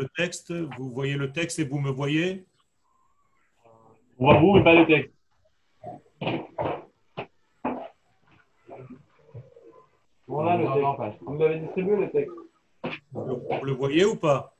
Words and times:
le 0.00 0.08
texte 0.16 0.52
Vous 0.78 0.90
voyez 0.90 1.16
le 1.16 1.32
texte 1.32 1.58
et 1.58 1.64
vous 1.64 1.78
me 1.78 1.90
voyez? 1.90 2.46
On 4.18 4.24
voit 4.24 4.40
vous, 4.40 4.52
mais 4.54 4.64
pas 4.64 4.74
le 4.74 4.86
texte. 4.86 5.14
Voilà 10.26 10.56
le 10.56 10.64
texte. 10.64 11.22
Vous 11.22 11.34
m'avez 11.34 11.58
distribué 11.60 11.96
le 11.96 12.10
texte. 12.10 12.36
Vous 13.12 13.64
le 13.64 13.72
voyez 13.72 14.04
ou 14.04 14.16
pas? 14.16 14.54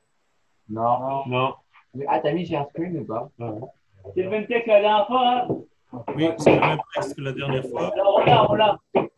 Non. 0.69 1.25
Non. 1.27 1.55
Mais, 1.93 2.05
ah, 2.07 2.19
t'as 2.19 2.31
mis 2.31 2.45
j'ai 2.45 2.55
un 2.55 2.65
screen 2.69 2.99
ou 2.99 3.05
pas? 3.05 3.29
C'est 4.13 4.23
le 4.23 4.29
même 4.29 4.47
texte 4.47 4.65
que 4.65 4.71
la 4.71 4.81
dernière 4.81 5.07
fois. 5.07 5.47
Hein 5.93 6.03
Oui, 6.15 6.29
c'est 6.37 6.55
le 6.55 6.59
même 6.59 6.79
texte 6.93 7.15
que 7.15 7.21
la 7.21 7.31
dernière 7.33 7.65
fois. 7.65 7.91
Alors, 7.93 8.19
on 8.19 8.25
l'a, 8.25 8.51
on 8.51 8.53
l'a. 8.55 8.79
On 8.93 9.01
l'a 9.01 9.09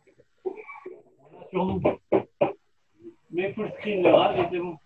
sur 1.50 1.64
nous. 1.66 1.80
Mais 3.30 3.52
full 3.52 3.70
screen 3.78 4.02
le 4.02 4.14
rave 4.14 4.38
et 4.38 4.46
c'est 4.50 4.58
bon. 4.58 4.76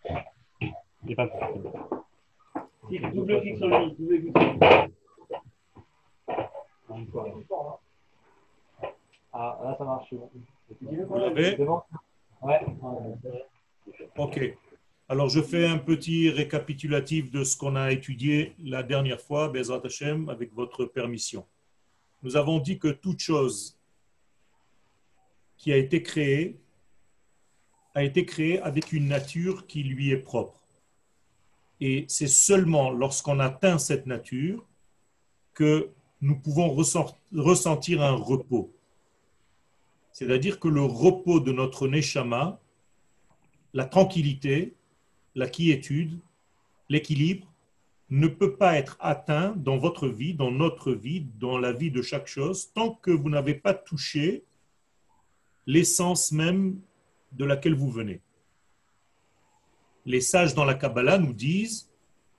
Si, 2.88 3.00
double 3.12 3.40
clic 3.40 3.56
sur 3.58 3.66
lui. 3.66 3.94
Double 3.98 4.22
clic 4.22 4.26
sur 7.10 7.24
lui. 7.24 7.44
Ah, 9.32 9.58
là 9.64 9.74
ça 9.76 9.84
marche. 9.84 10.14
Vous 10.80 11.16
l'avez 11.16 11.56
C'est 11.56 11.64
bon 11.64 11.82
Ouais. 12.40 12.60
Ok. 14.16 14.56
Alors, 15.08 15.28
je 15.28 15.40
fais 15.40 15.66
un 15.66 15.78
petit 15.78 16.30
récapitulatif 16.30 17.32
de 17.32 17.42
ce 17.42 17.56
qu'on 17.56 17.74
a 17.74 17.90
étudié 17.90 18.54
la 18.62 18.82
dernière 18.82 19.20
fois, 19.20 19.48
Bezrat 19.48 19.80
Hashem, 19.84 20.28
avec 20.28 20.52
votre 20.54 20.84
permission. 20.84 21.46
Nous 22.22 22.36
avons 22.36 22.58
dit 22.60 22.78
que 22.78 22.88
toute 22.88 23.18
chose 23.18 23.76
qui 25.56 25.72
a 25.72 25.76
été 25.76 26.02
créée 26.02 26.60
a 27.94 28.04
été 28.04 28.24
créée 28.24 28.60
avec 28.60 28.92
une 28.92 29.08
nature 29.08 29.66
qui 29.66 29.82
lui 29.82 30.10
est 30.10 30.18
propre. 30.18 30.67
Et 31.80 32.04
c'est 32.08 32.28
seulement 32.28 32.90
lorsqu'on 32.90 33.38
atteint 33.38 33.78
cette 33.78 34.06
nature 34.06 34.66
que 35.54 35.90
nous 36.20 36.38
pouvons 36.38 36.70
ressent- 36.70 37.16
ressentir 37.34 38.02
un 38.02 38.16
repos. 38.16 38.72
C'est-à-dire 40.12 40.58
que 40.58 40.68
le 40.68 40.82
repos 40.82 41.38
de 41.38 41.52
notre 41.52 41.86
neshama, 41.86 42.60
la 43.72 43.84
tranquillité, 43.84 44.74
la 45.34 45.46
quiétude, 45.46 46.18
l'équilibre, 46.88 47.46
ne 48.10 48.26
peut 48.26 48.56
pas 48.56 48.76
être 48.76 48.96
atteint 49.00 49.54
dans 49.56 49.76
votre 49.76 50.08
vie, 50.08 50.34
dans 50.34 50.50
notre 50.50 50.92
vie, 50.92 51.26
dans 51.38 51.58
la 51.58 51.72
vie 51.72 51.90
de 51.90 52.02
chaque 52.02 52.26
chose, 52.26 52.72
tant 52.72 52.94
que 52.94 53.10
vous 53.10 53.28
n'avez 53.28 53.54
pas 53.54 53.74
touché 53.74 54.44
l'essence 55.66 56.32
même 56.32 56.80
de 57.32 57.44
laquelle 57.44 57.74
vous 57.74 57.90
venez. 57.90 58.22
Les 60.08 60.22
sages 60.22 60.54
dans 60.54 60.64
la 60.64 60.72
Kabbalah 60.72 61.18
nous 61.18 61.34
disent 61.34 61.90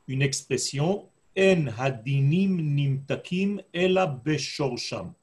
une 0.08 0.24
expression 0.24 1.08
En 1.38 1.68
hadinim 1.78 2.60
nimtakim 2.60 3.62
ela 3.72 4.08
beshorsham. 4.08 5.14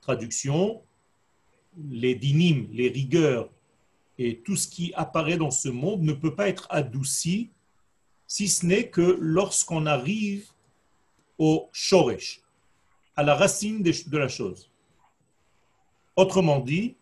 Traduction 0.00 0.82
les 1.88 2.16
dinim, 2.16 2.66
les 2.72 2.88
rigueurs 2.88 3.48
et 4.18 4.40
tout 4.40 4.56
ce 4.56 4.66
qui 4.66 4.92
apparaît 4.94 5.36
dans 5.36 5.52
ce 5.52 5.68
monde 5.68 6.02
ne 6.02 6.12
peut 6.12 6.34
pas 6.34 6.48
être 6.48 6.66
adouci 6.70 7.50
si 8.26 8.48
ce 8.48 8.66
n'est 8.66 8.88
que 8.88 9.16
lorsqu'on 9.20 9.86
arrive 9.86 10.50
au 11.38 11.68
shoresh, 11.72 12.42
à 13.14 13.22
la 13.22 13.36
racine 13.36 13.84
de 13.84 13.92
de 14.08 14.18
la 14.18 14.26
chose. 14.26 14.68
Autrement 16.16 16.58
dit, 16.58 16.96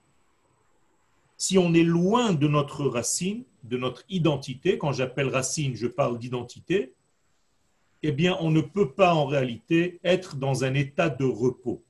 si 1.38 1.56
on 1.56 1.72
est 1.72 1.84
loin 1.84 2.32
de 2.34 2.49
notre 2.49 2.84
racine, 2.84 3.44
de 3.62 3.78
notre 3.78 4.04
identité, 4.09 4.76
quand 4.76 4.93
j'appelle 4.93 5.28
racine, 5.28 5.76
je 5.76 5.87
parle 5.87 6.19
d'identité, 6.19 6.93
eh 8.03 8.12
bien, 8.12 8.37
on 8.41 8.50
ne 8.50 8.60
peut 8.60 8.91
pas 8.91 9.15
en 9.15 9.25
réalité 9.25 10.00
être 10.03 10.37
dans 10.37 10.65
un 10.65 10.75
état 10.75 11.09
de 11.09 11.25
repos. 11.25 11.82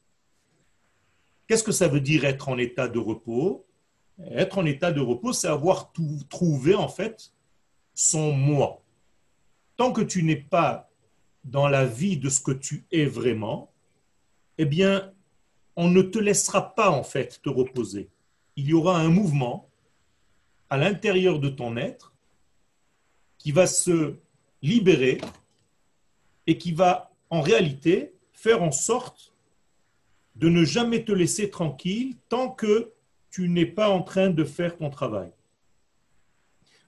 Qu'est-ce 1.47 1.65
que 1.65 1.73
ça 1.73 1.89
veut 1.89 2.01
dire 2.01 2.27
être 2.27 2.51
en 2.51 2.59
état 2.59 2.89
de 2.89 2.99
repos? 2.99 3.65
Être 4.33 4.59
en 4.59 4.67
état 4.67 4.93
de 4.93 5.01
repos, 5.01 5.33
c'est 5.33 5.49
avoir 5.49 5.93
tout, 5.93 6.21
trouvé 6.29 6.75
en 6.75 6.89
fait 6.89 7.33
son 7.95 8.33
moi. 8.33 8.83
Tant 9.79 9.93
que 9.93 10.03
tu 10.03 10.23
n'es 10.25 10.37
pas 10.37 10.91
dans 11.45 11.69
la 11.69 11.87
vie 11.87 12.19
de 12.19 12.29
ce 12.29 12.41
que 12.41 12.53
tu 12.53 12.85
es 12.93 13.07
vraiment, 13.07 13.73
eh 14.59 14.67
bien, 14.67 15.11
on 15.75 15.89
ne 15.89 16.03
te 16.03 16.19
laissera 16.19 16.75
pas 16.75 16.91
en 16.91 17.03
fait 17.03 17.41
te 17.43 17.49
reposer. 17.49 18.11
Il 18.59 18.67
y 18.67 18.75
aura 18.75 18.99
un 18.99 19.09
mouvement 19.09 19.71
à 20.69 20.77
l'intérieur 20.77 21.39
de 21.39 21.49
ton 21.49 21.77
être 21.77 22.13
qui 23.39 23.53
va 23.53 23.69
se 23.69 24.17
libérer 24.63 25.21
et 26.49 26.59
qui 26.59 26.73
va 26.73 27.13
en 27.31 27.41
réalité 27.41 28.15
faire 28.33 28.61
en 28.65 28.73
sorte 28.73 29.33
de 30.35 30.49
ne 30.49 30.65
jamais 30.65 31.05
te 31.05 31.13
laisser 31.13 31.51
tranquille 31.51 32.17
tant 32.29 32.51
que 32.51 32.93
tu 33.31 33.49
n'es 33.49 33.65
pas 33.65 33.91
en 33.91 34.03
train 34.03 34.29
de 34.29 34.43
faire 34.43 34.77
ton 34.77 34.91
travail. 34.91 35.31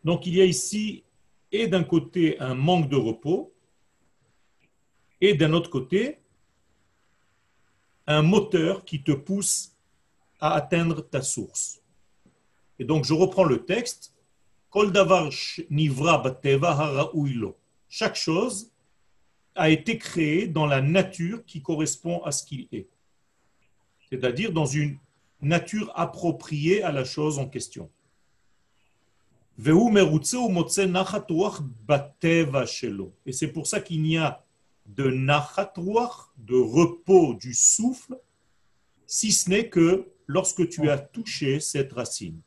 Donc 0.02 0.26
il 0.26 0.34
y 0.34 0.40
a 0.40 0.46
ici, 0.46 1.04
et 1.52 1.68
d'un 1.68 1.84
côté, 1.84 2.36
un 2.40 2.56
manque 2.56 2.88
de 2.88 2.96
repos, 2.96 3.54
et 5.20 5.34
d'un 5.34 5.52
autre 5.52 5.70
côté, 5.70 6.18
un 8.08 8.22
moteur 8.22 8.84
qui 8.84 9.04
te 9.04 9.12
pousse 9.12 9.69
à 10.40 10.54
atteindre 10.54 11.00
ta 11.00 11.22
source. 11.22 11.80
Et 12.78 12.84
donc 12.84 13.04
je 13.04 13.14
reprends 13.14 13.44
le 13.44 13.64
texte. 13.64 14.14
Chaque 17.88 18.16
chose 18.16 18.70
a 19.54 19.70
été 19.70 19.98
créée 19.98 20.46
dans 20.46 20.66
la 20.66 20.80
nature 20.80 21.44
qui 21.44 21.60
correspond 21.60 22.22
à 22.22 22.30
ce 22.32 22.44
qu'il 22.44 22.68
est 22.72 22.88
c'est-à-dire 24.10 24.52
dans 24.52 24.66
une 24.66 24.98
nature 25.40 25.92
appropriée 25.94 26.82
à 26.82 26.92
la 26.92 27.04
chose 27.04 27.38
en 27.38 27.46
question. 27.46 27.88
Et 33.26 33.32
c'est 33.32 33.52
pour 33.52 33.66
ça 33.66 33.80
qu'il 33.80 34.02
n'y 34.02 34.18
a 34.18 34.44
de 34.86 35.10
nachatouach, 35.10 36.30
de 36.38 36.56
repos 36.56 37.34
du 37.34 37.54
souffle, 37.54 38.18
si 39.06 39.32
ce 39.32 39.48
n'est 39.50 39.68
que 39.68 40.08
lorsque 40.30 40.68
tu 40.68 40.88
as 40.88 40.98
touché 40.98 41.58
cette 41.58 41.92
racine. 41.92 42.40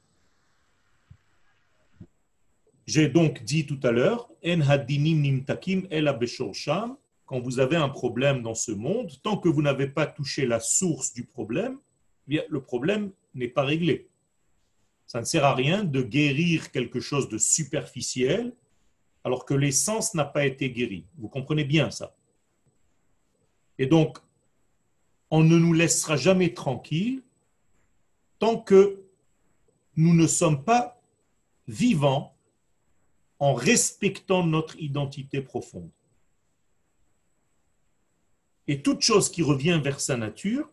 J'ai 2.86 3.10
donc 3.10 3.44
dit 3.44 3.66
tout 3.66 3.80
à 3.84 3.92
l'heure, 3.92 4.30
En 4.46 6.14
beshorsham, 6.14 6.98
quand 7.26 7.40
vous 7.42 7.60
avez 7.60 7.76
un 7.76 7.90
problème 7.90 8.42
dans 8.42 8.56
ce 8.56 8.72
monde, 8.72 9.12
tant 9.22 9.38
que 9.38 9.50
vous 9.50 9.62
n'avez 9.62 9.88
pas 9.88 10.06
touché 10.06 10.46
la 10.46 10.62
source 10.62 11.14
du 11.14 11.26
problème, 11.26 11.78
eh 12.30 12.42
le 12.50 12.62
problème 12.62 13.12
n'est 13.34 13.50
pas 13.50 13.64
réglé. 13.64 14.08
Ça 15.06 15.20
ne 15.20 15.26
sert 15.26 15.44
à 15.44 15.54
rien 15.54 15.84
de 15.84 16.02
guérir 16.02 16.72
quelque 16.72 17.02
chose 17.02 17.28
de 17.28 17.38
superficiel 17.38 18.54
alors 19.26 19.46
que 19.46 19.54
l'essence 19.54 20.14
n'a 20.14 20.26
pas 20.26 20.46
été 20.46 20.72
guérie. 20.72 21.06
Vous 21.18 21.28
comprenez 21.28 21.66
bien 21.66 21.92
ça. 21.92 22.16
Et 23.78 23.88
donc, 23.88 24.20
on 25.30 25.44
ne 25.44 25.58
nous 25.58 25.74
laissera 25.74 26.16
jamais 26.16 26.54
tranquille 26.54 27.24
tant 28.44 28.58
que 28.58 29.02
nous 29.96 30.14
ne 30.14 30.28
sommes 30.28 30.66
pas 30.66 31.02
vivants 31.66 32.36
en 33.40 33.54
respectant 33.54 34.46
notre 34.46 34.78
identité 34.82 35.40
profonde. 35.40 35.90
Et 38.68 38.82
toute 38.82 39.00
chose 39.00 39.32
qui 39.32 39.44
revient 39.44 39.80
vers 39.82 40.02
sa 40.02 40.18
nature, 40.18 40.70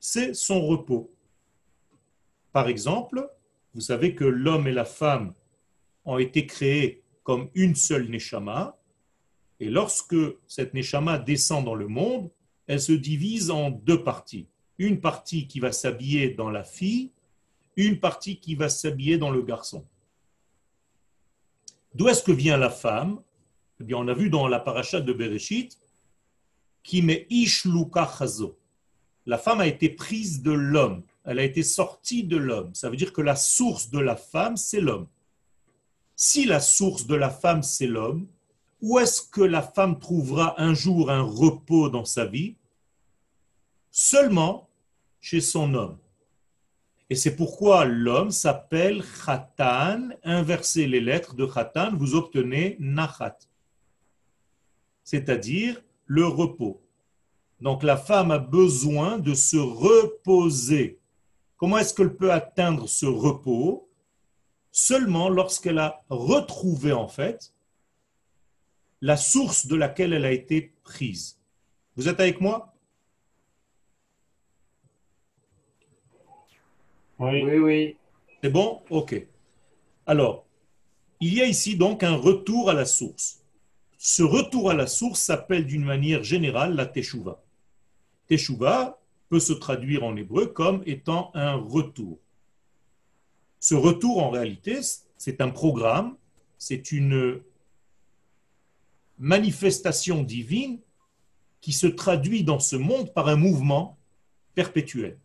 c'est 0.00 0.34
son 0.34 0.66
repos. 0.66 1.14
Par 2.50 2.66
exemple, 2.66 3.30
vous 3.72 3.82
savez 3.82 4.16
que 4.16 4.24
l'homme 4.24 4.66
et 4.66 4.72
la 4.72 4.84
femme 4.84 5.32
ont 6.04 6.18
été 6.18 6.44
créés 6.44 7.04
comme 7.22 7.50
une 7.54 7.76
seule 7.76 8.10
neshama, 8.10 8.76
et 9.60 9.70
lorsque 9.70 10.16
cette 10.48 10.74
neshama 10.74 11.20
descend 11.20 11.64
dans 11.64 11.76
le 11.76 11.86
monde, 11.86 12.32
elle 12.66 12.80
se 12.80 12.90
divise 12.90 13.52
en 13.52 13.70
deux 13.70 14.02
parties. 14.02 14.48
Une 14.80 14.98
partie 14.98 15.46
qui 15.46 15.60
va 15.60 15.72
s'habiller 15.72 16.30
dans 16.30 16.48
la 16.48 16.64
fille, 16.64 17.10
une 17.76 18.00
partie 18.00 18.40
qui 18.40 18.54
va 18.54 18.70
s'habiller 18.70 19.18
dans 19.18 19.30
le 19.30 19.42
garçon. 19.42 19.84
D'où 21.94 22.08
est-ce 22.08 22.22
que 22.22 22.32
vient 22.32 22.56
la 22.56 22.70
femme? 22.70 23.20
Eh 23.78 23.84
bien, 23.84 23.98
on 23.98 24.08
a 24.08 24.14
vu 24.14 24.30
dans 24.30 24.48
la 24.48 24.58
paracha 24.58 25.02
de 25.02 25.12
Bereshit 25.12 25.78
qui 26.82 27.02
met 27.02 27.26
Ishluka 27.28 28.10
Chazo. 28.18 28.58
La 29.26 29.36
femme 29.36 29.60
a 29.60 29.66
été 29.66 29.90
prise 29.90 30.40
de 30.40 30.52
l'homme, 30.52 31.02
elle 31.24 31.40
a 31.40 31.44
été 31.44 31.62
sortie 31.62 32.24
de 32.24 32.38
l'homme. 32.38 32.74
Ça 32.74 32.88
veut 32.88 32.96
dire 32.96 33.12
que 33.12 33.20
la 33.20 33.36
source 33.36 33.90
de 33.90 33.98
la 33.98 34.16
femme, 34.16 34.56
c'est 34.56 34.80
l'homme. 34.80 35.08
Si 36.16 36.46
la 36.46 36.58
source 36.58 37.06
de 37.06 37.16
la 37.16 37.28
femme, 37.28 37.62
c'est 37.62 37.86
l'homme, 37.86 38.28
où 38.80 38.98
est-ce 38.98 39.20
que 39.20 39.42
la 39.42 39.60
femme 39.60 39.98
trouvera 39.98 40.58
un 40.58 40.72
jour 40.72 41.10
un 41.10 41.20
repos 41.20 41.90
dans 41.90 42.06
sa 42.06 42.24
vie? 42.24 42.56
Seulement 43.90 44.69
chez 45.20 45.40
son 45.40 45.74
homme. 45.74 45.98
Et 47.10 47.16
c'est 47.16 47.34
pourquoi 47.34 47.84
l'homme 47.84 48.30
s'appelle 48.30 49.02
Khatan. 49.24 50.10
Inversez 50.22 50.86
les 50.86 51.00
lettres 51.00 51.34
de 51.34 51.44
Khatan, 51.44 51.96
vous 51.96 52.14
obtenez 52.14 52.76
Nachat. 52.78 53.36
C'est-à-dire 55.02 55.82
le 56.06 56.26
repos. 56.26 56.80
Donc 57.60 57.82
la 57.82 57.96
femme 57.96 58.30
a 58.30 58.38
besoin 58.38 59.18
de 59.18 59.34
se 59.34 59.56
reposer. 59.56 61.00
Comment 61.56 61.78
est-ce 61.78 61.92
qu'elle 61.92 62.16
peut 62.16 62.32
atteindre 62.32 62.88
ce 62.88 63.06
repos? 63.06 63.88
Seulement 64.72 65.28
lorsqu'elle 65.28 65.78
a 65.78 66.04
retrouvé 66.08 66.92
en 66.92 67.08
fait 67.08 67.52
la 69.00 69.16
source 69.16 69.66
de 69.66 69.74
laquelle 69.74 70.12
elle 70.12 70.24
a 70.24 70.32
été 70.32 70.74
prise. 70.84 71.40
Vous 71.96 72.08
êtes 72.08 72.20
avec 72.20 72.40
moi? 72.40 72.69
Oui, 77.20 77.42
oui. 77.44 77.58
oui. 77.58 77.96
C'est 78.42 78.50
bon? 78.50 78.82
Ok. 78.88 79.26
Alors, 80.06 80.46
il 81.20 81.34
y 81.34 81.42
a 81.42 81.46
ici 81.46 81.76
donc 81.76 82.02
un 82.02 82.16
retour 82.16 82.70
à 82.70 82.74
la 82.74 82.86
source. 82.86 83.42
Ce 83.98 84.22
retour 84.22 84.70
à 84.70 84.74
la 84.74 84.86
source 84.86 85.20
s'appelle 85.20 85.66
d'une 85.66 85.84
manière 85.84 86.24
générale 86.24 86.74
la 86.74 86.86
teshuva. 86.86 87.42
Teshuva 88.26 88.98
peut 89.28 89.38
se 89.38 89.52
traduire 89.52 90.02
en 90.02 90.16
hébreu 90.16 90.46
comme 90.46 90.82
étant 90.86 91.30
un 91.34 91.54
retour. 91.54 92.18
Ce 93.60 93.74
retour, 93.74 94.22
en 94.22 94.30
réalité, 94.30 94.80
c'est 95.18 95.42
un 95.42 95.50
programme, 95.50 96.16
c'est 96.56 96.90
une 96.92 97.42
manifestation 99.18 100.22
divine 100.22 100.80
qui 101.60 101.72
se 101.72 101.86
traduit 101.86 102.42
dans 102.42 102.58
ce 102.58 102.76
monde 102.76 103.12
par 103.12 103.28
un 103.28 103.36
mouvement 103.36 103.98
perpétuel. 104.54 105.18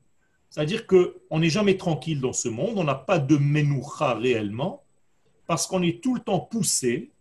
C'est-à-dire 0.50 0.88
qu'on 0.88 1.40
n'est 1.40 1.50
jamais 1.50 1.78
tranquille 1.78 2.22
dans 2.22 2.34
ce 2.34 2.48
monde, 2.48 2.78
on 2.78 2.84
n'a 2.84 2.96
pas 2.96 3.20
de 3.20 3.38
menoucha 3.38 4.14
réellement, 4.14 4.84
parce 5.48 5.68
qu'on 5.68 5.84
est 5.84 6.02
tout 6.02 6.16
le 6.16 6.22
temps 6.22 6.40
poussé 6.40 7.12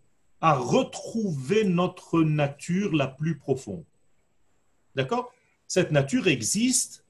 à 0.40 0.54
retrouver 0.54 1.64
notre 1.64 2.22
nature 2.22 2.94
la 2.94 3.06
plus 3.06 3.38
profonde. 3.38 3.84
D'accord? 4.94 5.32
Cette 5.66 5.90
nature 5.90 6.28
existe 6.28 7.04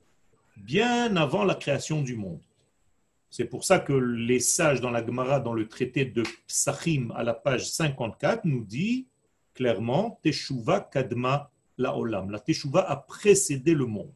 bien 0.56 1.16
avant 1.16 1.44
la 1.44 1.54
création 1.54 2.02
du 2.02 2.16
monde. 2.16 2.40
C'est 3.28 3.44
pour 3.44 3.64
ça 3.64 3.80
que 3.80 3.92
les 3.92 4.38
sages 4.38 4.80
dans 4.80 4.92
la 4.92 5.04
Gemara, 5.04 5.40
dans 5.40 5.54
le 5.54 5.66
traité 5.66 6.04
de 6.04 6.22
Psachim, 6.46 7.12
à 7.16 7.24
la 7.24 7.34
page 7.34 7.68
54, 7.68 8.44
nous 8.44 8.62
dit 8.62 9.08
clairement 9.54 10.20
Teshuva 10.22 10.80
Kadma 10.80 11.50
la 11.76 11.96
Olam. 11.96 12.30
La 12.30 12.38
Teshuva 12.38 12.88
a 12.88 12.96
précédé 12.96 13.74
le 13.74 13.86
monde. 13.86 14.12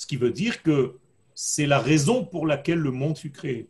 Ce 0.00 0.06
qui 0.06 0.16
veut 0.16 0.30
dire 0.30 0.62
que 0.62 0.96
c'est 1.34 1.66
la 1.66 1.78
raison 1.78 2.24
pour 2.24 2.46
laquelle 2.46 2.78
le 2.78 2.90
monde 2.90 3.18
fut 3.18 3.32
créé. 3.32 3.68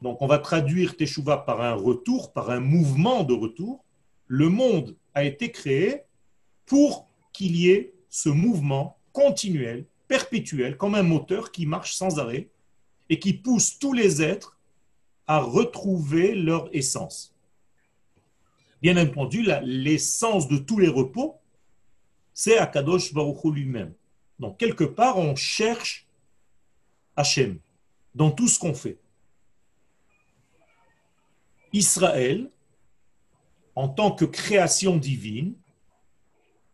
Donc 0.00 0.22
on 0.22 0.28
va 0.28 0.38
traduire 0.38 0.96
Teshuva 0.96 1.38
par 1.38 1.60
un 1.60 1.74
retour, 1.74 2.32
par 2.32 2.50
un 2.50 2.60
mouvement 2.60 3.24
de 3.24 3.34
retour. 3.34 3.84
Le 4.28 4.48
monde 4.48 4.94
a 5.12 5.24
été 5.24 5.50
créé 5.50 6.02
pour 6.66 7.08
qu'il 7.32 7.56
y 7.56 7.70
ait 7.70 7.94
ce 8.10 8.28
mouvement 8.28 8.96
continuel, 9.12 9.86
perpétuel, 10.06 10.76
comme 10.76 10.94
un 10.94 11.02
moteur 11.02 11.50
qui 11.50 11.66
marche 11.66 11.96
sans 11.96 12.20
arrêt 12.20 12.48
et 13.08 13.18
qui 13.18 13.32
pousse 13.32 13.80
tous 13.80 13.92
les 13.92 14.22
êtres 14.22 14.56
à 15.26 15.40
retrouver 15.40 16.36
leur 16.36 16.68
essence. 16.72 17.34
Bien 18.80 18.96
entendu, 18.96 19.44
l'essence 19.64 20.46
de 20.46 20.58
tous 20.58 20.78
les 20.78 20.86
repos, 20.86 21.40
c'est 22.32 22.58
Akadosh 22.58 23.12
Baruch 23.12 23.42
lui-même. 23.46 23.92
Donc, 24.38 24.58
quelque 24.58 24.84
part, 24.84 25.18
on 25.18 25.34
cherche 25.34 26.06
Hachem 27.16 27.58
dans 28.14 28.30
tout 28.30 28.48
ce 28.48 28.58
qu'on 28.58 28.74
fait. 28.74 28.98
Israël, 31.72 32.50
en 33.74 33.88
tant 33.88 34.10
que 34.10 34.24
création 34.24 34.96
divine, 34.96 35.54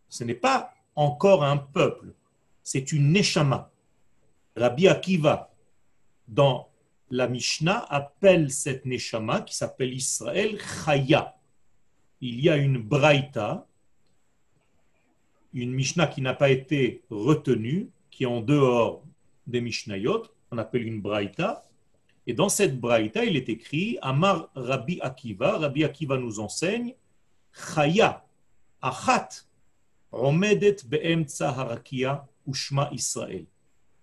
ce 0.09 0.23
n'est 0.23 0.33
pas 0.33 0.73
encore 0.95 1.43
un 1.43 1.57
peuple, 1.57 2.13
c'est 2.63 2.91
une 2.91 3.11
neshama. 3.11 3.71
Rabbi 4.55 4.87
Akiva, 4.87 5.53
dans 6.27 6.69
la 7.09 7.27
Mishnah, 7.27 7.79
appelle 7.89 8.51
cette 8.51 8.85
neshama 8.85 9.41
qui 9.41 9.55
s'appelle 9.55 9.93
Israël 9.93 10.57
Chaya 10.59 11.35
il 12.25 12.39
y 12.39 12.49
a 12.49 12.55
une 12.55 12.77
braïta, 12.77 13.67
une 15.53 15.73
Mishnah 15.73 16.07
qui 16.07 16.21
n'a 16.21 16.33
pas 16.33 16.49
été 16.49 17.03
retenue, 17.09 17.89
qui 18.09 18.23
est 18.23 18.27
en 18.27 18.41
dehors 18.41 19.03
des 19.47 19.61
Mishnayot, 19.61 20.23
on 20.51 20.57
appelle 20.57 20.87
une 20.87 21.01
braïta. 21.01 21.63
Et 22.25 22.33
dans 22.33 22.49
cette 22.49 22.79
braïta, 22.79 23.25
il 23.25 23.35
est 23.35 23.49
écrit 23.49 23.97
Amar 24.01 24.49
Rabbi 24.55 24.99
Akiva. 25.01 25.57
Rabbi 25.57 25.83
Akiva 25.83 26.17
nous 26.17 26.39
enseigne 26.39 26.95
Chaya, 27.51 28.25
Achat, 28.81 29.29
Romedet 30.11 30.77
Be'emtsa 30.85 31.49
Harakia, 31.49 32.27
Ushma 32.47 32.89
Israël. 32.93 33.45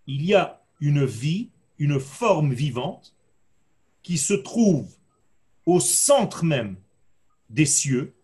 Il 0.06 0.24
y 0.24 0.34
a 0.34 0.60
une 0.80 1.04
vie, 1.04 1.50
une 1.78 2.00
forme 2.00 2.52
vivante 2.52 3.14
qui 4.02 4.18
se 4.18 4.34
trouve 4.34 4.92
au 5.66 5.80
centre 5.80 6.44
même 6.44 6.76
des 7.48 7.66
cieux, 7.66 8.14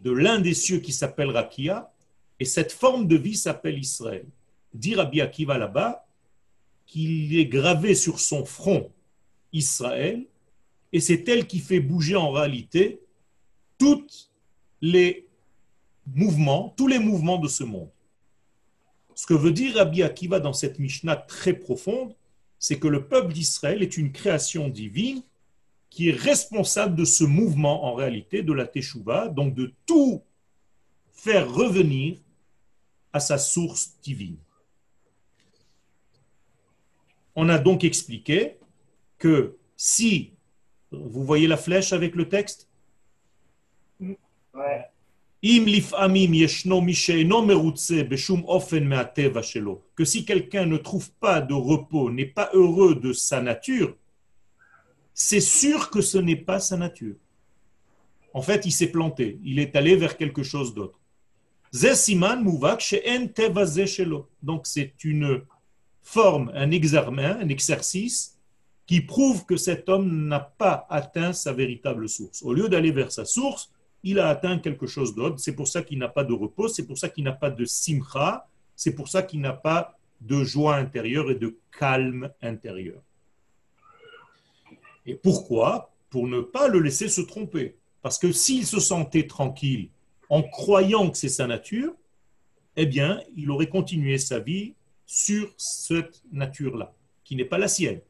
de 0.00 0.10
l'un 0.10 0.40
des 0.40 0.54
cieux 0.54 0.78
qui 0.78 0.92
s'appelle 0.92 1.30
Rakia, 1.30 1.93
et 2.40 2.44
cette 2.44 2.72
forme 2.72 3.06
de 3.06 3.16
vie 3.16 3.36
s'appelle 3.36 3.78
Israël. 3.78 4.26
Dit 4.72 4.94
Rabbi 4.94 5.20
Akiva 5.20 5.58
là-bas 5.58 6.06
qu'il 6.86 7.36
est 7.36 7.46
gravé 7.46 7.94
sur 7.94 8.20
son 8.20 8.44
front 8.44 8.90
Israël, 9.52 10.24
et 10.92 11.00
c'est 11.00 11.28
elle 11.28 11.46
qui 11.46 11.60
fait 11.60 11.80
bouger 11.80 12.16
en 12.16 12.30
réalité 12.30 13.00
tous 13.78 14.30
les 14.80 15.26
mouvements, 16.06 16.74
tous 16.76 16.86
les 16.86 16.98
mouvements 16.98 17.38
de 17.38 17.48
ce 17.48 17.64
monde. 17.64 17.90
Ce 19.14 19.26
que 19.26 19.34
veut 19.34 19.52
dire 19.52 19.76
Rabbi 19.76 20.02
Akiva 20.02 20.40
dans 20.40 20.52
cette 20.52 20.78
Mishnah 20.78 21.16
très 21.16 21.54
profonde, 21.54 22.14
c'est 22.58 22.78
que 22.78 22.88
le 22.88 23.06
peuple 23.06 23.32
d'Israël 23.32 23.82
est 23.82 23.96
une 23.96 24.12
création 24.12 24.68
divine 24.68 25.22
qui 25.90 26.08
est 26.08 26.16
responsable 26.16 26.96
de 26.96 27.04
ce 27.04 27.22
mouvement 27.22 27.84
en 27.84 27.94
réalité 27.94 28.42
de 28.42 28.52
la 28.52 28.66
Teshuvah, 28.66 29.28
donc 29.28 29.54
de 29.54 29.72
tout 29.86 30.22
faire 31.14 31.50
revenir 31.52 32.18
à 33.12 33.20
sa 33.20 33.38
source 33.38 33.94
divine. 34.02 34.36
On 37.34 37.48
a 37.48 37.58
donc 37.58 37.82
expliqué 37.84 38.58
que 39.18 39.56
si, 39.76 40.32
vous 40.90 41.24
voyez 41.24 41.46
la 41.46 41.56
flèche 41.56 41.92
avec 41.92 42.14
le 42.14 42.28
texte? 42.28 42.68
Ouais. 44.00 44.84
que 49.94 50.04
si 50.04 50.24
quelqu'un 50.24 50.64
ne 50.64 50.78
trouve 50.78 51.10
pas 51.12 51.40
de 51.40 51.54
repos, 51.54 52.10
n'est 52.10 52.24
pas 52.24 52.50
heureux 52.54 52.94
de 52.94 53.12
sa 53.12 53.42
nature, 53.42 53.94
c'est 55.12 55.40
sûr 55.40 55.90
que 55.90 56.00
ce 56.00 56.18
n'est 56.18 56.36
pas 56.50 56.60
sa 56.60 56.76
nature. 56.76 57.16
En 58.32 58.42
fait, 58.42 58.64
il 58.64 58.72
s'est 58.72 58.90
planté, 58.90 59.38
il 59.44 59.58
est 59.58 59.76
allé 59.76 59.96
vers 59.96 60.16
quelque 60.16 60.42
chose 60.42 60.74
d'autre. 60.74 60.98
Donc 64.42 64.66
c'est 64.66 64.94
une 65.02 65.42
forme, 66.02 66.52
un 66.54 66.70
examen, 66.70 67.40
un 67.40 67.48
exercice 67.48 68.38
qui 68.86 69.00
prouve 69.00 69.44
que 69.44 69.56
cet 69.56 69.88
homme 69.88 70.28
n'a 70.28 70.38
pas 70.38 70.86
atteint 70.88 71.32
sa 71.32 71.52
véritable 71.52 72.08
source. 72.08 72.44
Au 72.44 72.52
lieu 72.52 72.68
d'aller 72.68 72.92
vers 72.92 73.10
sa 73.10 73.24
source, 73.24 73.72
il 74.04 74.20
a 74.20 74.28
atteint 74.28 74.60
quelque 74.60 74.86
chose 74.86 75.16
d'autre. 75.16 75.40
C'est 75.40 75.56
pour 75.56 75.66
ça 75.66 75.82
qu'il 75.82 75.98
n'a 75.98 76.06
pas 76.08 76.22
de 76.22 76.32
repos, 76.32 76.68
c'est 76.68 76.86
pour 76.86 76.96
ça 76.96 77.08
qu'il 77.08 77.24
n'a 77.24 77.32
pas 77.32 77.50
de 77.50 77.64
simcha, 77.64 78.46
c'est 78.76 78.94
pour 78.94 79.08
ça 79.08 79.24
qu'il 79.24 79.40
n'a 79.40 79.52
pas 79.52 79.98
de 80.20 80.44
joie 80.44 80.76
intérieure 80.76 81.28
et 81.32 81.34
de 81.34 81.58
calme 81.76 82.30
intérieur. 82.40 83.02
Et 85.06 85.16
pourquoi? 85.16 85.92
Pour 86.08 86.28
ne 86.28 86.40
pas 86.40 86.68
le 86.68 86.78
laisser 86.78 87.08
se 87.08 87.22
tromper. 87.22 87.74
Parce 88.00 88.20
que 88.20 88.30
s'il 88.30 88.64
se 88.64 88.78
sentait 88.78 89.26
tranquille 89.26 89.88
en 90.30 90.42
croyant 90.42 91.10
que 91.10 91.16
c'est 91.16 91.28
sa 91.28 91.46
nature, 91.46 91.94
eh 92.76 92.86
bien, 92.86 93.20
il 93.36 93.50
aurait 93.50 93.68
continué 93.68 94.18
sa 94.18 94.40
vie 94.40 94.74
sur 95.06 95.52
cette 95.56 96.22
nature-là, 96.32 96.92
qui 97.24 97.36
n'est 97.36 97.44
pas 97.44 97.58
la 97.58 97.68
sienne. 97.68 98.00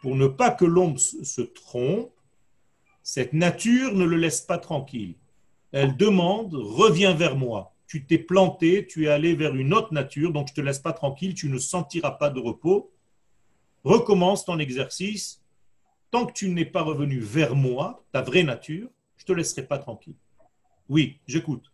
Pour 0.00 0.16
ne 0.16 0.26
pas 0.26 0.50
que 0.50 0.64
l'homme 0.64 0.98
se 0.98 1.42
trompe, 1.42 2.10
cette 3.02 3.32
nature 3.32 3.94
ne 3.94 4.04
le 4.04 4.16
laisse 4.16 4.40
pas 4.40 4.58
tranquille. 4.58 5.14
Elle 5.72 5.96
demande, 5.96 6.54
reviens 6.54 7.14
vers 7.14 7.36
moi. 7.36 7.74
Tu 7.86 8.04
t'es 8.04 8.18
planté, 8.18 8.86
tu 8.86 9.06
es 9.06 9.08
allé 9.08 9.34
vers 9.34 9.54
une 9.54 9.74
autre 9.74 9.92
nature, 9.92 10.32
donc 10.32 10.48
je 10.48 10.52
ne 10.52 10.56
te 10.56 10.60
laisse 10.60 10.78
pas 10.78 10.92
tranquille, 10.92 11.34
tu 11.34 11.48
ne 11.48 11.58
sentiras 11.58 12.12
pas 12.12 12.30
de 12.30 12.40
repos. 12.40 12.90
Recommence 13.84 14.44
ton 14.44 14.58
exercice, 14.58 15.42
tant 16.10 16.26
que 16.26 16.32
tu 16.32 16.48
n'es 16.48 16.64
pas 16.64 16.82
revenu 16.82 17.18
vers 17.18 17.56
moi, 17.56 18.04
ta 18.12 18.22
vraie 18.22 18.44
nature, 18.44 18.88
je 19.16 19.24
ne 19.24 19.26
te 19.26 19.32
laisserai 19.32 19.66
pas 19.66 19.78
tranquille. 19.78 20.14
Oui, 20.92 21.18
j'écoute. 21.26 21.64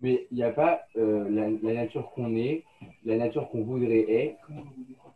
Mais 0.00 0.26
il 0.32 0.38
n'y 0.38 0.42
a 0.42 0.50
pas 0.50 0.80
euh, 0.96 1.30
la, 1.30 1.48
la 1.50 1.74
nature 1.82 2.10
qu'on 2.10 2.34
est, 2.34 2.64
la 3.04 3.16
nature 3.16 3.48
qu'on 3.48 3.62
voudrait 3.62 4.06
être. 4.10 4.40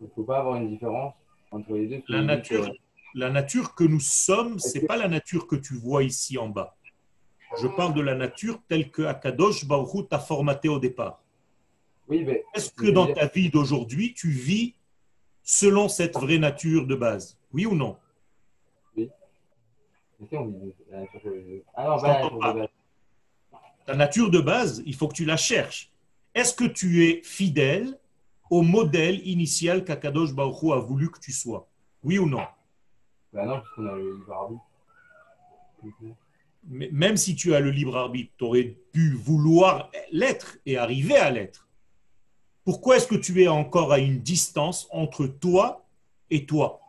Il 0.00 0.04
ne 0.06 0.08
faut 0.14 0.22
pas 0.22 0.38
avoir 0.38 0.54
une 0.54 0.68
différence 0.68 1.14
entre 1.50 1.72
les 1.72 1.88
deux. 1.88 2.02
La 2.08 2.22
nature, 2.22 2.70
la 3.14 3.30
nature 3.30 3.74
que 3.74 3.82
nous 3.82 3.98
sommes, 3.98 4.60
c'est 4.60 4.86
pas 4.86 4.96
la 4.96 5.08
nature 5.08 5.48
que 5.48 5.56
tu 5.56 5.74
vois 5.74 6.04
ici 6.04 6.38
en 6.38 6.48
bas. 6.48 6.76
Je 7.60 7.66
parle 7.66 7.92
de 7.94 8.02
la 8.02 8.14
nature 8.14 8.60
telle 8.68 8.88
que 8.92 9.02
Akadosh 9.02 9.66
Baruch 9.66 10.08
t'a 10.08 10.20
formaté 10.20 10.68
au 10.68 10.78
départ. 10.78 11.20
Oui, 12.06 12.22
mais 12.24 12.44
Est-ce 12.54 12.70
que 12.70 12.88
dans 12.88 13.12
ta 13.12 13.26
vie 13.26 13.50
d'aujourd'hui, 13.50 14.14
tu 14.14 14.28
vis 14.30 14.74
selon 15.42 15.88
cette 15.88 16.14
vraie 16.14 16.38
nature 16.38 16.86
de 16.86 16.94
base? 16.94 17.36
Oui 17.52 17.66
ou 17.66 17.74
non? 17.74 17.96
Ah 21.76 21.96
Je 21.96 22.02
pas 22.02 22.08
la 22.08 22.20
t'entends 22.20 22.38
nature 22.38 22.54
de 22.54 22.58
base. 22.60 22.68
Ta 23.86 23.94
nature 23.94 24.30
de 24.30 24.40
base, 24.40 24.82
il 24.86 24.94
faut 24.94 25.08
que 25.08 25.14
tu 25.14 25.24
la 25.24 25.36
cherches. 25.36 25.90
Est-ce 26.34 26.54
que 26.54 26.64
tu 26.64 27.04
es 27.06 27.22
fidèle 27.22 27.98
au 28.50 28.62
modèle 28.62 29.26
initial 29.26 29.84
qu'Akadosh 29.84 30.32
Baruch 30.32 30.72
a 30.72 30.78
voulu 30.78 31.10
que 31.10 31.20
tu 31.20 31.32
sois? 31.32 31.68
Oui 32.02 32.18
ou 32.18 32.28
non? 32.28 32.44
Bah 33.32 33.44
non, 33.46 33.56
parce 33.56 33.68
qu'on 33.70 33.86
a 33.86 33.94
le 33.94 34.16
libre 34.16 34.32
arbitre. 34.32 34.62
Mais 36.66 36.88
Même 36.92 37.16
si 37.16 37.36
tu 37.36 37.54
as 37.54 37.60
le 37.60 37.70
libre 37.70 37.96
arbitre, 37.96 38.32
tu 38.38 38.44
aurais 38.44 38.76
pu 38.92 39.12
vouloir 39.12 39.90
l'être 40.10 40.56
et 40.66 40.78
arriver 40.78 41.16
à 41.16 41.30
l'être. 41.30 41.68
Pourquoi 42.64 42.96
est-ce 42.96 43.06
que 43.06 43.14
tu 43.14 43.42
es 43.42 43.48
encore 43.48 43.92
à 43.92 43.98
une 43.98 44.20
distance 44.20 44.88
entre 44.90 45.26
toi 45.26 45.84
et 46.30 46.46
toi? 46.46 46.80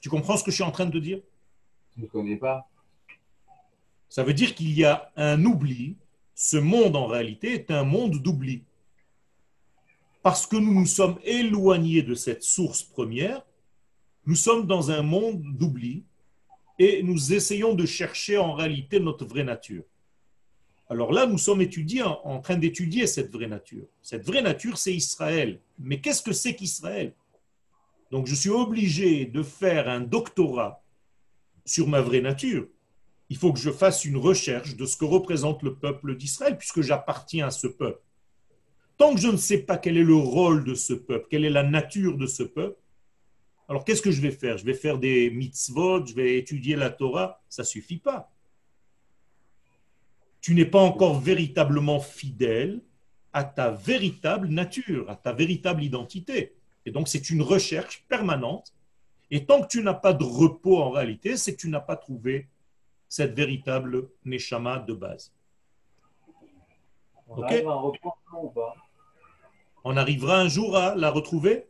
Tu 0.00 0.08
comprends 0.08 0.36
ce 0.36 0.44
que 0.44 0.50
je 0.50 0.56
suis 0.56 0.64
en 0.64 0.70
train 0.70 0.86
de 0.86 0.92
te 0.92 0.98
dire? 0.98 1.20
Je 1.96 2.02
ne 2.02 2.06
connais 2.06 2.36
pas. 2.36 2.66
Ça 4.08 4.22
veut 4.22 4.32
dire 4.32 4.54
qu'il 4.54 4.72
y 4.72 4.84
a 4.84 5.12
un 5.16 5.44
oubli. 5.44 5.96
Ce 6.38 6.58
monde, 6.58 6.96
en 6.96 7.06
réalité, 7.06 7.54
est 7.54 7.70
un 7.70 7.82
monde 7.82 8.18
d'oubli. 8.18 8.62
Parce 10.22 10.46
que 10.46 10.56
nous 10.56 10.74
nous 10.74 10.86
sommes 10.86 11.18
éloignés 11.24 12.02
de 12.02 12.14
cette 12.14 12.42
source 12.42 12.82
première, 12.82 13.42
nous 14.26 14.34
sommes 14.34 14.66
dans 14.66 14.90
un 14.90 15.00
monde 15.00 15.40
d'oubli 15.56 16.04
et 16.78 17.02
nous 17.02 17.32
essayons 17.32 17.74
de 17.74 17.86
chercher 17.86 18.36
en 18.36 18.52
réalité 18.52 19.00
notre 19.00 19.24
vraie 19.24 19.44
nature. 19.44 19.84
Alors 20.90 21.10
là, 21.10 21.26
nous 21.26 21.38
sommes 21.38 21.62
étudiants, 21.62 22.20
en 22.22 22.40
train 22.40 22.56
d'étudier 22.56 23.06
cette 23.06 23.32
vraie 23.32 23.48
nature. 23.48 23.86
Cette 24.02 24.26
vraie 24.26 24.42
nature, 24.42 24.76
c'est 24.76 24.94
Israël. 24.94 25.58
Mais 25.78 26.02
qu'est-ce 26.02 26.22
que 26.22 26.34
c'est 26.34 26.54
qu'Israël? 26.54 27.14
Donc 28.10 28.26
je 28.26 28.34
suis 28.34 28.50
obligé 28.50 29.24
de 29.24 29.42
faire 29.42 29.88
un 29.88 30.00
doctorat 30.00 30.82
sur 31.64 31.88
ma 31.88 32.02
vraie 32.02 32.20
nature 32.20 32.68
il 33.28 33.36
faut 33.36 33.52
que 33.52 33.58
je 33.58 33.70
fasse 33.70 34.04
une 34.04 34.16
recherche 34.16 34.76
de 34.76 34.86
ce 34.86 34.96
que 34.96 35.04
représente 35.04 35.62
le 35.62 35.74
peuple 35.74 36.16
d'Israël, 36.16 36.56
puisque 36.56 36.82
j'appartiens 36.82 37.46
à 37.46 37.50
ce 37.50 37.66
peuple. 37.66 38.00
Tant 38.96 39.14
que 39.14 39.20
je 39.20 39.28
ne 39.28 39.36
sais 39.36 39.58
pas 39.58 39.76
quel 39.76 39.96
est 39.98 40.04
le 40.04 40.14
rôle 40.14 40.64
de 40.64 40.74
ce 40.74 40.94
peuple, 40.94 41.26
quelle 41.30 41.44
est 41.44 41.50
la 41.50 41.62
nature 41.62 42.16
de 42.16 42.26
ce 42.26 42.42
peuple, 42.42 42.78
alors 43.68 43.84
qu'est-ce 43.84 44.02
que 44.02 44.12
je 44.12 44.20
vais 44.20 44.30
faire? 44.30 44.58
Je 44.58 44.64
vais 44.64 44.74
faire 44.74 44.98
des 44.98 45.30
mitzvot, 45.30 46.06
je 46.06 46.14
vais 46.14 46.38
étudier 46.38 46.76
la 46.76 46.90
Torah, 46.90 47.42
ça 47.48 47.62
ne 47.62 47.66
suffit 47.66 47.98
pas. 47.98 48.30
Tu 50.40 50.54
n'es 50.54 50.64
pas 50.64 50.80
encore 50.80 51.18
véritablement 51.18 51.98
fidèle 51.98 52.80
à 53.32 53.42
ta 53.42 53.70
véritable 53.72 54.48
nature, 54.48 55.10
à 55.10 55.16
ta 55.16 55.32
véritable 55.32 55.82
identité. 55.82 56.54
Et 56.86 56.92
donc 56.92 57.08
c'est 57.08 57.28
une 57.28 57.42
recherche 57.42 58.04
permanente. 58.08 58.72
Et 59.32 59.44
tant 59.44 59.60
que 59.62 59.66
tu 59.66 59.82
n'as 59.82 59.94
pas 59.94 60.12
de 60.12 60.22
repos 60.22 60.80
en 60.80 60.90
réalité, 60.90 61.36
c'est 61.36 61.56
que 61.56 61.60
tu 61.60 61.68
n'as 61.68 61.80
pas 61.80 61.96
trouvé 61.96 62.46
cette 63.08 63.34
véritable 63.34 64.08
neshama 64.24 64.78
de 64.80 64.94
base. 64.94 65.32
On 69.84 69.96
arrivera 69.96 70.38
un 70.40 70.48
jour 70.48 70.76
à 70.76 70.94
la 70.94 71.10
retrouver? 71.10 71.66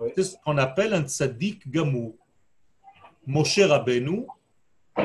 Oui. 0.00 0.10
C'est 0.16 0.24
ce 0.24 0.36
qu'on 0.44 0.56
appelle 0.58 0.94
un 0.94 1.02
tzaddik 1.02 1.70
gamour. 1.70 2.14
Moshe 3.26 3.58
Rabbeinu 3.58 4.26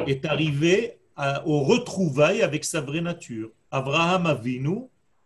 est 0.07 0.25
arrivé 0.25 0.97
à- 1.15 1.45
au 1.45 1.61
retrouvailles 1.63 2.41
avec 2.41 2.63
sa 2.63 2.81
vraie 2.81 3.01
nature. 3.01 3.51
Abraham 3.71 4.25
Avinu 4.27 4.83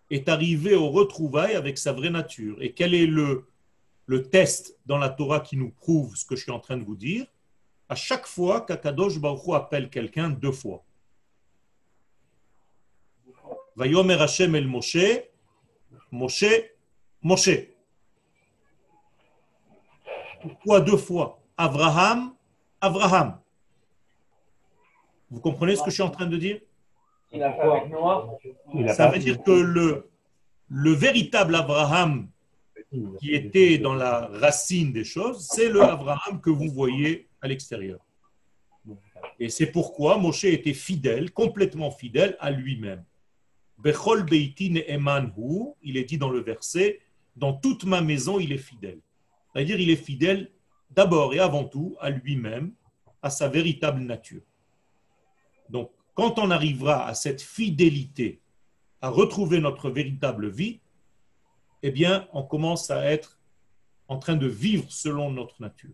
est 0.10 0.28
arrivé 0.30 0.74
au 0.74 0.90
retrouvailles 0.90 1.56
avec 1.56 1.78
sa 1.78 1.94
vraie 1.94 2.10
nature. 2.10 2.58
Et 2.62 2.74
quel 2.74 2.94
est 2.94 3.06
le, 3.06 3.46
le 4.08 4.24
test 4.24 4.78
dans 4.86 4.98
la 4.98 5.10
Torah 5.10 5.42
qui 5.42 5.58
nous 5.58 5.70
prouve 5.70 6.16
ce 6.16 6.26
que 6.26 6.36
je 6.36 6.44
suis 6.44 6.52
en 6.52 6.60
train 6.60 6.78
de 6.78 6.84
vous 6.84 6.96
dire? 6.96 7.26
À 7.90 7.96
chaque 7.96 8.28
fois 8.28 8.62
qu'Akadosh 8.62 9.18
Baruch 9.20 9.48
Hu 9.48 9.54
appelle 9.54 9.90
quelqu'un 9.90 10.30
deux 10.30 10.52
fois. 10.52 10.84
Vayomer 13.76 14.16
Hashem 14.20 14.56
el 14.56 14.68
Moshe, 14.68 14.98
Moshe, 16.12 16.46
Moshe. 17.22 17.70
Pourquoi 20.42 20.82
deux 20.82 20.98
fois? 20.98 21.40
Abraham, 21.56 22.34
Abraham. 22.82 23.40
Vous 25.30 25.40
comprenez 25.40 25.76
ce 25.76 25.84
que 25.84 25.90
je 25.90 25.96
suis 25.96 26.04
en 26.04 26.10
train 26.10 26.28
de 26.28 26.38
dire? 26.38 26.60
Il 27.32 27.44
a 27.44 27.54
fait 27.54 27.62
avec 27.62 27.90
Noah. 27.90 28.38
Il 28.74 28.88
a 28.90 28.94
Ça 28.94 29.10
veut 29.10 29.20
dire 29.20 29.42
que 29.44 29.52
le, 29.52 30.10
le 30.70 30.92
véritable 30.92 31.56
Abraham 31.56 32.30
qui 33.20 33.34
était 33.34 33.78
dans 33.78 33.94
la 33.94 34.28
racine 34.28 34.94
des 34.94 35.04
choses, 35.04 35.48
c'est 35.52 35.70
le 35.70 35.82
Abraham 35.84 36.40
que 36.42 36.50
vous 36.50 36.70
voyez 36.70 37.27
à 37.42 37.48
l'extérieur. 37.48 38.00
Et 39.40 39.50
c'est 39.50 39.68
pourquoi 39.68 40.18
Moshe 40.18 40.46
était 40.46 40.74
fidèle, 40.74 41.32
complètement 41.32 41.92
fidèle 41.92 42.38
à 42.40 42.52
lui-même. 42.52 43.04
Bechol 43.78 44.24
beiti 44.24 44.72
ne'eman 44.72 45.34
hu, 45.38 45.74
il 45.84 45.98
est 45.98 46.06
dit 46.06 46.18
dans 46.18 46.30
le 46.30 46.40
verset, 46.40 47.00
dans 47.36 47.54
toute 47.54 47.84
ma 47.84 48.02
maison, 48.02 48.40
il 48.40 48.52
est 48.52 48.58
fidèle. 48.58 49.00
C'est-à-dire, 49.54 49.80
il 49.80 49.90
est 49.90 49.96
fidèle 49.96 50.52
d'abord 50.90 51.34
et 51.34 51.40
avant 51.40 51.66
tout 51.66 51.96
à 52.00 52.10
lui-même, 52.10 52.74
à 53.22 53.30
sa 53.30 53.48
véritable 53.48 54.02
nature. 54.02 54.42
Donc, 55.70 55.92
quand 56.14 56.40
on 56.40 56.50
arrivera 56.50 57.08
à 57.08 57.14
cette 57.14 57.42
fidélité, 57.42 58.42
à 59.02 59.10
retrouver 59.10 59.60
notre 59.60 59.90
véritable 59.90 60.50
vie, 60.50 60.80
eh 61.84 61.92
bien, 61.92 62.28
on 62.34 62.44
commence 62.44 62.90
à 62.90 63.04
être 63.06 63.40
en 64.08 64.18
train 64.18 64.36
de 64.36 64.48
vivre 64.48 64.92
selon 64.92 65.30
notre 65.32 65.62
nature. 65.62 65.94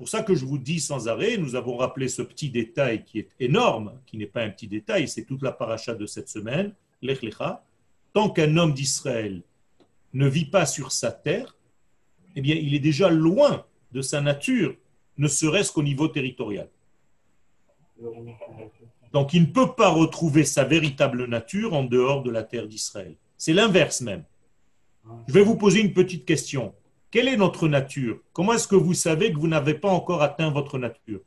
Pour 0.00 0.08
ça 0.08 0.22
que 0.22 0.34
je 0.34 0.46
vous 0.46 0.56
dis 0.56 0.80
sans 0.80 1.08
arrêt, 1.08 1.36
nous 1.36 1.56
avons 1.56 1.76
rappelé 1.76 2.08
ce 2.08 2.22
petit 2.22 2.48
détail 2.48 3.04
qui 3.04 3.18
est 3.18 3.28
énorme, 3.38 4.00
qui 4.06 4.16
n'est 4.16 4.24
pas 4.24 4.40
un 4.40 4.48
petit 4.48 4.66
détail, 4.66 5.06
c'est 5.06 5.26
toute 5.26 5.42
la 5.42 5.52
paracha 5.52 5.94
de 5.94 6.06
cette 6.06 6.30
semaine, 6.30 6.74
Lech 7.02 7.20
Lecha. 7.20 7.62
Tant 8.14 8.30
qu'un 8.30 8.56
homme 8.56 8.72
d'Israël 8.72 9.42
ne 10.14 10.26
vit 10.26 10.46
pas 10.46 10.64
sur 10.64 10.90
sa 10.90 11.12
terre, 11.12 11.54
eh 12.34 12.40
bien, 12.40 12.54
il 12.54 12.74
est 12.74 12.80
déjà 12.80 13.10
loin 13.10 13.66
de 13.92 14.00
sa 14.00 14.22
nature, 14.22 14.74
ne 15.18 15.28
serait-ce 15.28 15.70
qu'au 15.70 15.82
niveau 15.82 16.08
territorial. 16.08 16.70
Donc, 19.12 19.34
il 19.34 19.42
ne 19.42 19.52
peut 19.52 19.74
pas 19.74 19.90
retrouver 19.90 20.44
sa 20.44 20.64
véritable 20.64 21.26
nature 21.26 21.74
en 21.74 21.84
dehors 21.84 22.22
de 22.22 22.30
la 22.30 22.42
terre 22.42 22.68
d'Israël. 22.68 23.16
C'est 23.36 23.52
l'inverse 23.52 24.00
même. 24.00 24.24
Je 25.28 25.34
vais 25.34 25.42
vous 25.42 25.56
poser 25.56 25.80
une 25.80 25.92
petite 25.92 26.24
question. 26.24 26.72
Quelle 27.10 27.28
est 27.28 27.36
notre 27.36 27.66
nature? 27.68 28.20
Comment 28.32 28.52
est-ce 28.52 28.68
que 28.68 28.76
vous 28.76 28.94
savez 28.94 29.32
que 29.32 29.38
vous 29.38 29.48
n'avez 29.48 29.74
pas 29.74 29.88
encore 29.90 30.22
atteint 30.22 30.50
votre 30.50 30.78
nature? 30.78 31.20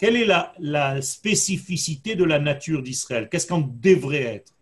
Quelle 0.00 0.16
est 0.16 0.24
la, 0.24 0.52
la 0.58 1.00
spécificité 1.00 2.16
de 2.16 2.24
la 2.24 2.40
nature 2.40 2.82
d'Israël? 2.82 3.28
Qu'est-ce 3.28 3.46
qu'on 3.46 3.60
devrait 3.60 4.22
être? 4.22 4.52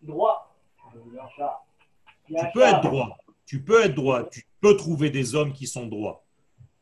Droit. 0.00 0.56
Tu 2.26 2.34
peux 2.54 2.62
être 2.62 2.80
droit. 2.80 3.18
Tu 3.44 3.62
peux 3.62 3.84
être 3.84 3.94
droit. 3.94 4.28
Tu 4.30 4.46
peux 4.60 4.76
trouver 4.76 5.10
des 5.10 5.34
hommes 5.34 5.52
qui 5.52 5.66
sont 5.66 5.86
droits. 5.86 6.24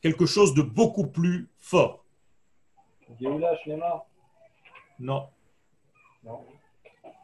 Quelque 0.01 0.27
chose 0.27 0.55
de 0.55 0.63
beaucoup 0.63 1.09
plus 1.09 1.49
fort. 1.59 2.05
Non. 5.01 5.27
Non. 6.25 6.41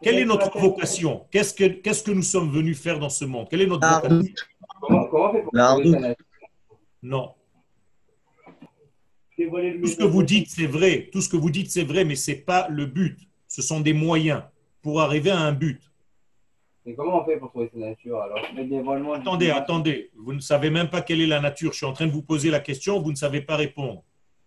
Quelle 0.03 0.19
est 0.19 0.25
notre 0.25 0.57
vocation? 0.59 1.27
Qu'est-ce 1.31 1.55
que, 1.55 1.65
qu'est-ce 1.65 2.03
que 2.03 2.11
nous 2.11 2.23
sommes 2.23 2.51
venus 2.51 2.81
faire 2.81 2.99
dans 2.99 3.09
ce 3.11 3.25
monde? 3.25 3.49
Quelle 3.49 3.63
est 3.63 3.67
notre 3.67 3.87
Ah, 3.87 4.01
vocation? 4.03 4.35
Comment, 4.81 5.07
comment 5.07 5.31
on 5.31 5.33
fait 5.33 5.43
pour 5.43 5.51
La 5.55 5.77
Non. 7.03 7.35
Tout 9.37 9.87
ce 9.87 9.97
que 9.97 10.05
vous 10.05 10.23
dites, 10.23 10.49
c'est 10.51 10.67
vrai. 10.67 11.09
Tout 11.13 11.21
ce 11.21 11.29
que 11.29 11.37
vous 11.37 11.51
dites, 11.51 11.71
c'est 11.71 11.85
vrai, 11.85 12.05
mais 12.05 12.17
ce 12.17 12.33
n'est 12.33 12.39
pas 12.39 12.69
le 12.69 12.87
but. 12.87 13.19
Ce 13.47 13.63
sont 13.63 13.81
des 13.81 13.93
moyens 13.93 14.43
pour 14.83 15.01
arriver 15.01 15.31
à 15.31 15.39
un 15.39 15.53
but. 15.53 15.81
Mais 16.85 16.95
comment 16.95 17.23
on 17.23 17.25
fait 17.25 17.37
pour 17.37 17.51
trouver 17.51 17.71
sa 17.73 17.79
nature 17.79 18.21
alors? 18.21 18.41
Attendez, 19.15 19.51
attendez. 19.51 20.11
Vous 20.17 20.33
ne 20.33 20.41
savez 20.41 20.71
même 20.71 20.89
pas 20.89 21.03
quelle 21.03 21.21
est 21.21 21.27
la 21.27 21.41
nature. 21.41 21.73
Je 21.73 21.77
suis 21.79 21.87
en 21.87 21.93
train 21.93 22.07
de 22.07 22.13
vous 22.13 22.23
poser 22.23 22.51
la 22.51 22.61
question, 22.61 23.01
vous 23.01 23.11
ne 23.11 23.17
savez 23.17 23.43
pas 23.43 23.57
répondre. 23.57 24.03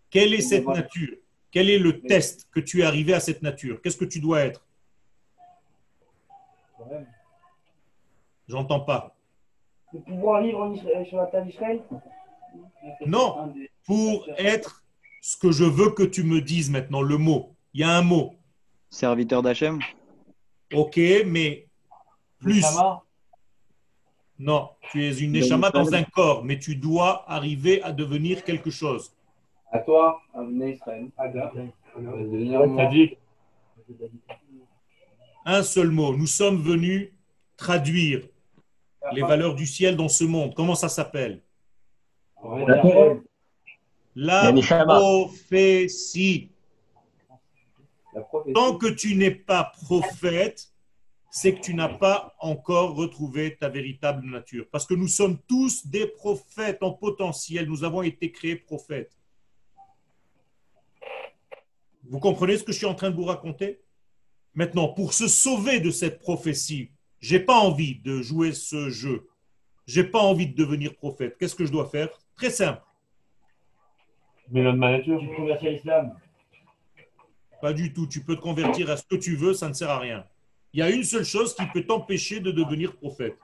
Quelle 0.09 0.33
est 0.33 0.41
cette 0.41 0.67
nature? 0.67 1.15
Quel 1.51 1.69
est 1.69 1.79
le 1.79 2.01
test 2.01 2.47
que 2.51 2.59
tu 2.59 2.81
es 2.81 2.83
arrivé 2.83 3.13
à 3.13 3.19
cette 3.19 3.41
nature? 3.41 3.81
Qu'est-ce 3.81 3.97
que 3.97 4.05
tu 4.05 4.19
dois 4.19 4.41
être? 4.41 4.65
J'entends 8.47 8.81
pas. 8.81 9.15
De 9.93 9.99
pouvoir 9.99 10.41
vivre 10.41 10.59
en 10.61 10.73
Israël- 10.73 11.05
sur 11.07 11.17
la 11.17 11.25
terre 11.27 11.45
d'Israël 11.45 11.81
Non. 13.05 13.53
Pour 13.85 14.27
être 14.37 14.83
ce 15.21 15.37
que 15.37 15.51
je 15.51 15.63
veux 15.63 15.91
que 15.91 16.03
tu 16.03 16.23
me 16.23 16.41
dises 16.41 16.69
maintenant, 16.69 17.01
le 17.01 17.17
mot. 17.17 17.55
Il 17.73 17.81
y 17.81 17.83
a 17.83 17.91
un 17.97 18.01
mot. 18.01 18.33
Serviteur 18.89 19.41
d'Hachem 19.41 19.79
Ok, 20.73 20.99
mais 21.25 21.67
plus. 22.39 22.65
Non, 24.39 24.69
tu 24.91 25.03
es 25.05 25.19
une 25.19 25.33
neshama 25.33 25.69
dans 25.69 25.93
un 25.93 26.03
corps, 26.03 26.43
mais 26.43 26.57
tu 26.57 26.75
dois 26.75 27.29
arriver 27.29 27.81
à 27.83 27.91
devenir 27.91 28.43
quelque 28.43 28.71
chose. 28.71 29.13
À 29.71 29.79
toi, 29.79 30.21
Amener 30.33 30.73
Israël. 30.73 31.07
Un 35.45 35.63
seul 35.63 35.89
mot. 35.91 36.15
Nous 36.15 36.27
sommes 36.27 36.61
venus 36.61 37.11
traduire 37.57 38.27
les 39.13 39.21
valeurs 39.21 39.55
du 39.55 39.65
ciel 39.65 39.95
dans 39.95 40.09
ce 40.09 40.23
monde. 40.23 40.53
Comment 40.55 40.75
ça 40.75 40.89
s'appelle? 40.89 41.41
La 44.15 44.53
prophétie. 44.85 46.51
Tant 48.53 48.77
que 48.77 48.87
tu 48.87 49.15
n'es 49.15 49.31
pas 49.31 49.71
prophète, 49.83 50.67
c'est 51.29 51.55
que 51.55 51.61
tu 51.61 51.73
n'as 51.73 51.87
pas 51.87 52.35
encore 52.39 52.95
retrouvé 52.95 53.55
ta 53.55 53.69
véritable 53.69 54.27
nature. 54.27 54.67
Parce 54.69 54.85
que 54.85 54.93
nous 54.93 55.07
sommes 55.07 55.39
tous 55.47 55.87
des 55.87 56.07
prophètes 56.07 56.83
en 56.83 56.91
potentiel. 56.91 57.67
Nous 57.67 57.85
avons 57.85 58.01
été 58.01 58.31
créés 58.31 58.57
prophètes. 58.57 59.17
Vous 62.03 62.19
comprenez 62.19 62.57
ce 62.57 62.63
que 62.63 62.73
je 62.73 62.77
suis 62.79 62.85
en 62.85 62.95
train 62.95 63.11
de 63.11 63.15
vous 63.15 63.23
raconter? 63.23 63.79
Maintenant, 64.53 64.89
pour 64.89 65.13
se 65.13 65.29
sauver 65.29 65.79
de 65.79 65.91
cette 65.91 66.19
prophétie, 66.19 66.91
j'ai 67.21 67.39
pas 67.39 67.57
envie 67.57 67.99
de 67.99 68.21
jouer 68.21 68.51
ce 68.51 68.89
jeu. 68.89 69.29
J'ai 69.85 70.03
pas 70.03 70.19
envie 70.19 70.47
de 70.47 70.55
devenir 70.55 70.95
prophète. 70.95 71.37
Qu'est-ce 71.37 71.55
que 71.55 71.65
je 71.65 71.71
dois 71.71 71.87
faire? 71.87 72.09
Très 72.35 72.49
simple. 72.49 72.81
Mais 74.49 74.63
notre 74.63 74.77
nature. 74.77 75.19
Tu 75.19 75.29
te 75.29 75.35
convertis 75.35 75.67
à 75.67 75.71
l'islam. 75.71 76.15
Pas 77.61 77.73
du 77.73 77.93
tout. 77.93 78.07
Tu 78.07 78.23
peux 78.23 78.35
te 78.35 78.41
convertir 78.41 78.89
à 78.89 78.97
ce 78.97 79.03
que 79.05 79.15
tu 79.15 79.35
veux, 79.35 79.53
ça 79.53 79.69
ne 79.69 79.73
sert 79.73 79.89
à 79.89 79.99
rien. 79.99 80.25
Il 80.73 80.79
y 80.79 80.83
a 80.83 80.89
une 80.89 81.03
seule 81.03 81.25
chose 81.25 81.53
qui 81.53 81.65
peut 81.67 81.83
t'empêcher 81.83 82.39
de 82.39 82.51
devenir 82.51 82.95
prophète. 82.95 83.37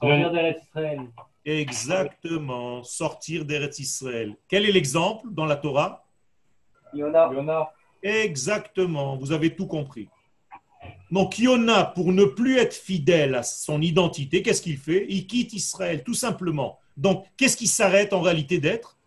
Sortir 0.00 0.32
d'Eretz 0.32 0.62
Israël. 0.64 1.00
Exactement, 1.44 2.82
sortir 2.82 3.44
d'Eretz 3.44 3.78
Israël. 3.78 4.36
Quel 4.48 4.64
est 4.64 4.72
l'exemple 4.72 5.28
dans 5.30 5.44
la 5.44 5.56
Torah? 5.56 6.04
Yona. 6.94 7.30
Exactement, 8.02 9.16
vous 9.16 9.32
avez 9.32 9.54
tout 9.54 9.66
compris. 9.66 10.08
Donc 11.14 11.38
Yona, 11.38 11.84
pour 11.84 12.12
ne 12.12 12.24
plus 12.24 12.58
être 12.58 12.74
fidèle 12.74 13.36
à 13.36 13.44
son 13.44 13.80
identité, 13.80 14.42
qu'est-ce 14.42 14.60
qu'il 14.60 14.78
fait? 14.78 15.06
Il 15.08 15.28
quitte 15.28 15.52
Israël, 15.52 16.02
tout 16.02 16.12
simplement. 16.12 16.80
Donc, 16.96 17.24
qu'est-ce 17.36 17.56
qui 17.56 17.68
s'arrête 17.68 18.12
en 18.12 18.20
réalité 18.20 18.58
d'être? 18.58 18.98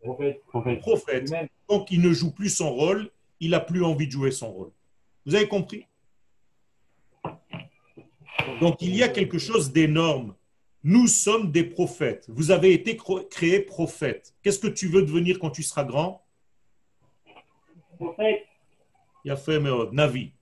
Prophète. 0.00 0.42
Prophète. 0.46 0.80
Prophète. 0.80 1.22
Lui-même. 1.24 1.48
Donc, 1.68 1.90
il 1.90 2.00
ne 2.00 2.10
joue 2.10 2.30
plus 2.30 2.48
son 2.48 2.72
rôle, 2.72 3.10
il 3.38 3.50
n'a 3.50 3.60
plus 3.60 3.84
envie 3.84 4.06
de 4.06 4.12
jouer 4.12 4.30
son 4.30 4.50
rôle. 4.50 4.70
Vous 5.26 5.34
avez 5.34 5.46
compris? 5.46 5.86
Donc, 8.62 8.80
il 8.80 8.96
y 8.96 9.02
a 9.02 9.08
quelque 9.08 9.36
chose 9.36 9.72
d'énorme. 9.72 10.34
Nous 10.84 11.06
sommes 11.06 11.52
des 11.52 11.64
prophètes. 11.64 12.24
Vous 12.28 12.50
avez 12.50 12.72
été 12.72 12.96
créés 13.30 13.60
prophètes. 13.60 14.32
Qu'est-ce 14.42 14.58
que 14.58 14.68
tu 14.68 14.88
veux 14.88 15.02
devenir 15.02 15.38
quand 15.38 15.50
tu 15.50 15.62
seras 15.62 15.84
grand? 15.84 16.24
Prophète. 17.98 18.46
Yafé 19.26 19.58
Meod, 19.58 19.92
Navi. 19.92 20.32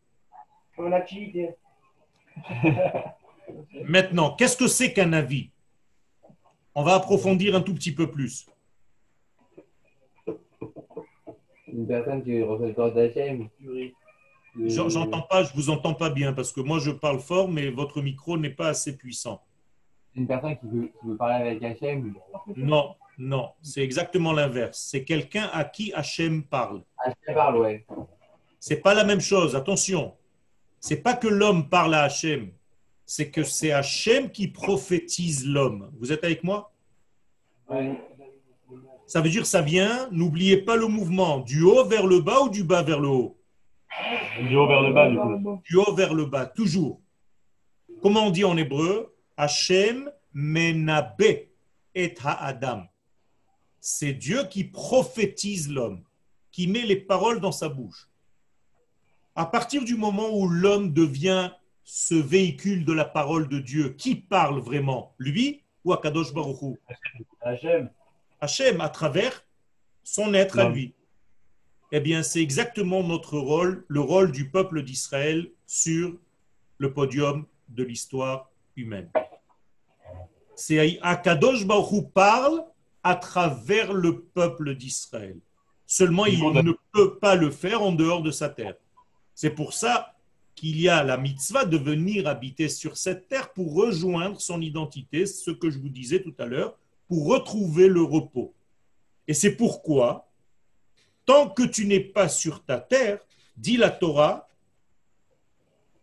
Comme 0.76 0.86
une 0.86 0.94
activité. 0.94 1.50
Maintenant, 3.84 4.34
qu'est-ce 4.34 4.56
que 4.56 4.66
c'est 4.66 4.92
qu'un 4.92 5.12
avis? 5.12 5.50
On 6.74 6.82
va 6.82 6.94
approfondir 6.94 7.54
un 7.54 7.60
tout 7.60 7.74
petit 7.74 7.94
peu 7.94 8.10
plus. 8.10 8.46
Une 11.68 11.86
personne 11.86 12.22
qui 12.22 12.42
reçoit 12.42 12.68
le 12.68 13.92
J'entends 14.68 15.22
pas, 15.22 15.44
je 15.44 15.54
vous 15.54 15.70
entends 15.70 15.94
pas 15.94 16.10
bien 16.10 16.32
parce 16.32 16.52
que 16.52 16.60
moi 16.60 16.78
je 16.78 16.90
parle 16.90 17.20
fort, 17.20 17.48
mais 17.48 17.70
votre 17.70 18.02
micro 18.02 18.36
n'est 18.36 18.50
pas 18.50 18.68
assez 18.68 18.96
puissant. 18.96 19.42
Une 20.14 20.26
personne 20.26 20.58
qui 20.58 20.66
veut, 20.66 20.92
qui 21.00 21.06
veut 21.06 21.16
parler 21.16 21.46
avec 21.46 21.62
Hachem. 21.62 22.14
Non, 22.56 22.94
non, 23.16 23.50
c'est 23.62 23.82
exactement 23.82 24.32
l'inverse. 24.32 24.78
C'est 24.90 25.04
quelqu'un 25.04 25.48
à 25.52 25.64
qui 25.64 25.92
Hachem 25.94 26.42
parle. 26.42 26.82
Hachem 26.98 27.34
parle, 27.34 27.56
ouais. 27.58 27.86
C'est 28.60 28.80
pas 28.80 28.92
la 28.92 29.04
même 29.04 29.20
chose, 29.20 29.56
attention. 29.56 30.14
C'est 30.82 30.96
pas 30.96 31.14
que 31.14 31.28
l'homme 31.28 31.68
parle 31.68 31.94
à 31.94 32.02
Hachem, 32.02 32.50
c'est 33.06 33.30
que 33.30 33.44
c'est 33.44 33.70
Hachem 33.70 34.32
qui 34.32 34.48
prophétise 34.48 35.46
l'homme. 35.46 35.92
Vous 36.00 36.10
êtes 36.10 36.24
avec 36.24 36.42
moi? 36.42 36.72
Ouais. 37.68 37.96
Ça 39.06 39.20
veut 39.20 39.30
dire 39.30 39.46
ça 39.46 39.62
vient, 39.62 40.08
n'oubliez 40.10 40.56
pas 40.56 40.74
le 40.74 40.88
mouvement, 40.88 41.38
du 41.38 41.62
haut 41.62 41.84
vers 41.84 42.04
le 42.04 42.20
bas 42.20 42.40
ou 42.40 42.48
du 42.48 42.64
bas 42.64 42.82
vers 42.82 42.98
le 42.98 43.06
haut? 43.06 43.38
Du 44.40 44.56
haut 44.56 44.66
vers 44.66 44.82
le 44.82 44.92
bas, 44.92 45.08
du 45.08 45.16
coup. 45.16 45.62
Du 45.64 45.76
haut 45.76 45.94
vers 45.94 46.14
le 46.14 46.24
bas, 46.24 46.46
toujours. 46.46 47.00
Comment 48.02 48.26
on 48.26 48.30
dit 48.30 48.44
en 48.44 48.56
hébreu? 48.56 49.14
Hachem 49.36 50.10
menabe 50.34 51.46
et 51.94 52.14
ha'adam. 52.24 52.88
C'est 53.78 54.14
Dieu 54.14 54.48
qui 54.50 54.64
prophétise 54.64 55.70
l'homme, 55.70 56.02
qui 56.50 56.66
met 56.66 56.82
les 56.82 56.96
paroles 56.96 57.38
dans 57.38 57.52
sa 57.52 57.68
bouche. 57.68 58.08
À 59.34 59.46
partir 59.46 59.84
du 59.84 59.96
moment 59.96 60.28
où 60.30 60.48
l'homme 60.48 60.92
devient 60.92 61.50
ce 61.84 62.14
véhicule 62.14 62.84
de 62.84 62.92
la 62.92 63.04
parole 63.04 63.48
de 63.48 63.58
Dieu, 63.58 63.90
qui 63.90 64.14
parle 64.14 64.60
vraiment 64.60 65.14
Lui 65.18 65.62
ou 65.84 65.92
Akadosh 65.92 66.32
Baruch 66.34 66.62
Hu? 66.62 66.78
Hachem. 67.40 67.90
Hachem 68.40 68.80
à 68.80 68.88
travers 68.88 69.44
son 70.04 70.34
être 70.34 70.58
à 70.58 70.68
lui. 70.68 70.94
Eh 71.92 72.00
bien, 72.00 72.22
c'est 72.22 72.40
exactement 72.40 73.02
notre 73.02 73.38
rôle, 73.38 73.84
le 73.88 74.00
rôle 74.00 74.32
du 74.32 74.50
peuple 74.50 74.82
d'Israël 74.82 75.50
sur 75.66 76.16
le 76.78 76.92
podium 76.92 77.46
de 77.68 77.84
l'histoire 77.84 78.50
humaine. 78.76 79.10
C'est 80.54 81.00
Akadosh 81.02 81.66
Baruch 81.66 81.92
Hu 81.92 82.02
parle 82.12 82.64
à 83.02 83.16
travers 83.16 83.92
le 83.92 84.20
peuple 84.20 84.74
d'Israël. 84.74 85.38
Seulement, 85.86 86.26
il 86.26 86.38
ne 86.38 86.72
peut 86.92 87.18
pas 87.18 87.34
le 87.34 87.50
faire 87.50 87.82
en 87.82 87.92
dehors 87.92 88.22
de 88.22 88.30
sa 88.30 88.48
terre. 88.48 88.74
C'est 89.34 89.50
pour 89.50 89.72
ça 89.72 90.14
qu'il 90.54 90.80
y 90.80 90.88
a 90.88 91.02
la 91.02 91.16
mitzvah 91.16 91.64
de 91.64 91.76
venir 91.76 92.26
habiter 92.26 92.68
sur 92.68 92.96
cette 92.96 93.28
terre 93.28 93.52
pour 93.52 93.74
rejoindre 93.74 94.40
son 94.40 94.60
identité, 94.60 95.26
ce 95.26 95.50
que 95.50 95.70
je 95.70 95.78
vous 95.78 95.88
disais 95.88 96.22
tout 96.22 96.34
à 96.38 96.46
l'heure, 96.46 96.76
pour 97.08 97.26
retrouver 97.26 97.88
le 97.88 98.02
repos. 98.02 98.54
Et 99.26 99.34
c'est 99.34 99.52
pourquoi, 99.52 100.28
tant 101.24 101.48
que 101.48 101.62
tu 101.62 101.86
n'es 101.86 102.00
pas 102.00 102.28
sur 102.28 102.64
ta 102.64 102.78
terre, 102.78 103.18
dit 103.56 103.76
la 103.76 103.90
Torah, 103.90 104.48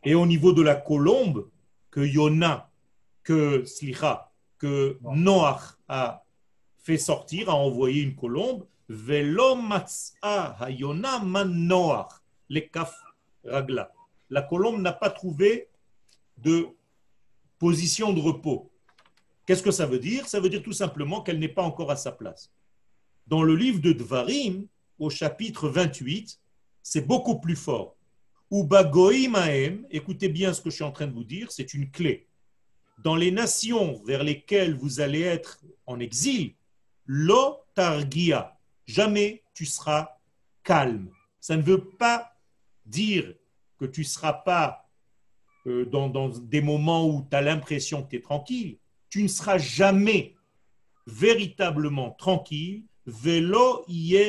et 0.03 0.15
au 0.15 0.25
niveau 0.25 0.53
de 0.53 0.61
la 0.61 0.75
colombe, 0.75 1.49
que 1.91 2.01
Yona, 2.01 2.69
que 3.23 3.65
Slicha, 3.65 4.31
que 4.57 4.97
Noach 5.01 5.77
a 5.87 6.23
fait 6.77 6.97
sortir, 6.97 7.49
a 7.49 7.55
envoyé 7.55 8.01
une 8.01 8.15
colombe, 8.15 8.65
Velo 8.87 9.55
matzah 9.55 10.57
hayona 10.59 11.19
man 11.19 11.53
Noach, 11.53 12.09
les 12.49 12.67
kaf 12.67 12.95
ragla. 13.49 13.91
La 14.29 14.41
colombe 14.41 14.81
n'a 14.81 14.93
pas 14.93 15.09
trouvé 15.09 15.69
de 16.37 16.67
position 17.57 18.13
de 18.13 18.19
repos. 18.19 18.71
Qu'est-ce 19.45 19.63
que 19.63 19.71
ça 19.71 19.85
veut 19.85 19.99
dire? 19.99 20.27
Ça 20.27 20.39
veut 20.39 20.49
dire 20.49 20.63
tout 20.63 20.73
simplement 20.73 21.21
qu'elle 21.21 21.39
n'est 21.39 21.47
pas 21.47 21.63
encore 21.63 21.91
à 21.91 21.95
sa 21.95 22.11
place. 22.11 22.51
Dans 23.27 23.43
le 23.43 23.55
livre 23.55 23.79
de 23.79 23.93
Dvarim, 23.93 24.67
au 24.97 25.09
chapitre 25.09 25.69
28, 25.69 26.39
c'est 26.83 27.05
beaucoup 27.05 27.39
plus 27.39 27.55
fort. 27.55 27.95
Ubagoim 28.51 29.35
ahem, 29.35 29.85
écoutez 29.91 30.29
bien 30.29 30.53
ce 30.53 30.61
que 30.61 30.69
je 30.69 30.75
suis 30.75 30.83
en 30.83 30.91
train 30.91 31.07
de 31.07 31.13
vous 31.13 31.23
dire, 31.23 31.51
c'est 31.51 31.73
une 31.73 31.91
clé. 31.91 32.27
Dans 33.03 33.15
les 33.15 33.31
nations 33.31 34.01
vers 34.03 34.23
lesquelles 34.23 34.75
vous 34.75 34.99
allez 34.99 35.21
être 35.21 35.59
en 35.85 35.99
exil, 35.99 36.55
lo 37.05 37.57
targia, 37.75 38.57
jamais 38.85 39.43
tu 39.53 39.65
seras 39.65 40.09
calme. 40.63 41.09
Ça 41.39 41.55
ne 41.55 41.61
veut 41.61 41.89
pas 41.89 42.33
dire 42.85 43.33
que 43.79 43.85
tu 43.85 44.01
ne 44.01 44.05
seras 44.05 44.33
pas 44.33 44.89
euh, 45.67 45.85
dans, 45.85 46.09
dans 46.09 46.29
des 46.29 46.61
moments 46.61 47.07
où 47.07 47.25
tu 47.29 47.35
as 47.35 47.41
l'impression 47.41 48.03
que 48.03 48.09
tu 48.09 48.15
es 48.17 48.21
tranquille. 48.21 48.77
Tu 49.09 49.23
ne 49.23 49.27
seras 49.27 49.57
jamais 49.57 50.35
véritablement 51.07 52.11
tranquille. 52.11 52.83
Velo 53.05 53.85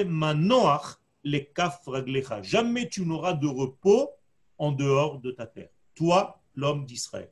manoach 0.07 0.99
les 1.25 1.47
kaf 1.47 1.87
raglecha. 1.87 2.43
Jamais 2.43 2.89
tu 2.89 3.05
n'auras 3.05 3.35
de 3.35 3.47
repos 3.47 4.11
en 4.57 4.73
dehors 4.73 5.19
de 5.21 5.31
ta 5.31 5.47
terre. 5.47 5.69
Toi, 5.95 6.41
l'homme 6.55 6.87
d'Israël. 6.87 7.31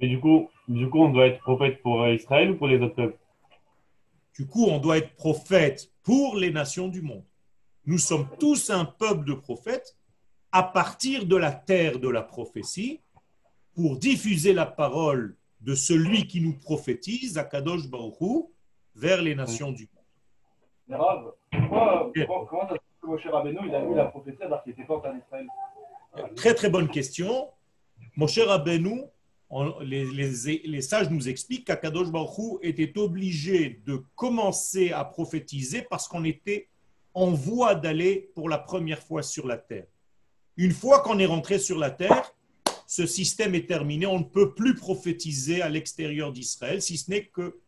Mais 0.00 0.08
du 0.08 0.20
coup, 0.20 0.48
du 0.68 0.88
coup, 0.88 1.00
on 1.00 1.10
doit 1.10 1.26
être 1.26 1.40
prophète 1.40 1.82
pour 1.82 2.06
Israël 2.08 2.52
ou 2.52 2.56
pour 2.56 2.68
les 2.68 2.80
autres 2.80 2.94
peuples? 2.94 3.18
Du 4.34 4.46
coup, 4.46 4.66
on 4.66 4.78
doit 4.78 4.98
être 4.98 5.14
prophète 5.14 5.90
pour 6.02 6.36
les 6.36 6.50
nations 6.50 6.88
du 6.88 7.02
monde. 7.02 7.24
Nous 7.86 7.98
sommes 7.98 8.28
tous 8.38 8.70
un 8.70 8.84
peuple 8.84 9.24
de 9.24 9.32
prophètes 9.32 9.96
à 10.56 10.62
partir 10.62 11.26
de 11.26 11.36
la 11.36 11.52
terre 11.52 11.98
de 11.98 12.08
la 12.08 12.22
prophétie 12.22 13.00
pour 13.74 13.98
diffuser 13.98 14.54
la 14.54 14.64
parole 14.64 15.36
de 15.60 15.74
celui 15.74 16.26
qui 16.26 16.40
nous 16.40 16.54
prophétise, 16.54 17.36
Akadosh 17.36 17.86
Baruch 17.88 18.14
Hu, 18.22 18.44
vers 18.94 19.20
les 19.20 19.34
nations 19.34 19.70
du 19.70 19.86
monde. 19.92 20.04
Mais 20.88 20.96
Rav, 20.96 21.32
pourquoi, 21.50 22.10
Bien. 22.14 22.26
comment, 22.48 22.68
ça 22.68 22.74
se 22.74 22.78
que 23.02 23.06
Moshe 23.06 23.26
Rabbeinu, 23.26 23.58
il 23.68 23.74
a 23.74 23.84
eu 23.84 23.94
la 23.94 24.06
prophétie 24.06 24.42
alors 24.42 24.62
qu'il 24.62 24.72
n'était 24.72 24.84
pas 24.84 24.94
en 24.94 25.18
Israël 25.18 25.46
Très 26.36 26.54
très 26.54 26.70
bonne 26.70 26.88
question. 26.88 27.48
Mon 28.16 28.26
cher 28.26 28.46
Rabbeinu, 28.48 29.02
on- 29.50 29.78
les, 29.80 30.06
les- 30.06 30.62
les 30.64 30.80
sages 30.80 31.10
nous 31.10 31.28
expliquent 31.28 31.66
qu'Akadosh 31.66 32.10
Baruch 32.10 32.38
Hu 32.38 32.58
était 32.62 32.96
obligé 32.98 33.82
de 33.86 34.02
commencer 34.14 34.90
à 34.92 35.04
prophétiser 35.04 35.82
parce 35.82 36.08
qu'on 36.08 36.24
était 36.24 36.68
en 37.12 37.30
voie 37.32 37.74
d'aller 37.74 38.30
pour 38.34 38.48
la 38.48 38.58
première 38.58 39.02
fois 39.02 39.22
sur 39.22 39.46
la 39.46 39.58
terre. 39.58 39.84
Une 40.56 40.72
fois 40.72 41.00
qu'on 41.00 41.18
est 41.18 41.26
rentré 41.26 41.58
sur 41.58 41.78
la 41.78 41.90
terre, 41.90 42.32
ce 42.86 43.06
système 43.06 43.54
est 43.54 43.66
terminé. 43.66 44.06
On 44.06 44.20
ne 44.20 44.24
peut 44.24 44.54
plus 44.54 44.74
prophétiser 44.74 45.60
à 45.60 45.68
l'extérieur 45.68 46.32
d'Israël, 46.32 46.80
si 46.80 46.96
ce 46.96 47.10
n'est 47.10 47.26
que 47.26 47.58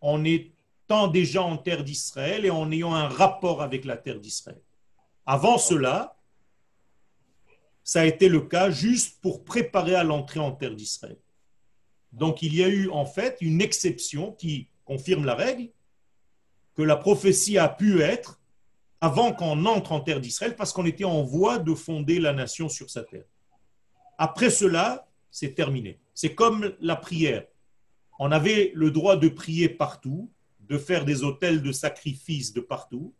en 0.00 0.24
étant 0.24 1.08
déjà 1.08 1.42
en 1.42 1.56
terre 1.56 1.84
d'Israël 1.84 2.44
et 2.44 2.50
en 2.50 2.70
ayant 2.70 2.94
un 2.94 3.08
rapport 3.08 3.62
avec 3.62 3.84
la 3.84 3.96
terre 3.96 4.20
d'Israël. 4.20 4.60
Avant 5.26 5.58
cela, 5.58 6.16
ça 7.82 8.00
a 8.00 8.04
été 8.04 8.28
le 8.28 8.40
cas 8.40 8.70
juste 8.70 9.20
pour 9.20 9.44
préparer 9.44 9.94
à 9.94 10.04
l'entrée 10.04 10.40
en 10.40 10.52
terre 10.52 10.74
d'Israël. 10.74 11.18
Donc 12.12 12.42
il 12.42 12.54
y 12.54 12.62
a 12.62 12.68
eu 12.68 12.88
en 12.90 13.06
fait 13.06 13.36
une 13.40 13.60
exception 13.60 14.32
qui 14.32 14.68
confirme 14.84 15.24
la 15.24 15.34
règle 15.34 15.68
que 16.74 16.82
la 16.82 16.96
prophétie 16.96 17.58
a 17.58 17.68
pu 17.68 18.00
être 18.02 18.40
avant 19.04 19.34
qu'on 19.34 19.66
entre 19.66 19.92
en 19.92 20.00
terre 20.00 20.18
d'Israël 20.18 20.56
parce 20.56 20.72
qu'on 20.72 20.86
était 20.86 21.04
en 21.04 21.22
voie 21.22 21.58
de 21.58 21.74
fonder 21.74 22.18
la 22.18 22.32
nation 22.32 22.70
sur 22.70 22.88
sa 22.88 23.02
terre. 23.02 23.26
Après 24.16 24.48
cela, 24.48 25.06
c'est 25.30 25.54
terminé. 25.54 26.00
C'est 26.14 26.34
comme 26.34 26.72
la 26.80 26.96
prière. 26.96 27.44
On 28.18 28.32
avait 28.32 28.72
le 28.74 28.90
droit 28.90 29.18
de 29.18 29.28
prier 29.28 29.68
partout, 29.68 30.30
de 30.60 30.78
faire 30.78 31.04
des 31.04 31.22
hôtels 31.22 31.60
de 31.60 31.70
sacrifice 31.70 32.54
de 32.54 32.62
partout, 32.62 33.12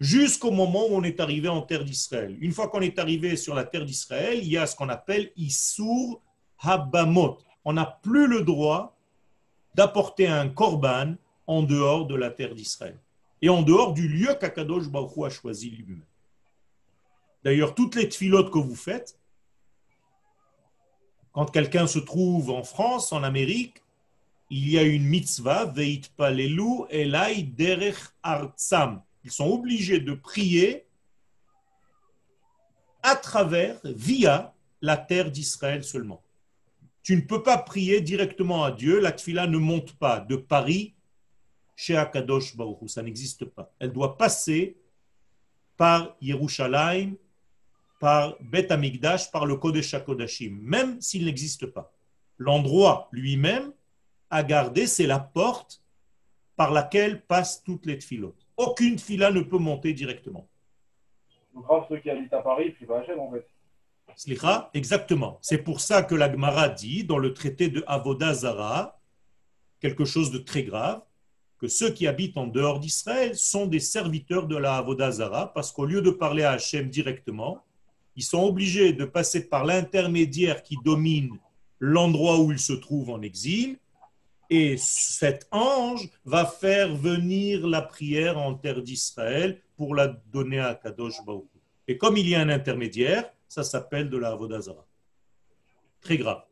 jusqu'au 0.00 0.50
moment 0.50 0.86
où 0.86 0.94
on 0.94 1.02
est 1.02 1.20
arrivé 1.20 1.50
en 1.50 1.60
terre 1.60 1.84
d'Israël. 1.84 2.34
Une 2.40 2.52
fois 2.52 2.68
qu'on 2.68 2.80
est 2.80 2.98
arrivé 2.98 3.36
sur 3.36 3.54
la 3.54 3.64
terre 3.64 3.84
d'Israël, 3.84 4.38
il 4.38 4.48
y 4.48 4.56
a 4.56 4.66
ce 4.66 4.74
qu'on 4.74 4.88
appelle 4.88 5.30
Issour 5.36 6.22
Habamot. 6.60 7.36
On 7.66 7.74
n'a 7.74 8.00
plus 8.02 8.28
le 8.28 8.44
droit 8.44 8.96
d'apporter 9.74 10.26
un 10.26 10.48
korban 10.48 11.16
en 11.46 11.62
dehors 11.62 12.06
de 12.06 12.14
la 12.14 12.30
terre 12.30 12.54
d'Israël 12.54 12.98
et 13.46 13.48
en 13.48 13.62
dehors 13.62 13.92
du 13.92 14.08
lieu 14.08 14.34
qu'Akadosh 14.40 14.88
Baruch 14.88 15.24
a 15.24 15.30
choisi 15.30 15.70
lui-même. 15.70 16.02
D'ailleurs, 17.44 17.76
toutes 17.76 17.94
les 17.94 18.08
tfilotes 18.08 18.50
que 18.50 18.58
vous 18.58 18.74
faites, 18.74 19.20
quand 21.30 21.46
quelqu'un 21.52 21.86
se 21.86 22.00
trouve 22.00 22.50
en 22.50 22.64
France, 22.64 23.12
en 23.12 23.22
Amérique, 23.22 23.84
il 24.50 24.68
y 24.68 24.76
a 24.78 24.82
une 24.82 25.04
mitzvah, 25.04 25.64
Veit 25.64 26.02
Palelu 26.16 26.86
Elai 26.90 27.44
Derech 27.44 27.98
Artsam. 28.24 29.00
Ils 29.22 29.30
sont 29.30 29.46
obligés 29.46 30.00
de 30.00 30.14
prier 30.14 30.88
à 33.04 33.14
travers, 33.14 33.78
via 33.84 34.54
la 34.82 34.96
terre 34.96 35.30
d'Israël 35.30 35.84
seulement. 35.84 36.20
Tu 37.04 37.14
ne 37.14 37.20
peux 37.20 37.44
pas 37.44 37.58
prier 37.58 38.00
directement 38.00 38.64
à 38.64 38.72
Dieu. 38.72 38.98
La 38.98 39.12
tfila 39.12 39.46
ne 39.46 39.58
monte 39.58 39.92
pas 39.92 40.18
de 40.18 40.34
Paris 40.34 40.95
chez 41.76 41.96
Akadosh 41.96 42.56
Baruch 42.56 42.82
Hu. 42.82 42.88
Ça 42.88 43.02
n'existe 43.02 43.44
pas. 43.44 43.70
Elle 43.78 43.92
doit 43.92 44.16
passer 44.16 44.76
par 45.76 46.16
Yerushalayim, 46.22 47.14
par 48.00 48.36
Beth 48.40 48.72
Amikdash, 48.72 49.30
par 49.30 49.46
le 49.46 49.56
Kodesh 49.56 49.94
HaKodashim, 49.94 50.58
même 50.60 51.00
s'il 51.00 51.26
n'existe 51.26 51.66
pas. 51.66 51.92
L'endroit 52.38 53.08
lui-même 53.12 53.72
à 54.30 54.42
garder, 54.42 54.86
c'est 54.86 55.06
la 55.06 55.20
porte 55.20 55.82
par 56.56 56.72
laquelle 56.72 57.22
passent 57.22 57.62
toutes 57.62 57.86
les 57.86 57.98
tfilotes. 57.98 58.46
Aucune 58.56 58.98
fila 58.98 59.30
ne 59.30 59.40
peut 59.42 59.58
monter 59.58 59.92
directement. 59.92 60.48
Donc, 61.54 61.64
grave, 61.64 61.84
ceux 61.88 61.98
qui 61.98 62.10
habitent 62.10 62.32
à 62.32 62.40
Paris, 62.40 62.74
ils 62.80 62.86
pas 62.86 63.00
Hachem, 63.00 63.18
en 63.20 63.30
fait. 63.30 63.46
Slicha, 64.14 64.70
exactement. 64.72 65.38
C'est 65.42 65.58
pour 65.58 65.80
ça 65.80 66.02
que 66.02 66.14
la 66.14 66.30
Gemara 66.30 66.70
dit 66.70 67.04
dans 67.04 67.18
le 67.18 67.34
traité 67.34 67.68
de 67.68 67.84
Avoda 67.86 68.32
Zara 68.32 68.98
quelque 69.80 70.06
chose 70.06 70.30
de 70.30 70.38
très 70.38 70.62
grave, 70.62 71.02
que 71.58 71.68
ceux 71.68 71.90
qui 71.90 72.06
habitent 72.06 72.36
en 72.36 72.46
dehors 72.46 72.80
d'Israël 72.80 73.34
sont 73.36 73.66
des 73.66 73.80
serviteurs 73.80 74.46
de 74.46 74.56
la 74.56 74.76
Avoda 74.76 75.10
Zara, 75.10 75.52
parce 75.52 75.72
qu'au 75.72 75.86
lieu 75.86 76.02
de 76.02 76.10
parler 76.10 76.42
à 76.42 76.52
Hachem 76.52 76.88
directement, 76.88 77.64
ils 78.14 78.22
sont 78.22 78.42
obligés 78.42 78.92
de 78.92 79.04
passer 79.04 79.48
par 79.48 79.64
l'intermédiaire 79.64 80.62
qui 80.62 80.76
domine 80.84 81.38
l'endroit 81.78 82.40
où 82.40 82.52
ils 82.52 82.58
se 82.58 82.72
trouvent 82.72 83.10
en 83.10 83.22
exil, 83.22 83.78
et 84.48 84.76
cet 84.78 85.48
ange 85.50 86.08
va 86.24 86.46
faire 86.46 86.94
venir 86.94 87.66
la 87.66 87.82
prière 87.82 88.38
en 88.38 88.54
terre 88.54 88.80
d'Israël 88.80 89.60
pour 89.76 89.94
la 89.94 90.08
donner 90.08 90.60
à 90.60 90.74
Kadosh. 90.74 91.18
Hu. 91.26 91.42
Et 91.88 91.98
comme 91.98 92.16
il 92.16 92.28
y 92.28 92.34
a 92.34 92.40
un 92.40 92.48
intermédiaire, 92.48 93.30
ça 93.48 93.64
s'appelle 93.64 94.08
de 94.08 94.16
la 94.16 94.30
Avodazara. 94.30 94.86
Très 96.00 96.16
grave. 96.16 96.44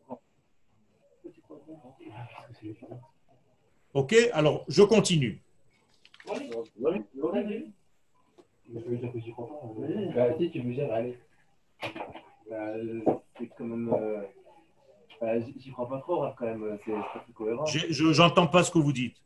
Ok, 3.95 4.15
alors 4.33 4.65
je 4.69 4.83
continue. 4.83 5.41
J'y- 15.59 15.71
crois 15.73 15.89
pas 15.89 15.99
trop, 16.01 16.27
quand 16.37 16.45
même. 16.47 16.79
C'est 16.85 16.93
pas 16.93 17.21
très 17.25 17.33
cohérent. 17.33 17.65
J'ai- 17.67 17.93
Je 17.93 18.21
n'entends 18.21 18.47
pas 18.49 18.65
ce 18.65 18.71
que 18.71 18.79
vous 18.79 18.93
dites. 18.93 19.17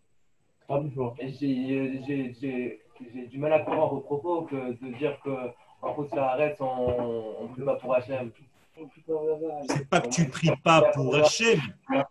Plus 0.68 0.90
J'ai 3.14 3.26
du 3.26 3.38
mal 3.38 3.52
à 3.52 3.61
croire 3.61 3.92
au 3.92 4.00
propos 4.00 4.42
que 4.42 4.72
de 4.72 4.96
dire 4.98 5.18
que 5.22 5.31
en 5.81 5.92
route 5.94 6.12
la 6.14 6.33
arrête, 6.33 6.61
on 6.61 7.35
on 7.40 7.48
prie 7.48 7.62
pas 7.64 7.76
pour 7.76 7.94
Hachem. 7.94 8.31
C'est 9.68 9.88
pas 9.88 10.00
que 10.00 10.09
tu 10.09 10.28
pries 10.28 10.57
pas 10.62 10.83
pour 10.92 11.14
Hachem. 11.14 11.61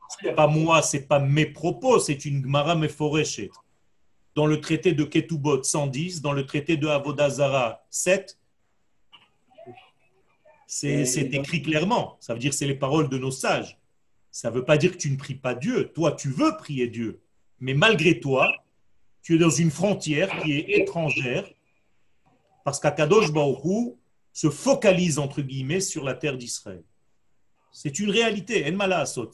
C'est 0.09 0.33
pas 0.33 0.47
moi, 0.47 0.81
c'est 0.81 1.07
pas 1.07 1.19
mes 1.19 1.45
propos, 1.45 1.99
c'est 1.99 2.25
une 2.25 2.43
Gemara 2.43 2.75
Meforeshet. 2.75 3.51
Dans 4.35 4.45
le 4.45 4.61
traité 4.61 4.93
de 4.93 5.03
Ketubot 5.03 5.63
110, 5.63 6.21
dans 6.21 6.33
le 6.33 6.45
traité 6.45 6.77
de 6.77 6.87
Avodazara 6.87 7.85
7, 7.89 8.37
c'est 10.67 11.29
écrit 11.33 11.61
clairement. 11.61 12.17
Ça 12.19 12.33
veut 12.33 12.39
dire 12.39 12.51
que 12.51 12.55
c'est 12.55 12.67
les 12.67 12.75
paroles 12.75 13.09
de 13.09 13.17
nos 13.17 13.31
sages. 13.31 13.77
Ça 14.31 14.49
ne 14.49 14.55
veut 14.55 14.65
pas 14.65 14.77
dire 14.77 14.91
que 14.91 14.97
tu 14.97 15.09
ne 15.09 15.17
pries 15.17 15.35
pas 15.35 15.55
Dieu. 15.55 15.91
Toi, 15.93 16.11
tu 16.11 16.29
veux 16.29 16.55
prier 16.57 16.87
Dieu. 16.87 17.21
Mais 17.59 17.73
malgré 17.73 18.19
toi, 18.19 18.53
tu 19.23 19.35
es 19.35 19.37
dans 19.37 19.49
une 19.49 19.71
frontière 19.71 20.41
qui 20.41 20.53
est 20.53 20.79
étrangère 20.79 21.49
parce 22.63 22.79
qu'Akadosh 22.79 23.31
Baruch 23.31 23.95
se 24.33 24.49
focalise, 24.49 25.17
entre 25.19 25.41
guillemets, 25.41 25.79
sur 25.79 26.03
la 26.03 26.13
terre 26.13 26.37
d'Israël. 26.37 26.83
C'est 27.71 27.97
une 27.99 28.11
réalité. 28.11 28.69
En 28.69 28.75
mala 28.75 28.99
asot. 28.99 29.31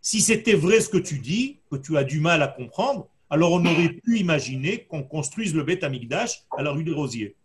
Si 0.00 0.20
c'était 0.20 0.54
vrai 0.54 0.80
ce 0.80 0.88
que 0.88 0.98
tu 0.98 1.18
dis, 1.18 1.58
que 1.70 1.76
tu 1.76 1.96
as 1.96 2.04
du 2.04 2.20
mal 2.20 2.42
à 2.42 2.48
comprendre, 2.48 3.08
alors 3.28 3.52
on 3.52 3.64
aurait 3.64 3.90
pu 3.90 4.18
imaginer 4.18 4.84
qu'on 4.84 5.02
construise 5.02 5.54
le 5.54 5.62
Beth 5.62 5.84
Amikdash 5.84 6.44
à 6.56 6.62
la 6.62 6.72
rue 6.72 6.84
des 6.84 6.92
Rosiers. 6.92 7.36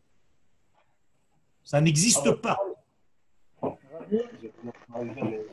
Ça 1.63 1.81
n'existe 1.81 2.31
pas. 2.31 2.57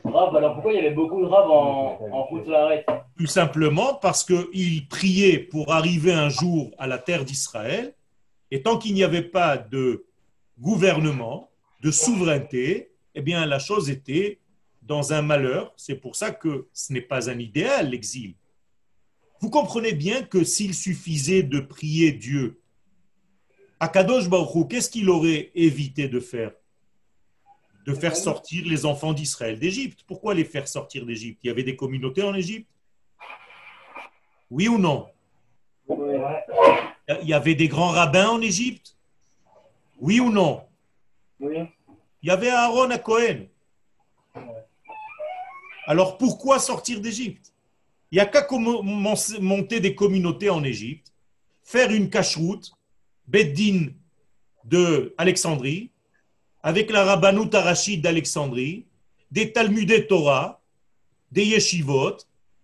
Rav, 0.05 0.35
alors 0.35 0.53
pourquoi 0.53 0.73
il 0.73 0.75
y 0.75 0.79
avait 0.79 0.91
beaucoup 0.91 1.21
de 1.21 1.25
Rav 1.25 1.49
en, 1.49 1.99
en 2.11 2.23
route 2.23 2.47
la 2.47 2.65
arrête 2.65 2.85
Tout 3.17 3.25
simplement 3.25 3.95
parce 3.95 4.23
qu'ils 4.23 4.87
priaient 4.87 5.39
pour 5.39 5.73
arriver 5.73 6.13
un 6.13 6.29
jour 6.29 6.71
à 6.77 6.87
la 6.87 6.99
terre 6.99 7.25
d'Israël, 7.25 7.93
et 8.51 8.61
tant 8.61 8.77
qu'il 8.77 8.93
n'y 8.93 9.03
avait 9.03 9.23
pas 9.23 9.57
de 9.57 10.05
gouvernement, 10.59 11.49
de 11.81 11.91
souveraineté, 11.91 12.91
eh 13.15 13.21
bien 13.21 13.45
la 13.45 13.59
chose 13.59 13.89
était 13.89 14.39
dans 14.85 15.13
un 15.13 15.21
malheur. 15.21 15.73
C'est 15.77 15.95
pour 15.95 16.15
ça 16.15 16.31
que 16.31 16.67
ce 16.73 16.93
n'est 16.93 17.01
pas 17.01 17.29
un 17.29 17.39
idéal, 17.39 17.89
l'exil. 17.89 18.35
Vous 19.39 19.49
comprenez 19.49 19.93
bien 19.93 20.23
que 20.23 20.43
s'il 20.43 20.73
suffisait 20.73 21.43
de 21.43 21.59
prier 21.59 22.11
Dieu, 22.11 22.61
Akadosh 23.79 24.29
Baruch 24.29 24.55
Hu, 24.55 24.67
qu'est-ce 24.67 24.89
qu'il 24.89 25.09
aurait 25.09 25.51
évité 25.55 26.07
de 26.07 26.19
faire? 26.19 26.53
De 27.85 27.93
faire 27.93 28.15
sortir 28.15 28.65
les 28.65 28.85
enfants 28.85 29.11
d'Israël 29.11 29.59
d'Égypte. 29.59 30.05
Pourquoi 30.07 30.33
les 30.33 30.45
faire 30.45 30.69
sortir 30.69 31.05
d'Égypte? 31.05 31.41
Il 31.43 31.47
y 31.47 31.49
avait 31.49 31.63
des 31.63 31.75
communautés 31.75 32.23
en 32.23 32.33
Égypte? 32.33 32.69
Oui 34.49 34.69
ou 34.69 34.77
non? 34.77 35.09
Il 35.89 37.27
y 37.27 37.33
avait 37.33 37.55
des 37.55 37.67
grands 37.67 37.89
rabbins 37.89 38.29
en 38.29 38.41
Égypte? 38.41 38.95
Oui 39.99 40.21
ou 40.21 40.31
non? 40.31 40.63
Il 41.41 41.67
y 42.21 42.29
avait 42.29 42.49
Aaron 42.49 42.89
à 42.89 42.97
Cohen. 42.97 43.47
Alors 45.85 46.17
pourquoi 46.17 46.59
sortir 46.59 46.99
d'Égypte? 47.01 47.53
Il 48.11 48.15
n'y 48.15 48.21
a 48.21 48.25
qu'à 48.25 48.47
monter 48.51 49.79
des 49.79 49.95
communautés 49.95 50.49
en 50.49 50.63
Égypte, 50.63 51.11
faire 51.63 51.91
une 51.91 52.09
cacheroute, 52.09 52.71
Beddin 53.27 53.87
de 54.65 55.13
Alexandrie, 55.17 55.91
avec 56.61 56.91
la 56.91 57.03
Rabbanout 57.03 57.49
Arachid 57.53 58.01
d'Alexandrie, 58.01 58.85
des 59.31 59.51
Talmudés 59.51 60.07
Torah, 60.07 60.61
des 61.31 61.45
yeshivot, 61.45 62.17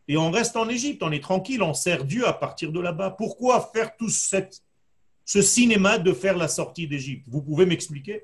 et 0.08 0.18
on 0.18 0.32
reste 0.32 0.56
en 0.56 0.70
Égypte, 0.70 1.04
on 1.04 1.12
est 1.12 1.24
tranquille, 1.24 1.62
on 1.62 1.74
sert 1.74 2.06
Dieu 2.06 2.28
à 2.28 2.34
partir 2.34 2.72
de 2.72 2.80
là-bas. 2.80 3.12
Pourquoi 3.12 3.72
faire 3.74 3.96
tout 3.98 4.10
ce 4.10 5.42
cinéma 5.42 5.98
de 5.98 6.14
faire 6.14 6.38
la 6.38 6.48
sortie 6.48 6.88
d'Égypte? 6.88 7.26
Vous 7.28 7.42
pouvez 7.42 7.66
m'expliquer? 7.66 8.24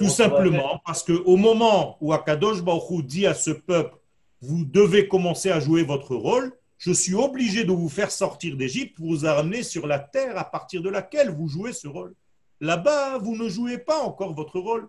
Tout 0.00 0.08
simplement 0.08 0.80
parce 0.86 1.02
qu'au 1.02 1.36
moment 1.36 1.98
où 2.00 2.14
Akadosh 2.14 2.62
Baruch 2.62 2.90
Hu 2.90 3.02
dit 3.02 3.26
à 3.26 3.34
ce 3.34 3.50
peuple, 3.50 3.98
vous 4.40 4.64
devez 4.64 5.06
commencer 5.06 5.50
à 5.50 5.60
jouer 5.60 5.82
votre 5.82 6.16
rôle, 6.16 6.56
je 6.78 6.90
suis 6.90 7.14
obligé 7.14 7.64
de 7.64 7.72
vous 7.72 7.90
faire 7.90 8.10
sortir 8.10 8.56
d'Égypte 8.56 8.96
pour 8.96 9.08
vous 9.08 9.26
amener 9.26 9.62
sur 9.62 9.86
la 9.86 9.98
terre 9.98 10.38
à 10.38 10.44
partir 10.44 10.80
de 10.80 10.88
laquelle 10.88 11.28
vous 11.28 11.48
jouez 11.48 11.74
ce 11.74 11.86
rôle. 11.86 12.14
Là-bas, 12.62 13.18
vous 13.18 13.36
ne 13.36 13.50
jouez 13.50 13.76
pas 13.76 14.00
encore 14.00 14.32
votre 14.32 14.58
rôle. 14.58 14.88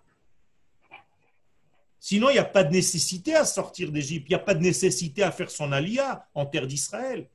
Sinon, 2.00 2.30
il 2.30 2.34
n'y 2.34 2.39
a 2.39 2.45
pas 2.45 2.63
de 2.63 2.71
nécessité 2.71 3.36
à 3.36 3.43
sortir 3.43 3.91
d'Égypte, 3.91 4.28
il 4.30 4.32
n'y 4.32 4.36
a 4.36 4.39
pas 4.39 4.54
de 4.54 4.62
nécessité 4.62 5.24
à 5.24 5.32
faire 5.32 5.52
son 5.52 5.74
alia 5.74 6.26
en 6.34 6.45
terre 6.45 6.67
d'Israël. 6.67 7.28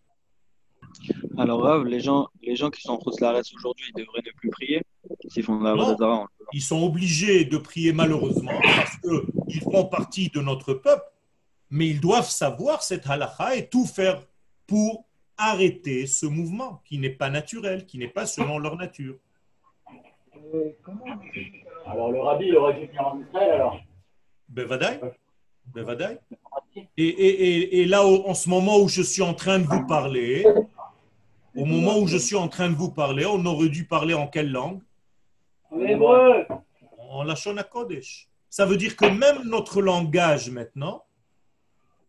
Alors, 1.36 1.60
Rav, 1.60 1.84
les 1.84 2.00
gens, 2.00 2.28
les 2.42 2.56
gens 2.56 2.70
qui 2.70 2.80
sont 2.80 2.98
en 2.98 3.32
la 3.32 3.40
aujourd'hui, 3.54 3.92
ils 3.94 4.00
devraient 4.00 4.22
ne 4.24 4.32
plus 4.32 4.48
prier 4.48 4.82
Non. 5.48 6.26
Ils 6.52 6.62
sont 6.62 6.82
obligés 6.82 7.44
de 7.44 7.58
prier 7.58 7.92
malheureusement 7.92 8.52
parce 8.62 8.96
qu'ils 8.98 9.62
font 9.62 9.84
partie 9.84 10.28
de 10.28 10.40
notre 10.40 10.74
peuple, 10.74 11.04
mais 11.70 11.88
ils 11.88 12.00
doivent 12.00 12.30
savoir 12.30 12.82
cette 12.82 13.06
halakha 13.08 13.56
et 13.56 13.68
tout 13.68 13.84
faire 13.84 14.22
pour 14.66 15.04
arrêter 15.36 16.06
ce 16.06 16.26
mouvement 16.26 16.82
qui 16.84 16.98
n'est 16.98 17.10
pas 17.10 17.30
naturel, 17.30 17.84
qui 17.84 17.98
n'est 17.98 18.08
pas 18.08 18.26
selon 18.26 18.58
leur 18.58 18.76
nature. 18.76 19.16
Alors 21.86 22.12
le 22.12 22.20
rabbi, 22.20 22.46
il 22.46 22.56
aurait 22.56 22.74
dû 22.80 22.86
venir 22.86 23.06
en 23.06 23.20
Israël 23.20 23.50
alors. 23.52 23.80
Bevadaï 24.48 25.00
Bevadaï 25.74 26.18
et, 26.76 26.84
et, 26.96 27.04
et, 27.06 27.80
et 27.80 27.84
là, 27.86 28.06
en 28.06 28.34
ce 28.34 28.48
moment 28.48 28.78
où 28.78 28.88
je 28.88 29.02
suis 29.02 29.22
en 29.22 29.34
train 29.34 29.58
de 29.58 29.66
vous 29.66 29.84
parler, 29.86 30.46
au 31.56 31.64
moment 31.64 31.98
où 31.98 32.06
je 32.06 32.16
suis 32.16 32.36
en 32.36 32.48
train 32.48 32.68
de 32.70 32.76
vous 32.76 32.92
parler, 32.92 33.26
on 33.26 33.44
aurait 33.46 33.68
dû 33.68 33.84
parler 33.86 34.14
en 34.14 34.28
quelle 34.28 34.52
langue? 34.52 34.80
En 35.70 35.81
hébreu. 35.81 36.46
En 36.98 37.22
Lashon 37.22 37.57
HaKodesh. 37.57 38.29
Ça 38.48 38.64
veut 38.66 38.76
dire 38.76 38.96
que 38.96 39.07
même 39.07 39.42
notre 39.44 39.83
langage 39.83 40.50
maintenant, 40.50 41.05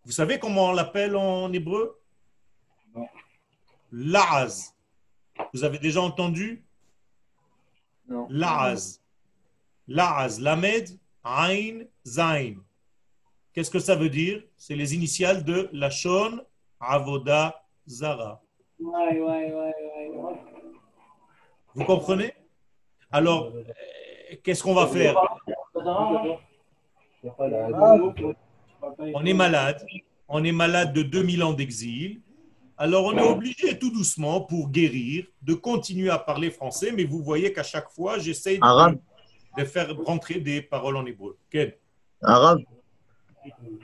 vous 0.06 0.12
savez 0.12 0.40
comment 0.40 0.68
on 0.68 0.74
l'appelle 0.74 1.16
en 1.16 1.52
hébreu? 1.52 2.00
La'az. 3.92 4.74
Vous 5.54 5.64
avez 5.64 5.80
déjà 5.80 6.02
entendu? 6.02 6.64
Non. 8.08 8.28
La'az. 8.30 9.02
La'az. 9.88 10.40
Lamed, 10.40 10.98
Ain, 11.24 11.86
Zain. 12.06 12.56
Qu'est-ce 13.54 13.72
que 13.72 13.80
ça 13.80 13.96
veut 13.96 14.10
dire? 14.10 14.44
C'est 14.56 14.76
les 14.76 14.94
initiales 14.96 15.44
de 15.44 15.70
Lashon, 15.74 16.40
Avoda, 16.80 17.66
Zara. 17.88 18.42
Ouais, 18.80 19.20
ouais. 19.20 19.54
ouais. 19.54 19.74
Vous 21.74 21.84
comprenez? 21.84 22.34
Alors, 23.12 23.54
euh, 23.56 23.64
qu'est-ce 24.44 24.62
qu'on 24.64 24.74
va 24.74 24.88
faire 24.88 25.16
On 29.14 29.26
est 29.26 29.34
malade, 29.34 29.86
on 30.28 30.44
est 30.44 30.52
malade 30.52 30.94
de 30.94 31.04
2000 31.04 31.44
ans 31.44 31.54
d'exil. 31.54 32.22
Alors 32.80 33.06
on 33.06 33.18
est 33.18 33.28
obligé 33.28 33.78
tout 33.80 33.90
doucement 33.90 34.42
pour 34.42 34.70
guérir 34.70 35.26
de 35.42 35.56
continuer 35.56 36.12
à 36.12 36.20
parler 36.20 36.52
français, 36.52 36.92
mais 36.92 37.06
vous 37.06 37.24
voyez 37.24 37.52
qu'à 37.52 37.64
chaque 37.64 37.90
fois 37.90 38.20
j'essaye 38.20 38.60
de, 38.60 39.00
de 39.58 39.66
faire 39.66 39.96
rentrer 40.06 40.40
des 40.40 40.62
paroles 40.62 40.96
en 40.96 41.06
hébreu. 41.06 41.38
Ken 41.50 41.72
Arabe. 42.22 42.60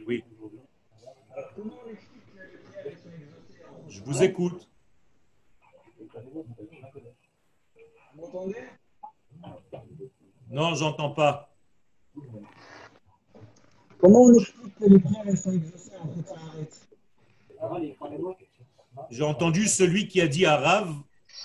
Oui. 0.05 0.23
Je 3.89 4.01
vous 4.03 4.21
écoute. 4.21 4.67
Non, 10.53 10.75
j'entends 10.75 11.09
pas. 11.09 11.49
Comment 13.99 14.21
on 14.21 14.33
explique 14.35 14.75
que 14.79 14.85
les 14.85 14.99
prières 14.99 15.35
sont 15.35 15.51
exaucées 15.51 15.91
en 17.59 17.79
J'ai 19.09 19.23
entendu 19.23 19.67
celui 19.67 20.07
qui 20.07 20.21
a 20.21 20.27
dit 20.27 20.45
arabe, 20.45 20.93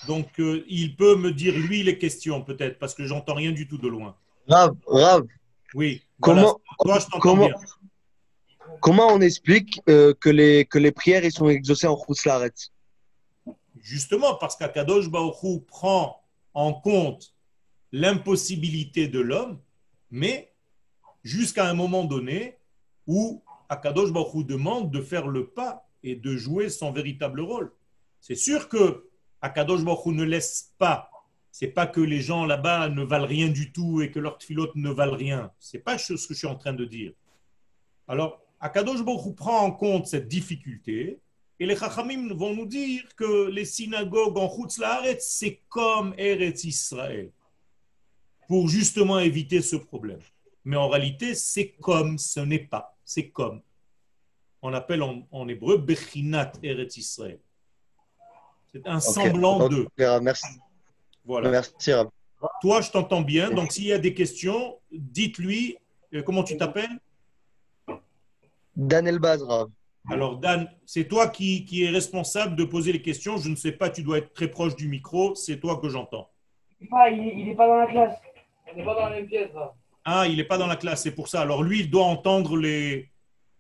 donc 0.07 0.39
euh, 0.41 0.63
il 0.69 0.95
peut 0.95 1.17
me 1.17 1.33
dire 1.33 1.55
lui 1.55 1.83
les 1.83 1.97
questions 1.97 2.43
peut-être, 2.45 2.79
parce 2.79 2.95
que 2.95 3.07
j'entends 3.07 3.33
rien 3.33 3.53
du 3.53 3.67
tout 3.67 3.79
de 3.79 3.89
loin. 3.89 4.15
Rav, 4.47 4.77
Rav, 4.87 5.27
Oui. 5.73 6.03
comment, 6.21 6.43
voilà. 6.43 6.55
Toi, 6.81 6.99
je 6.99 7.05
t'entends 7.07 7.19
comment, 7.21 7.47
bien. 7.47 7.55
comment 8.83 9.07
on 9.07 9.23
explique 9.23 9.81
euh, 9.89 10.13
que, 10.21 10.29
les, 10.29 10.67
que 10.67 10.79
les 10.79 10.93
prières 10.93 11.25
ils 11.25 11.33
sont 11.33 11.49
exaucées 11.49 11.87
en 11.87 11.97
Khoutslaret 11.97 12.53
Justement, 13.81 14.35
parce 14.35 14.55
qu'Akadosh 14.55 15.09
Baruch 15.09 15.65
prend 15.67 16.21
en 16.53 16.75
compte 16.75 17.33
l'impossibilité 17.93 19.09
de 19.09 19.21
l'homme, 19.21 19.61
mais 20.11 20.53
jusqu'à 21.23 21.69
un 21.69 21.75
moment 21.75 22.05
donné 22.05 22.59
où 23.07 23.43
Akadosh 23.69 24.13
Baruch 24.13 24.47
demande 24.47 24.91
de 24.91 25.01
faire 25.01 25.29
le 25.29 25.49
pas 25.49 25.89
et 26.03 26.17
de 26.17 26.37
jouer 26.37 26.69
son 26.69 26.93
véritable 26.93 27.41
rôle. 27.41 27.73
C'est 28.21 28.35
sûr 28.35 28.69
que 28.69 29.09
Akadosh 29.41 29.85
Baruch 29.85 30.07
ne 30.07 30.25
laisse 30.25 30.73
pas. 30.79 31.11
C'est 31.51 31.69
pas 31.69 31.87
que 31.87 32.01
les 32.01 32.21
gens 32.21 32.45
là-bas 32.45 32.89
ne 32.89 33.03
valent 33.03 33.27
rien 33.27 33.49
du 33.49 33.73
tout 33.73 34.01
et 34.01 34.11
que 34.11 34.19
leurs 34.19 34.39
tfilotes 34.39 34.77
ne 34.77 34.91
valent 34.91 35.17
rien. 35.17 35.51
C'est 35.59 35.79
pas 35.79 35.99
ce 35.99 36.15
que 36.15 36.35
je 36.35 36.39
suis 36.39 36.47
en 36.47 36.57
train 36.57 36.73
de 36.73 36.85
dire. 36.85 37.13
Alors, 38.07 38.41
Akadosh 38.61 39.05
Baruch 39.05 39.35
prend 39.35 39.61
en 39.61 39.73
compte 39.73 40.07
cette 40.07 40.29
difficulté 40.29 41.21
et 41.61 41.67
les 41.67 41.77
Chachamim 41.77 42.33
vont 42.35 42.55
nous 42.55 42.67
dire 42.67 43.03
que 43.17 43.49
les 43.49 43.65
synagogues 43.65 44.39
en 44.39 44.49
Chutz 44.49 44.81
c'est 45.19 45.63
comme 45.69 46.15
Eretz 46.17 46.65
Israël, 46.65 47.31
pour 48.49 48.69
justement 48.69 49.19
éviter 49.21 49.63
ce 49.63 49.77
problème. 49.77 50.19
Mais 50.65 50.77
en 50.77 50.89
réalité, 50.89 51.35
c'est 51.35 51.69
comme, 51.81 52.19
ce 52.19 52.41
n'est 52.41 52.59
pas, 52.59 52.97
c'est 53.05 53.29
comme. 53.29 53.61
On 54.61 54.73
appelle 54.75 55.03
en, 55.03 55.23
en 55.31 55.47
hébreu 55.47 55.77
Bechinat 55.79 56.53
Eretz 56.65 56.97
Israël. 56.97 57.39
C'est 58.73 58.87
un 58.87 58.99
semblant 59.01 59.61
Ok, 59.61 59.71
de. 59.71 60.21
Merci. 60.21 60.47
Voilà. 61.25 61.51
Merci. 61.51 61.93
Toi, 62.61 62.81
je 62.81 62.91
t'entends 62.91 63.21
bien. 63.21 63.51
Donc, 63.51 63.73
s'il 63.73 63.85
y 63.85 63.93
a 63.93 63.99
des 63.99 64.15
questions, 64.15 64.79
dites-lui. 64.91 65.77
euh, 66.15 66.23
Comment 66.23 66.43
tu 66.43 66.57
t'appelles? 66.57 66.99
Daniel 68.77 69.19
Baz, 69.19 69.43
Rav. 69.43 69.69
Alors, 70.11 70.39
Dan, 70.39 70.69
c'est 70.87 71.07
toi 71.07 71.29
qui, 71.29 71.65
qui 71.65 71.85
es 71.85 71.91
responsable 71.91 72.57
de 72.57 72.65
poser 72.65 72.93
les 72.93 73.03
questions. 73.03 73.37
Je 73.37 73.49
ne 73.49 73.57
sais 73.57 73.73
pas, 73.73 73.91
tu 73.91 74.03
dois 74.03 74.19
être 74.19 74.33
très 74.33 74.49
proche 74.49 74.75
du 74.77 74.89
micro. 74.89 75.35
C'est 75.35 75.59
toi 75.61 75.79
que 75.81 75.89
j'entends. 75.89 76.31
Ah, 76.93 77.11
il, 77.11 77.41
il 77.41 77.49
est 77.51 77.55
pas 77.55 77.67
dans 77.67 77.77
la 77.77 77.87
classe. 77.87 78.17
On 78.73 78.77
n'est 78.77 78.85
pas 78.85 78.95
dans 78.95 79.05
la 79.09 79.11
même 79.11 79.27
pièce, 79.27 79.53
là. 79.55 79.75
Ah, 80.05 80.27
il 80.27 80.37
n'est 80.37 80.45
pas 80.45 80.59
dans 80.59 80.67
la 80.67 80.77
classe, 80.77 81.03
c'est 81.03 81.15
pour 81.15 81.29
ça. 81.29 81.41
Alors, 81.43 81.63
lui, 81.63 81.81
il 81.81 81.91
doit 81.91 82.05
entendre 82.05 82.57
les, 82.57 83.11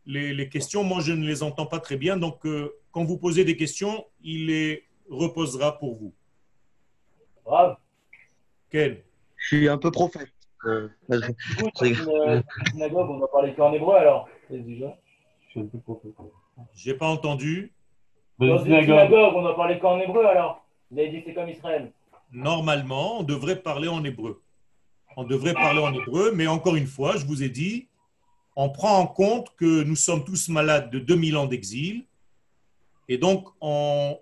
les, 0.06 0.32
les 0.32 0.48
questions. 0.48 0.82
Moi, 0.84 1.00
je 1.00 1.12
ne 1.12 1.26
les 1.26 1.42
entends 1.42 1.66
pas 1.66 1.80
très 1.80 1.96
bien. 1.96 2.16
Donc, 2.16 2.46
euh, 2.46 2.74
quand 2.92 3.04
vous 3.04 3.18
posez 3.18 3.44
des 3.44 3.56
questions, 3.56 4.06
il 4.22 4.46
les 4.46 4.84
reposera 5.10 5.78
pour 5.78 5.96
vous. 5.96 6.14
Bravo. 7.44 7.76
Ken 8.70 8.98
Je 9.36 9.46
suis 9.46 9.68
un 9.68 9.78
peu 9.78 9.90
prophète. 9.90 10.28
Euh, 10.64 10.88
dans 11.08 11.20
une 11.86 12.42
synagogue, 12.72 13.10
on 13.10 13.18
va 13.18 13.28
parler 13.28 13.54
qu'en 13.54 13.72
hébreu 13.72 13.94
alors. 13.94 14.28
déjà. 14.50 14.96
Je 15.46 15.50
suis 15.50 15.60
un 15.60 15.66
peu 15.66 15.78
prophète. 15.78 16.12
J'ai 16.74 16.94
pas 16.94 17.06
entendu. 17.06 17.72
Dans 18.38 18.46
une 18.46 18.52
une 18.52 18.58
synagogue. 18.64 18.84
synagogue, 18.86 19.34
on 19.36 19.42
va 19.42 19.54
parler 19.54 19.78
qu'en 19.78 19.98
hébreu 20.00 20.24
alors. 20.26 20.66
Vous 20.90 20.98
avez 20.98 21.10
dit 21.10 21.22
c'est 21.24 21.34
comme 21.34 21.48
Israël. 21.48 21.92
Normalement, 22.32 23.20
on 23.20 23.22
devrait 23.22 23.62
parler 23.62 23.88
en 23.88 24.02
hébreu. 24.04 24.42
On 25.20 25.24
devrait 25.24 25.52
parler 25.52 25.81
en 25.81 25.92
hébreu, 25.92 26.31
mais 26.33 26.46
encore 26.46 26.76
une 26.76 26.87
fois, 26.87 27.16
je 27.16 27.26
vous 27.26 27.42
ai 27.42 27.48
dit, 27.48 27.88
on 28.54 28.70
prend 28.70 29.00
en 29.00 29.09
compte 29.09 29.52
que 29.57 29.83
nous 29.83 29.96
sommes 29.96 30.24
tous 30.24 30.48
malades 30.48 30.92
de 30.92 31.00
2000 31.00 31.37
ans 31.37 31.46
d'exil. 31.46 32.04
Et 33.09 33.18
donc, 33.18 33.48
on, 33.61 34.16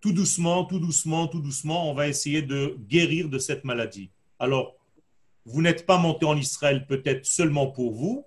tout 0.00 0.14
doucement, 0.14 0.64
tout 0.64 0.78
doucement, 0.78 1.28
tout 1.28 1.40
doucement, 1.40 1.90
on 1.90 1.92
va 1.92 2.08
essayer 2.08 2.40
de 2.40 2.78
guérir 2.88 3.28
de 3.28 3.38
cette 3.38 3.64
maladie. 3.64 4.08
Alors, 4.38 4.76
vous 5.44 5.60
n'êtes 5.60 5.84
pas 5.84 5.98
monté 5.98 6.24
en 6.24 6.38
Israël 6.38 6.86
peut-être 6.86 7.26
seulement 7.26 7.66
pour 7.66 7.92
vous, 7.92 8.24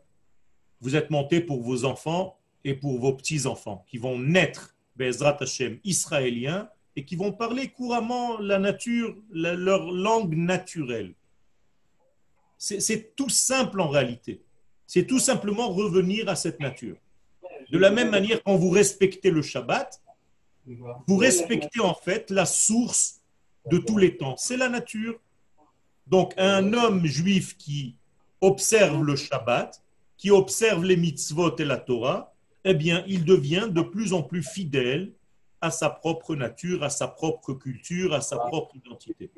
vous 0.82 0.96
êtes 0.96 1.10
monté 1.10 1.42
pour 1.42 1.64
vos 1.64 1.84
enfants 1.84 2.38
et 2.64 2.76
pour 2.76 3.00
vos 3.00 3.14
petits-enfants 3.14 3.86
qui 3.90 3.98
vont 3.98 4.20
naître, 4.20 4.76
Bezrat 4.98 5.38
Hashem, 5.40 5.80
israéliens, 5.84 6.70
et 6.96 7.06
qui 7.06 7.16
vont 7.16 7.32
parler 7.32 7.70
couramment 7.70 8.38
la 8.38 8.60
nature, 8.60 9.16
leur 9.32 9.92
langue 9.92 10.36
naturelle. 10.36 11.16
C'est 12.66 13.14
tout 13.18 13.28
simple 13.28 13.82
en 13.82 13.90
réalité. 13.90 14.42
C'est 14.88 15.06
tout 15.06 15.20
simplement 15.20 15.68
revenir 15.68 16.30
à 16.30 16.38
cette 16.38 16.62
nature. 16.62 16.96
De 17.70 17.78
la 17.78 17.92
même 17.92 18.10
manière, 18.10 18.42
quand 18.42 18.56
vous 18.56 18.70
respectez 18.70 19.32
le 19.32 19.42
Shabbat, 19.42 20.02
vous 20.66 21.18
respectez 21.18 21.82
en 21.82 21.94
fait 21.94 22.30
la 22.30 22.46
source 22.46 23.20
de 23.70 23.80
tous 23.80 23.98
les 23.98 24.16
temps. 24.16 24.38
C'est 24.38 24.56
la 24.56 24.70
nature. 24.70 25.20
Donc, 26.08 26.34
un 26.38 26.72
homme 26.72 27.06
juif 27.06 27.58
qui 27.58 27.98
observe 28.40 29.04
le 29.04 29.18
Shabbat, 29.18 29.84
qui 30.16 30.32
observe 30.32 30.86
les 30.86 30.96
mitzvot 30.96 31.58
et 31.58 31.66
la 31.66 31.78
Torah, 31.78 32.34
eh 32.64 32.74
bien, 32.74 33.04
il 33.10 33.26
devient 33.26 33.68
de 33.70 33.82
plus 33.82 34.14
en 34.14 34.24
plus 34.24 34.42
fidèle 34.42 35.12
à 35.60 35.70
sa 35.70 35.90
propre 35.90 36.34
nature, 36.34 36.82
à 36.82 36.90
sa 36.90 37.10
propre 37.10 37.56
culture, 37.56 38.14
à 38.14 38.22
sa 38.22 38.38
propre 38.38 38.78
identité. 38.78 39.30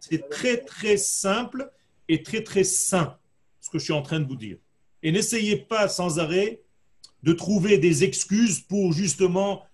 C'est 0.00 0.28
très, 0.28 0.56
très 0.56 0.96
simple 0.96 1.70
et 2.08 2.22
très, 2.22 2.42
très 2.42 2.64
sain, 2.64 3.16
ce 3.60 3.70
que 3.70 3.78
je 3.78 3.84
suis 3.84 3.92
en 3.92 4.02
train 4.02 4.20
de 4.20 4.26
vous 4.26 4.36
dire. 4.36 4.58
Et 5.02 5.12
n'essayez 5.12 5.56
pas 5.56 5.88
sans 5.88 6.18
arrêt 6.18 6.60
de 7.22 7.32
trouver 7.32 7.78
des 7.78 8.04
excuses 8.04 8.60
pour 8.60 8.92
justement 8.92 9.64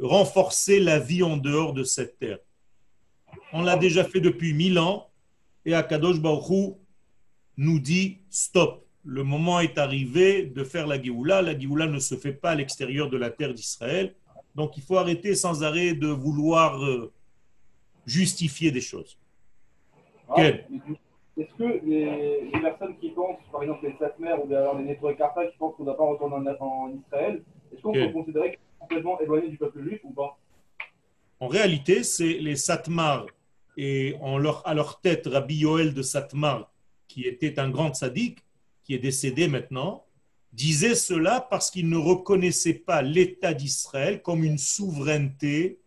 renforcer 0.00 0.80
la 0.80 0.98
vie 0.98 1.22
en 1.22 1.36
dehors 1.36 1.74
de 1.74 1.84
cette 1.84 2.18
terre. 2.18 2.38
On 3.52 3.62
l'a 3.62 3.76
déjà 3.76 4.04
fait 4.04 4.20
depuis 4.20 4.54
mille 4.54 4.78
ans 4.78 5.08
et 5.64 5.74
Akadosh 5.74 6.20
Baruch 6.20 6.50
Hu 6.50 6.72
nous 7.56 7.78
dit 7.78 8.18
stop. 8.30 8.86
Le 9.04 9.24
moment 9.24 9.60
est 9.60 9.78
arrivé 9.78 10.44
de 10.44 10.62
faire 10.62 10.86
la 10.86 11.02
Géoula. 11.02 11.42
La 11.42 11.58
Géoula 11.58 11.86
ne 11.86 11.98
se 11.98 12.16
fait 12.16 12.32
pas 12.32 12.50
à 12.50 12.54
l'extérieur 12.54 13.08
de 13.08 13.16
la 13.16 13.30
terre 13.30 13.54
d'Israël. 13.54 14.14
Donc 14.54 14.76
il 14.76 14.82
faut 14.82 14.96
arrêter 14.96 15.34
sans 15.34 15.62
arrêt 15.62 15.94
de 15.94 16.08
vouloir 16.08 16.82
euh, 16.84 17.12
justifier 18.06 18.70
des 18.70 18.80
choses. 18.80 19.18
Ah, 20.28 20.50
Est-ce 21.40 21.54
que 21.54 21.84
les, 21.86 22.50
les 22.52 22.60
personnes 22.60 22.98
qui 22.98 23.10
pensent, 23.10 23.38
par 23.50 23.62
exemple 23.62 23.86
les 23.86 23.96
Satmer 23.98 24.34
ou 24.42 24.46
bien 24.46 24.58
alors 24.58 24.76
les 24.78 24.84
Nettoy 24.84 25.16
Karta 25.16 25.46
qui 25.46 25.56
pensent 25.56 25.74
qu'on 25.74 25.84
ne 25.84 25.88
doit 25.88 25.96
pas 25.96 26.04
retourner 26.04 26.50
en, 26.60 26.64
en 26.64 26.94
Israël, 26.94 27.42
est-ce 27.72 27.80
qu'on 27.80 27.92
peut 27.92 28.12
considérer 28.12 28.50
qu'ils 28.50 28.58
sont 28.58 28.80
complètement 28.80 29.20
éloignés 29.20 29.48
du 29.48 29.56
peuple 29.56 29.82
juif 29.82 30.00
ou 30.04 30.10
pas? 30.10 30.38
En 31.38 31.48
réalité, 31.48 32.02
c'est 32.02 32.34
les 32.34 32.56
Satmar 32.56 33.24
et 33.78 34.16
en 34.20 34.36
leur, 34.36 34.66
à 34.66 34.74
leur 34.74 35.00
tête 35.00 35.26
Rabbi 35.26 35.56
Yoel 35.56 35.94
de 35.94 36.02
Satmar, 36.02 36.70
qui 37.08 37.22
était 37.22 37.58
un 37.58 37.70
grand 37.70 37.94
sadique, 37.94 38.44
qui 38.84 38.94
est 38.94 38.98
décédé 38.98 39.48
maintenant, 39.48 40.04
disait 40.52 40.94
cela 40.94 41.40
parce 41.40 41.70
qu'il 41.70 41.88
ne 41.88 41.96
reconnaissait 41.96 42.74
pas 42.74 43.00
l'État 43.00 43.54
d'Israël 43.54 44.20
comme 44.20 44.44
une 44.44 44.58
souveraineté, 44.58 45.78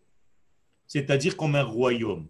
c'est-à-dire 0.88 1.36
comme 1.36 1.54
un 1.54 1.62
royaume. 1.62 2.26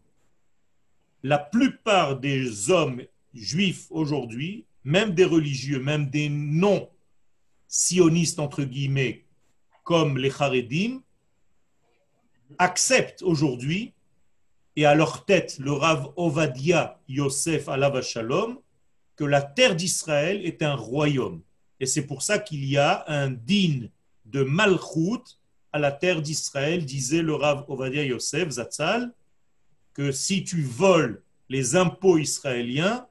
La 1.23 1.39
plupart 1.39 2.19
des 2.19 2.71
hommes 2.71 3.01
juifs 3.35 3.87
aujourd'hui, 3.91 4.65
même 4.85 5.15
des 5.15 5.25
religieux, 5.25 5.81
même 5.81 6.09
des 6.11 6.29
non-sionistes, 6.29 6.89
entre 8.39 8.65
guillemets, 8.65 9.25
comme 9.83 10.17
les 10.19 10.33
Haredim, 10.39 11.03
acceptent 12.59 13.23
aujourd'hui, 13.23 13.93
et 14.77 14.87
à 14.87 14.95
leur 14.95 15.25
tête 15.25 15.59
le 15.59 15.73
Rav 15.73 16.13
Ovadia 16.17 17.01
Yosef 17.09 17.69
Alav 17.69 18.03
Shalom, 18.03 18.59
que 19.17 19.25
la 19.25 19.43
terre 19.43 19.77
d'Israël 19.77 20.45
est 20.45 20.63
un 20.63 20.75
royaume. 20.75 21.41
Et 21.81 21.87
c'est 21.87 22.07
pour 22.07 22.23
ça 22.23 22.39
qu'il 22.39 22.65
y 22.65 22.77
a 22.77 23.05
un 23.07 23.31
din 23.31 23.89
de 24.25 24.43
Malchut 24.43 25.39
à 25.73 25.79
la 25.79 25.93
terre 25.93 26.23
d'Israël, 26.23 26.85
disait 26.85 27.23
le 27.23 27.35
Rav 27.35 27.65
Ovadia 27.69 28.05
Yosef 28.05 28.51
Zatzal, 28.51 29.13
que 29.93 30.11
si 30.13 30.45
tu 30.45 30.63
voles 30.63 31.23
les 31.49 31.77
impôts 31.77 32.19
israéliens, 32.19 33.07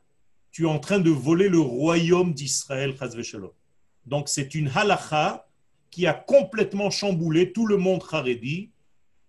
tu 0.53 0.63
es 0.63 0.69
en 0.69 0.79
train 0.79 0.99
de 0.99 1.09
voler 1.09 1.49
le 1.49 1.59
royaume 1.59 2.33
d'Israël. 2.33 2.95
Donc 4.05 4.29
c'est 4.29 4.55
une 4.55 4.69
halacha 4.73 5.47
qui 5.89 6.07
a 6.07 6.13
complètement 6.13 6.89
chamboulé 6.89 7.51
tout 7.51 7.65
le 7.65 7.77
monde 7.77 8.03
haredi, 8.09 8.69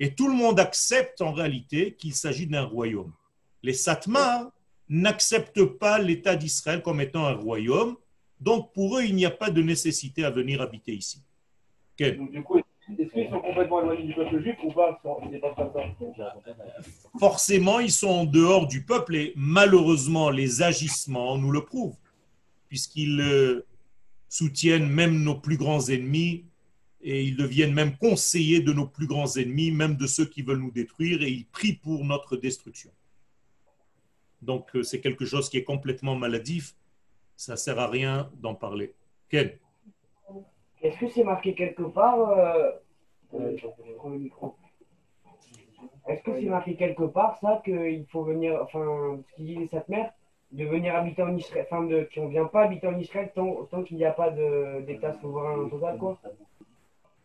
et 0.00 0.14
tout 0.14 0.28
le 0.28 0.34
monde 0.34 0.60
accepte 0.60 1.22
en 1.22 1.32
réalité 1.32 1.94
qu'il 1.94 2.14
s'agit 2.14 2.46
d'un 2.46 2.64
royaume. 2.64 3.12
Les 3.62 3.72
Satmar 3.72 4.50
n'acceptent 4.88 5.64
pas 5.64 5.98
l'État 5.98 6.36
d'Israël 6.36 6.82
comme 6.82 7.00
étant 7.00 7.26
un 7.26 7.34
royaume, 7.34 7.96
donc 8.40 8.72
pour 8.74 8.98
eux, 8.98 9.04
il 9.04 9.14
n'y 9.14 9.24
a 9.24 9.30
pas 9.30 9.50
de 9.50 9.62
nécessité 9.62 10.24
à 10.24 10.30
venir 10.30 10.60
habiter 10.60 10.92
ici. 10.92 11.22
Donc 11.98 12.30
du 12.32 12.42
coup, 12.42 12.58
est-ce 12.58 13.12
qu'ils 13.12 13.30
sont 13.30 13.40
complètement 13.40 13.80
éloignés 13.82 14.04
du 14.04 14.14
peuple 14.14 14.42
juif 14.42 14.56
ou 14.62 14.72
pas? 14.72 15.00
C'est 15.30 15.38
pas 15.38 15.54
comme 15.54 15.72
ça. 15.72 16.34
Forcément, 17.18 17.78
ils 17.78 17.92
sont 17.92 18.08
en 18.08 18.24
dehors 18.24 18.66
du 18.66 18.84
peuple 18.84 19.14
et 19.14 19.32
malheureusement, 19.36 20.30
les 20.30 20.62
agissements 20.62 21.38
nous 21.38 21.52
le 21.52 21.64
prouvent, 21.64 21.96
puisqu'ils 22.68 23.20
euh, 23.20 23.66
soutiennent 24.28 24.88
même 24.88 25.22
nos 25.22 25.36
plus 25.36 25.56
grands 25.56 25.88
ennemis 25.88 26.44
et 27.00 27.22
ils 27.22 27.36
deviennent 27.36 27.74
même 27.74 27.96
conseillers 27.96 28.60
de 28.60 28.72
nos 28.72 28.86
plus 28.86 29.06
grands 29.06 29.36
ennemis, 29.36 29.70
même 29.70 29.96
de 29.96 30.06
ceux 30.06 30.24
qui 30.24 30.42
veulent 30.42 30.58
nous 30.58 30.72
détruire, 30.72 31.22
et 31.22 31.30
ils 31.30 31.46
prient 31.46 31.74
pour 31.74 32.04
notre 32.04 32.36
destruction. 32.36 32.90
Donc 34.42 34.74
euh, 34.74 34.82
c'est 34.82 35.00
quelque 35.00 35.24
chose 35.24 35.48
qui 35.48 35.58
est 35.58 35.64
complètement 35.64 36.16
maladif, 36.16 36.74
ça 37.36 37.52
ne 37.52 37.56
sert 37.56 37.78
à 37.78 37.88
rien 37.88 38.30
d'en 38.40 38.54
parler. 38.54 38.92
Ken 39.28 39.52
Est-ce 40.82 40.98
que 40.98 41.08
c'est 41.10 41.24
marqué 41.24 41.54
quelque 41.54 41.82
part 41.82 42.18
euh. 42.30 42.70
Est-ce 46.06 46.22
que 46.22 46.38
c'est 46.38 46.46
marqué 46.46 46.76
quelque 46.76 47.04
part 47.04 47.38
ça 47.40 47.62
qu'il 47.64 48.04
faut 48.10 48.24
venir, 48.24 48.60
enfin, 48.62 49.18
ce 49.26 49.36
qu'il 49.36 49.46
dit 49.46 49.56
les 49.56 49.68
Satmers, 49.68 50.10
de 50.52 50.64
venir 50.64 50.94
habiter 50.94 51.22
en 51.22 51.36
Israël, 51.36 51.66
enfin, 51.70 51.84
de, 51.84 52.08
qu'on 52.14 52.26
ne 52.26 52.30
vient 52.30 52.44
pas 52.44 52.64
habiter 52.64 52.86
en 52.86 52.98
Israël 52.98 53.32
tant, 53.34 53.64
tant 53.70 53.82
qu'il 53.82 53.96
n'y 53.96 54.04
a 54.04 54.12
pas 54.12 54.30
d'État 54.30 55.12
souverain 55.20 55.68
total, 55.68 55.98
quoi? 55.98 56.20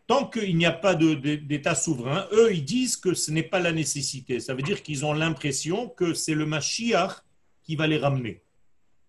Tant 0.08 0.26
qu'il 0.26 0.58
n'y 0.58 0.66
a 0.66 0.72
pas 0.72 0.96
d'État 0.96 1.76
souverain, 1.76 2.26
eux, 2.32 2.52
ils 2.52 2.66
disent 2.66 2.98
que 2.98 3.14
ce 3.14 3.32
n'est 3.32 3.44
pas 3.44 3.60
la 3.60 3.72
nécessité. 3.72 4.40
Ça 4.40 4.56
veut 4.56 4.64
dire 4.64 4.82
qu'ils 4.82 5.06
ont 5.06 5.14
l'impression 5.14 5.88
que 5.90 6.16
c'est 6.16 6.34
le 6.34 6.48
Mashiach 6.48 7.24
qui 7.62 7.76
va 7.76 7.86
les 7.86 7.98
ramener. 7.98 8.42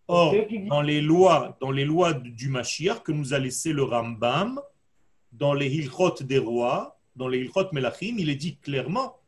Or, 0.08 0.34
dans 0.66 0.82
les 0.82 1.00
lois, 1.00 1.56
dans 1.60 1.70
les 1.70 1.86
lois 1.86 2.12
du 2.12 2.48
Mashiach 2.48 3.02
que 3.02 3.12
nous 3.12 3.32
a 3.32 3.38
laissé 3.38 3.72
le 3.72 3.84
Rambam, 3.84 4.60
dans 5.32 5.54
les 5.54 5.68
Hilchot 5.68 6.16
des 6.22 6.38
rois, 6.38 6.98
dans 7.16 7.28
les 7.28 7.38
Hilchot 7.38 7.72
Melachim, 7.72 8.16
il 8.18 8.28
est 8.28 8.34
dit 8.34 8.56
clairement 8.56 9.19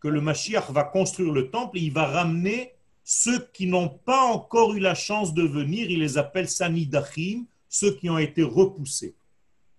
que 0.00 0.08
le 0.08 0.20
Mashiach 0.20 0.70
va 0.70 0.84
construire 0.84 1.32
le 1.32 1.50
temple 1.50 1.78
et 1.78 1.82
il 1.82 1.92
va 1.92 2.06
ramener 2.06 2.72
ceux 3.04 3.48
qui 3.52 3.66
n'ont 3.66 3.88
pas 3.88 4.24
encore 4.24 4.74
eu 4.74 4.80
la 4.80 4.94
chance 4.94 5.32
de 5.32 5.42
venir, 5.42 5.90
il 5.90 6.00
les 6.00 6.18
appelle 6.18 6.48
Sanidachim, 6.48 7.46
ceux 7.68 7.94
qui 7.94 8.10
ont 8.10 8.18
été 8.18 8.42
repoussés. 8.42 9.14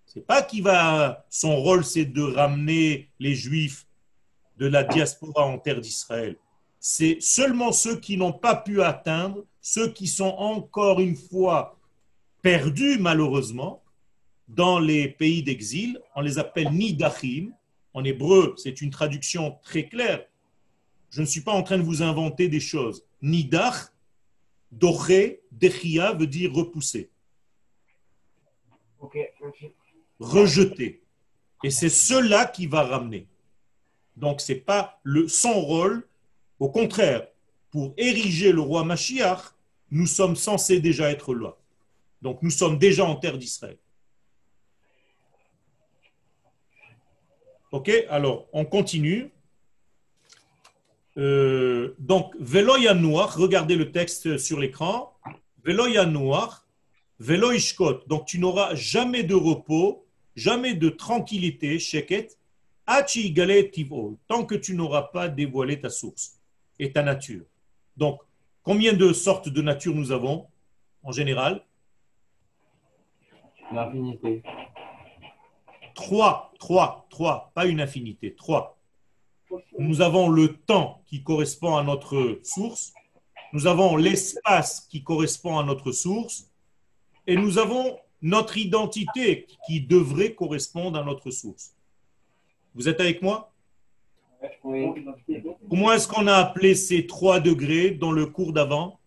C'est 0.04 0.26
pas 0.26 0.42
qu'il 0.42 0.64
va, 0.64 1.24
son 1.30 1.54
rôle 1.56 1.84
c'est 1.84 2.04
de 2.04 2.22
ramener 2.22 3.08
les 3.20 3.34
Juifs 3.34 3.86
de 4.58 4.66
la 4.66 4.82
diaspora 4.82 5.46
en 5.46 5.58
terre 5.58 5.80
d'Israël. 5.80 6.36
C'est 6.80 7.18
seulement 7.20 7.72
ceux 7.72 8.00
qui 8.00 8.16
n'ont 8.16 8.32
pas 8.32 8.56
pu 8.56 8.82
atteindre, 8.82 9.44
ceux 9.60 9.92
qui 9.92 10.08
sont 10.08 10.34
encore 10.38 11.00
une 11.00 11.16
fois 11.16 11.78
perdus 12.42 12.98
malheureusement 12.98 13.82
dans 14.48 14.80
les 14.80 15.08
pays 15.08 15.42
d'exil. 15.42 16.00
On 16.16 16.20
les 16.20 16.38
appelle 16.38 16.72
Nidachim. 16.72 17.52
En 17.92 18.04
hébreu, 18.04 18.54
c'est 18.56 18.80
une 18.80 18.90
traduction 18.90 19.58
très 19.62 19.88
claire. 19.88 20.24
Je 21.10 21.20
ne 21.20 21.26
suis 21.26 21.40
pas 21.40 21.52
en 21.52 21.62
train 21.62 21.78
de 21.78 21.82
vous 21.82 22.02
inventer 22.02 22.48
des 22.48 22.60
choses. 22.60 23.04
Nidach, 23.20 23.92
Doché, 24.70 25.42
Dechia 25.50 26.12
veut 26.12 26.28
dire 26.28 26.52
repousser 26.52 27.10
Ok, 29.00 29.18
merci. 29.42 29.72
rejeté. 30.20 31.02
Et 31.64 31.70
c'est 31.70 31.88
cela 31.88 32.46
qui 32.46 32.66
va 32.66 32.84
ramener. 32.84 33.26
Donc, 34.16 34.40
ce 34.40 34.52
n'est 34.52 34.60
pas 34.60 35.00
le, 35.02 35.26
son 35.26 35.60
rôle. 35.60 36.06
Au 36.58 36.70
contraire, 36.70 37.26
pour 37.70 37.94
ériger 37.96 38.52
le 38.52 38.60
roi 38.60 38.84
Mashiach, 38.84 39.54
nous 39.90 40.06
sommes 40.06 40.36
censés 40.36 40.80
déjà 40.80 41.10
être 41.10 41.34
là. 41.34 41.56
Donc, 42.22 42.42
nous 42.42 42.50
sommes 42.50 42.78
déjà 42.78 43.04
en 43.04 43.16
terre 43.16 43.38
d'Israël. 43.38 43.78
Ok, 47.72 47.90
alors, 48.08 48.48
on 48.52 48.64
continue. 48.64 49.30
Euh, 51.16 51.94
donc, 51.98 52.34
Velo 52.40 52.76
Yanouach, 52.76 53.36
regardez 53.36 53.76
le 53.76 53.92
texte 53.92 54.38
sur 54.38 54.58
l'écran. 54.58 55.14
Velo 55.64 55.86
Yanouach, 55.86 56.64
Velo 57.20 57.52
Ishkot. 57.52 58.00
Donc, 58.08 58.26
tu 58.26 58.40
n'auras 58.40 58.74
jamais 58.74 59.22
de 59.22 59.34
repos, 59.34 60.04
jamais 60.34 60.74
de 60.74 60.88
tranquillité, 60.88 61.78
Sheket, 61.78 62.36
Tivo, 63.72 64.18
tant 64.26 64.44
que 64.44 64.56
tu 64.56 64.74
n'auras 64.74 65.02
pas 65.02 65.28
dévoilé 65.28 65.80
ta 65.80 65.90
source 65.90 66.40
et 66.78 66.92
ta 66.92 67.04
nature. 67.04 67.44
Donc, 67.96 68.20
combien 68.64 68.94
de 68.94 69.12
sortes 69.12 69.48
de 69.48 69.62
nature 69.62 69.94
nous 69.94 70.10
avons 70.10 70.48
en 71.04 71.12
général? 71.12 71.64
L'infinité. 73.72 74.42
Trois, 76.00 76.50
trois, 76.58 77.06
trois, 77.10 77.52
pas 77.54 77.66
une 77.66 77.78
infinité, 77.78 78.34
trois. 78.34 78.78
Nous 79.78 80.00
avons 80.00 80.30
le 80.30 80.56
temps 80.56 81.02
qui 81.06 81.22
correspond 81.22 81.76
à 81.76 81.82
notre 81.82 82.40
source, 82.42 82.94
nous 83.52 83.66
avons 83.66 83.96
l'espace 83.96 84.80
qui 84.88 85.04
correspond 85.04 85.58
à 85.58 85.62
notre 85.62 85.92
source, 85.92 86.50
et 87.26 87.36
nous 87.36 87.58
avons 87.58 87.98
notre 88.22 88.56
identité 88.56 89.46
qui 89.66 89.82
devrait 89.82 90.34
correspondre 90.34 90.98
à 90.98 91.04
notre 91.04 91.30
source. 91.30 91.74
Vous 92.74 92.88
êtes 92.88 93.00
avec 93.00 93.20
moi? 93.20 93.52
Oui. 94.64 95.04
Comment 95.68 95.92
est-ce 95.92 96.08
qu'on 96.08 96.26
a 96.28 96.36
appelé 96.36 96.74
ces 96.74 97.06
trois 97.06 97.40
degrés 97.40 97.90
dans 97.90 98.12
le 98.12 98.24
cours 98.24 98.54
d'avant? 98.54 98.98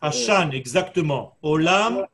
Hashan, 0.00 0.50
exactement. 0.52 1.36
Olam, 1.42 2.06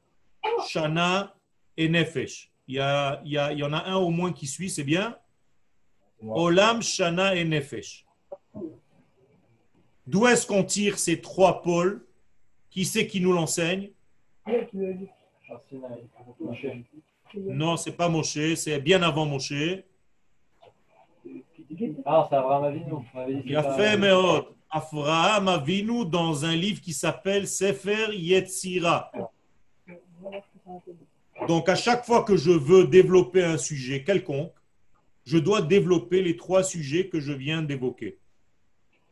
Shana 0.68 1.34
et 1.76 1.88
Nefesh. 1.88 2.50
Il 2.66 2.76
y, 2.76 2.78
a- 2.80 3.20
il 3.24 3.32
y 3.32 3.38
a- 3.38 3.52
il 3.52 3.58
y 3.58 3.62
en 3.62 3.72
a 3.72 3.84
un 3.84 3.96
au 3.96 4.10
moins 4.10 4.32
qui 4.32 4.46
suit, 4.46 4.70
c'est 4.70 4.84
bien 4.84 5.16
Olam, 6.22 6.82
Shana 6.82 7.34
et 7.34 7.44
Nefesh. 7.44 8.06
D'où 10.06 10.26
est-ce 10.26 10.46
qu'on 10.46 10.64
tire 10.64 10.98
ces 10.98 11.20
trois 11.20 11.62
pôles? 11.62 12.06
Qui 12.70 12.84
c'est 12.84 13.06
qui 13.06 13.20
nous 13.20 13.32
l'enseigne? 13.32 13.90
Non, 17.36 17.76
c'est 17.76 17.92
pas 17.92 18.08
Moshe, 18.08 18.54
c'est 18.56 18.80
bien 18.80 19.02
avant 19.02 19.26
Moshe. 19.26 19.52
Ah, 22.04 22.26
c'est 22.30 22.36
Abraham 22.36 22.64
Avinu. 22.64 22.92
Il 23.46 23.56
a 23.56 23.62
fait 23.74 23.96
Meod. 23.96 24.44
Avraham 24.74 25.46
Avinu 25.46 26.04
dans 26.04 26.44
un 26.44 26.56
livre 26.56 26.80
qui 26.80 26.92
s'appelle 26.92 27.46
Sefer 27.46 28.12
Yetzira. 28.12 29.12
Donc 31.46 31.68
à 31.68 31.76
chaque 31.76 32.04
fois 32.04 32.24
que 32.24 32.36
je 32.36 32.50
veux 32.50 32.88
développer 32.88 33.44
un 33.44 33.56
sujet 33.56 34.02
quelconque, 34.02 34.52
je 35.24 35.38
dois 35.38 35.62
développer 35.62 36.22
les 36.22 36.36
trois 36.36 36.64
sujets 36.64 37.08
que 37.08 37.20
je 37.20 37.32
viens 37.32 37.62
d'évoquer. 37.62 38.18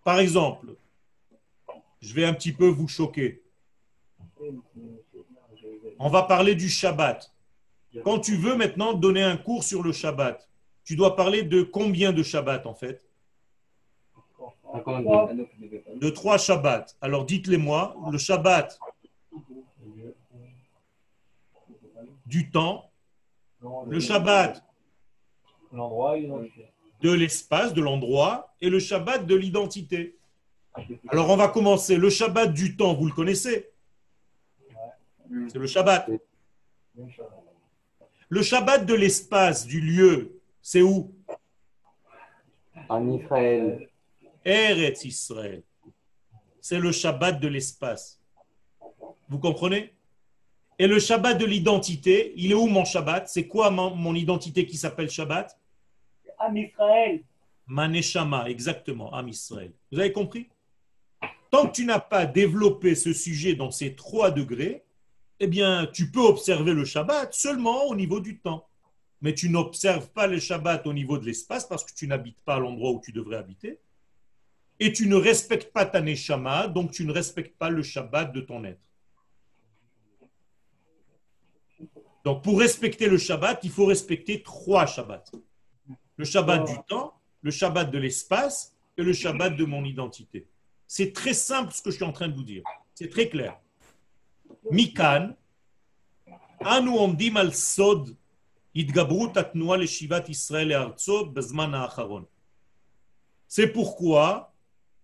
Par 0.02 0.18
exemple, 0.18 0.74
je 2.00 2.12
vais 2.12 2.24
un 2.24 2.34
petit 2.34 2.52
peu 2.52 2.66
vous 2.66 2.88
choquer. 2.88 3.40
On 6.00 6.08
va 6.08 6.24
parler 6.24 6.56
du 6.56 6.68
Shabbat. 6.68 7.32
Quand 8.02 8.18
tu 8.18 8.34
veux 8.34 8.56
maintenant 8.56 8.94
donner 8.94 9.22
un 9.22 9.36
cours 9.36 9.62
sur 9.62 9.84
le 9.84 9.92
Shabbat, 9.92 10.48
tu 10.82 10.96
dois 10.96 11.14
parler 11.14 11.44
de 11.44 11.62
combien 11.62 12.12
de 12.12 12.24
Shabbat 12.24 12.66
en 12.66 12.74
fait? 12.74 13.06
De 14.74 16.10
trois 16.10 16.38
Shabbats. 16.38 16.86
Alors 17.00 17.24
dites-les-moi, 17.26 17.96
le 18.10 18.18
Shabbat 18.18 18.78
du 22.26 22.50
temps, 22.50 22.90
le 23.86 24.00
Shabbat 24.00 24.64
de 25.72 27.12
l'espace, 27.12 27.74
de 27.74 27.82
l'endroit, 27.82 28.54
et 28.60 28.70
le 28.70 28.78
Shabbat 28.78 29.26
de 29.26 29.34
l'identité. 29.34 30.16
Alors 31.08 31.28
on 31.28 31.36
va 31.36 31.48
commencer. 31.48 31.96
Le 31.96 32.08
Shabbat 32.08 32.52
du 32.52 32.76
temps, 32.76 32.94
vous 32.94 33.06
le 33.06 33.12
connaissez 33.12 33.70
C'est 35.48 35.58
le 35.58 35.66
Shabbat. 35.66 36.08
Le 38.28 38.42
Shabbat 38.42 38.86
de 38.86 38.94
l'espace, 38.94 39.66
du 39.66 39.80
lieu, 39.80 40.40
c'est 40.62 40.80
où? 40.80 41.14
En 42.88 43.06
Israël. 43.10 43.91
Eretz 44.44 45.04
Israël. 45.04 45.62
C'est 46.60 46.78
le 46.78 46.92
Shabbat 46.92 47.40
de 47.40 47.48
l'espace. 47.48 48.20
Vous 49.28 49.38
comprenez? 49.38 49.94
Et 50.78 50.86
le 50.86 50.98
Shabbat 50.98 51.38
de 51.38 51.44
l'identité, 51.44 52.32
il 52.36 52.50
est 52.50 52.54
où 52.54 52.66
mon 52.66 52.84
Shabbat? 52.84 53.28
C'est 53.28 53.46
quoi 53.46 53.70
mon, 53.70 53.94
mon 53.94 54.14
identité 54.14 54.66
qui 54.66 54.76
s'appelle 54.76 55.10
Shabbat? 55.10 55.58
Am 56.38 56.56
Israël. 56.56 57.22
Maneshama, 57.66 58.50
exactement, 58.50 59.12
Am 59.14 59.28
Israël. 59.28 59.72
Vous 59.90 59.98
avez 59.98 60.12
compris? 60.12 60.48
Tant 61.50 61.68
que 61.68 61.72
tu 61.72 61.84
n'as 61.84 62.00
pas 62.00 62.26
développé 62.26 62.94
ce 62.94 63.12
sujet 63.12 63.54
dans 63.54 63.70
ces 63.70 63.94
trois 63.94 64.30
degrés, 64.30 64.84
eh 65.38 65.46
bien, 65.46 65.86
tu 65.92 66.10
peux 66.10 66.20
observer 66.20 66.72
le 66.72 66.84
Shabbat 66.84 67.34
seulement 67.34 67.84
au 67.86 67.94
niveau 67.94 68.20
du 68.20 68.38
temps. 68.38 68.66
Mais 69.20 69.34
tu 69.34 69.50
n'observes 69.50 70.08
pas 70.10 70.26
le 70.26 70.40
Shabbat 70.40 70.86
au 70.86 70.92
niveau 70.92 71.18
de 71.18 71.24
l'espace 71.24 71.66
parce 71.66 71.84
que 71.84 71.92
tu 71.94 72.08
n'habites 72.08 72.40
pas 72.42 72.56
à 72.56 72.58
l'endroit 72.58 72.90
où 72.90 73.00
tu 73.04 73.12
devrais 73.12 73.36
habiter 73.36 73.78
et 74.84 74.92
tu 74.92 75.06
ne 75.06 75.14
respectes 75.14 75.72
pas 75.72 75.86
ta 75.86 76.00
neshama, 76.00 76.66
donc 76.66 76.90
tu 76.90 77.06
ne 77.06 77.12
respectes 77.12 77.56
pas 77.56 77.70
le 77.70 77.84
Shabbat 77.84 78.32
de 78.32 78.40
ton 78.40 78.64
être. 78.64 78.80
Donc 82.24 82.42
pour 82.42 82.58
respecter 82.58 83.06
le 83.08 83.16
Shabbat, 83.16 83.60
il 83.62 83.70
faut 83.70 83.86
respecter 83.86 84.42
trois 84.42 84.86
Shabbats. 84.86 85.30
Le 86.16 86.24
Shabbat 86.24 86.66
du 86.66 86.74
oh. 86.76 86.84
temps, 86.88 87.20
le 87.42 87.52
Shabbat 87.52 87.92
de 87.92 87.98
l'espace 87.98 88.76
et 88.96 89.04
le 89.04 89.12
Shabbat 89.12 89.56
de 89.56 89.64
mon 89.64 89.84
identité. 89.84 90.48
C'est 90.88 91.12
très 91.12 91.34
simple 91.34 91.72
ce 91.72 91.80
que 91.80 91.92
je 91.92 91.96
suis 91.96 92.04
en 92.04 92.12
train 92.12 92.26
de 92.26 92.34
vous 92.34 92.42
dire. 92.42 92.64
C'est 92.96 93.08
très 93.08 93.28
clair. 93.28 93.60
Mikan, 94.68 95.36
Anu 96.64 96.90
Omdim 96.90 97.36
al 97.36 97.54
Sod, 97.54 98.16
Idgabrut 98.74 99.32
le 99.54 99.86
Shivat 99.86 100.24
Israël 100.26 100.72
et 100.72 100.74
Arzot, 100.74 101.26
Bezman 101.26 101.72
Acharon. 101.72 102.26
C'est 103.46 103.68
pourquoi 103.68 104.51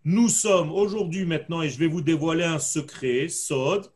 nous 0.08 0.30
sommes 0.30 0.72
aujourd'hui 0.72 1.26
maintenant, 1.26 1.60
et 1.60 1.68
je 1.68 1.78
vais 1.78 1.86
vous 1.86 2.00
dévoiler 2.00 2.44
un 2.44 2.58
secret, 2.58 3.28
Sod, 3.28 3.92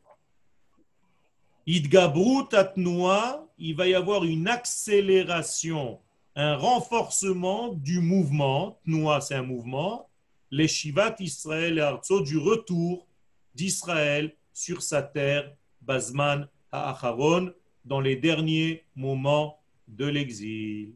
Idgabrut 1.67 2.53
Atnoa, 2.53 3.49
il 3.57 3.75
va 3.75 3.89
y 3.89 3.95
avoir 3.95 4.23
une 4.25 4.47
accélération, 4.47 6.01
un 6.37 6.55
renforcement 6.57 7.73
du 7.73 8.01
mouvement, 8.01 8.79
Tnoa 8.85 9.23
c'est 9.23 9.37
un 9.37 9.43
mouvement, 9.43 10.11
les 10.51 10.69
Shivat 10.69 11.17
Israël 11.19 11.79
et 11.79 12.23
du 12.25 12.37
retour 12.37 13.07
d'Israël 13.55 14.37
sur 14.53 14.83
sa 14.83 15.03
terre, 15.03 15.51
Bazman 15.81 16.47
Ha'acharon, 16.73 17.55
dans 17.87 18.01
les 18.03 18.17
derniers 18.17 18.85
moments 18.95 19.63
de 19.89 20.05
l'exil. 20.05 20.93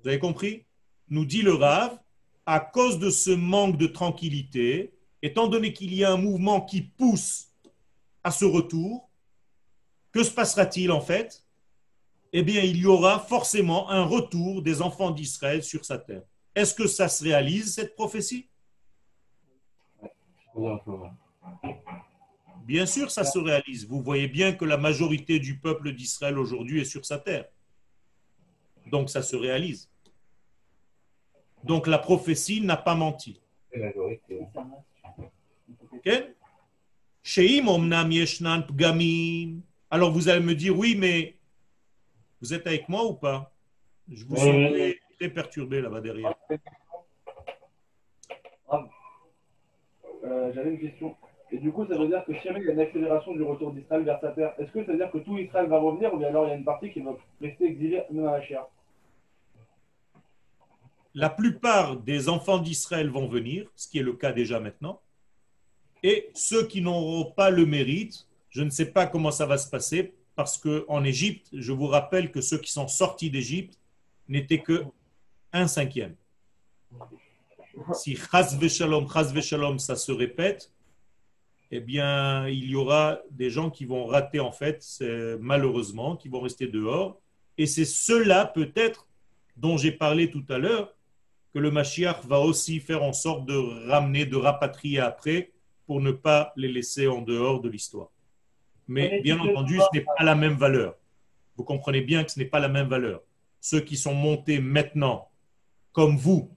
Vous 0.00 0.08
avez 0.08 0.20
compris? 0.20 0.62
Nous 1.08 1.24
dit 1.24 1.42
le 1.42 1.54
Rav, 1.54 1.98
à 2.50 2.58
cause 2.58 2.98
de 2.98 3.10
ce 3.10 3.30
manque 3.30 3.76
de 3.76 3.86
tranquillité, 3.86 4.92
étant 5.22 5.46
donné 5.46 5.72
qu'il 5.72 5.94
y 5.94 6.02
a 6.02 6.10
un 6.10 6.16
mouvement 6.16 6.60
qui 6.60 6.82
pousse 6.82 7.52
à 8.24 8.32
ce 8.32 8.44
retour, 8.44 9.08
que 10.10 10.24
se 10.24 10.32
passera-t-il 10.32 10.90
en 10.90 11.00
fait? 11.00 11.46
Eh 12.32 12.42
bien, 12.42 12.62
il 12.62 12.78
y 12.78 12.86
aura 12.86 13.20
forcément 13.20 13.88
un 13.88 14.02
retour 14.02 14.62
des 14.62 14.82
enfants 14.82 15.12
d'Israël 15.12 15.62
sur 15.62 15.84
sa 15.84 15.98
terre. 15.98 16.22
Est-ce 16.56 16.74
que 16.74 16.88
ça 16.88 17.08
se 17.08 17.22
réalise, 17.22 17.74
cette 17.74 17.94
prophétie? 17.94 18.48
Bien 22.64 22.86
sûr, 22.86 23.12
ça 23.12 23.22
se 23.22 23.38
réalise. 23.38 23.86
Vous 23.86 24.02
voyez 24.02 24.26
bien 24.26 24.52
que 24.54 24.64
la 24.64 24.76
majorité 24.76 25.38
du 25.38 25.60
peuple 25.60 25.92
d'Israël 25.92 26.36
aujourd'hui 26.36 26.80
est 26.80 26.84
sur 26.84 27.04
sa 27.04 27.18
terre. 27.18 27.46
Donc, 28.86 29.08
ça 29.10 29.22
se 29.22 29.36
réalise. 29.36 29.89
Donc, 31.64 31.86
la 31.86 31.98
prophétie 31.98 32.60
n'a 32.60 32.76
pas 32.76 32.94
menti. 32.94 33.40
Ok? 35.92 36.08
Sheim 37.22 37.68
omnam 37.68 38.10
yeshnan 38.10 38.62
pgamim. 38.62 39.60
Alors, 39.90 40.10
vous 40.10 40.28
allez 40.28 40.44
me 40.44 40.54
dire, 40.54 40.76
oui, 40.76 40.96
mais 40.98 41.36
vous 42.40 42.54
êtes 42.54 42.66
avec 42.66 42.88
moi 42.88 43.04
ou 43.04 43.14
pas? 43.14 43.52
Je 44.10 44.24
vous 44.24 44.36
sens 44.36 44.46
très, 44.46 44.98
très 45.18 45.28
perturbé 45.28 45.80
là-bas 45.80 46.00
derrière. 46.00 46.34
Euh, 50.24 50.52
J'avais 50.52 50.70
une 50.70 50.80
question. 50.80 51.14
Et 51.52 51.58
du 51.58 51.72
coup, 51.72 51.84
ça 51.86 51.98
veut 51.98 52.06
dire 52.06 52.24
que 52.24 52.32
si 52.34 52.40
jamais 52.44 52.60
il 52.60 52.66
y 52.66 52.70
a 52.70 52.72
une 52.72 52.80
accélération 52.80 53.32
du 53.34 53.42
retour 53.42 53.72
d'Israël 53.72 54.04
vers 54.04 54.20
sa 54.20 54.30
terre, 54.30 54.54
est-ce 54.58 54.70
que 54.70 54.84
ça 54.84 54.92
veut 54.92 54.98
dire 54.98 55.10
que 55.10 55.18
tout 55.18 55.36
Israël 55.36 55.66
va 55.66 55.78
revenir 55.78 56.14
ou 56.14 56.18
bien 56.18 56.28
alors 56.28 56.46
il 56.46 56.50
y 56.50 56.52
a 56.52 56.56
une 56.56 56.64
partie 56.64 56.90
qui 56.92 57.00
va 57.00 57.16
rester 57.40 57.64
exilée 57.64 58.02
même 58.10 58.26
à 58.26 58.32
la 58.32 58.42
chair? 58.42 58.66
La 61.14 61.30
plupart 61.30 61.96
des 61.96 62.28
enfants 62.28 62.58
d'Israël 62.58 63.10
vont 63.10 63.28
venir, 63.28 63.66
ce 63.74 63.88
qui 63.88 63.98
est 63.98 64.02
le 64.02 64.12
cas 64.12 64.32
déjà 64.32 64.60
maintenant, 64.60 65.00
et 66.02 66.30
ceux 66.34 66.66
qui 66.66 66.80
n'auront 66.80 67.30
pas 67.32 67.50
le 67.50 67.66
mérite, 67.66 68.26
je 68.48 68.62
ne 68.62 68.70
sais 68.70 68.86
pas 68.86 69.06
comment 69.06 69.30
ça 69.30 69.46
va 69.46 69.58
se 69.58 69.68
passer, 69.68 70.14
parce 70.34 70.56
qu'en 70.56 71.04
Égypte, 71.04 71.48
je 71.52 71.72
vous 71.72 71.86
rappelle 71.86 72.30
que 72.30 72.40
ceux 72.40 72.58
qui 72.58 72.72
sont 72.72 72.88
sortis 72.88 73.30
d'Égypte 73.30 73.78
n'étaient 74.28 74.62
que 74.62 74.84
un 75.52 75.66
cinquième. 75.66 76.14
Si 77.92 78.16
chas 78.16 78.56
shalom, 78.68 79.08
chas 79.12 79.40
shalom, 79.40 79.78
ça 79.78 79.96
se 79.96 80.12
répète, 80.12 80.72
eh 81.70 81.80
bien, 81.80 82.48
il 82.48 82.70
y 82.70 82.74
aura 82.74 83.20
des 83.30 83.50
gens 83.50 83.70
qui 83.70 83.84
vont 83.84 84.06
rater, 84.06 84.40
en 84.40 84.52
fait, 84.52 84.84
malheureusement, 85.40 86.16
qui 86.16 86.28
vont 86.28 86.40
rester 86.40 86.66
dehors. 86.66 87.20
Et 87.58 87.66
c'est 87.66 87.84
ceux-là, 87.84 88.46
peut-être, 88.46 89.06
dont 89.56 89.76
j'ai 89.76 89.92
parlé 89.92 90.30
tout 90.30 90.44
à 90.48 90.58
l'heure, 90.58 90.94
que 91.52 91.58
le 91.58 91.70
Mashiach 91.70 92.24
va 92.24 92.40
aussi 92.40 92.80
faire 92.80 93.02
en 93.02 93.12
sorte 93.12 93.46
de 93.46 93.88
ramener, 93.88 94.26
de 94.26 94.36
rapatrier 94.36 95.00
après, 95.00 95.50
pour 95.86 96.00
ne 96.00 96.12
pas 96.12 96.52
les 96.56 96.68
laisser 96.68 97.08
en 97.08 97.22
dehors 97.22 97.60
de 97.60 97.68
l'histoire. 97.68 98.10
Mais 98.86 99.20
bien 99.22 99.38
entendu, 99.38 99.78
ce 99.78 99.98
n'est 99.98 100.04
pas 100.04 100.24
la 100.24 100.34
même 100.34 100.54
valeur. 100.54 100.96
Vous 101.56 101.64
comprenez 101.64 102.00
bien 102.00 102.24
que 102.24 102.30
ce 102.30 102.38
n'est 102.38 102.44
pas 102.44 102.60
la 102.60 102.68
même 102.68 102.88
valeur. 102.88 103.22
Ceux 103.60 103.80
qui 103.80 103.96
sont 103.96 104.14
montés 104.14 104.60
maintenant, 104.60 105.28
comme 105.92 106.16
vous, 106.16 106.50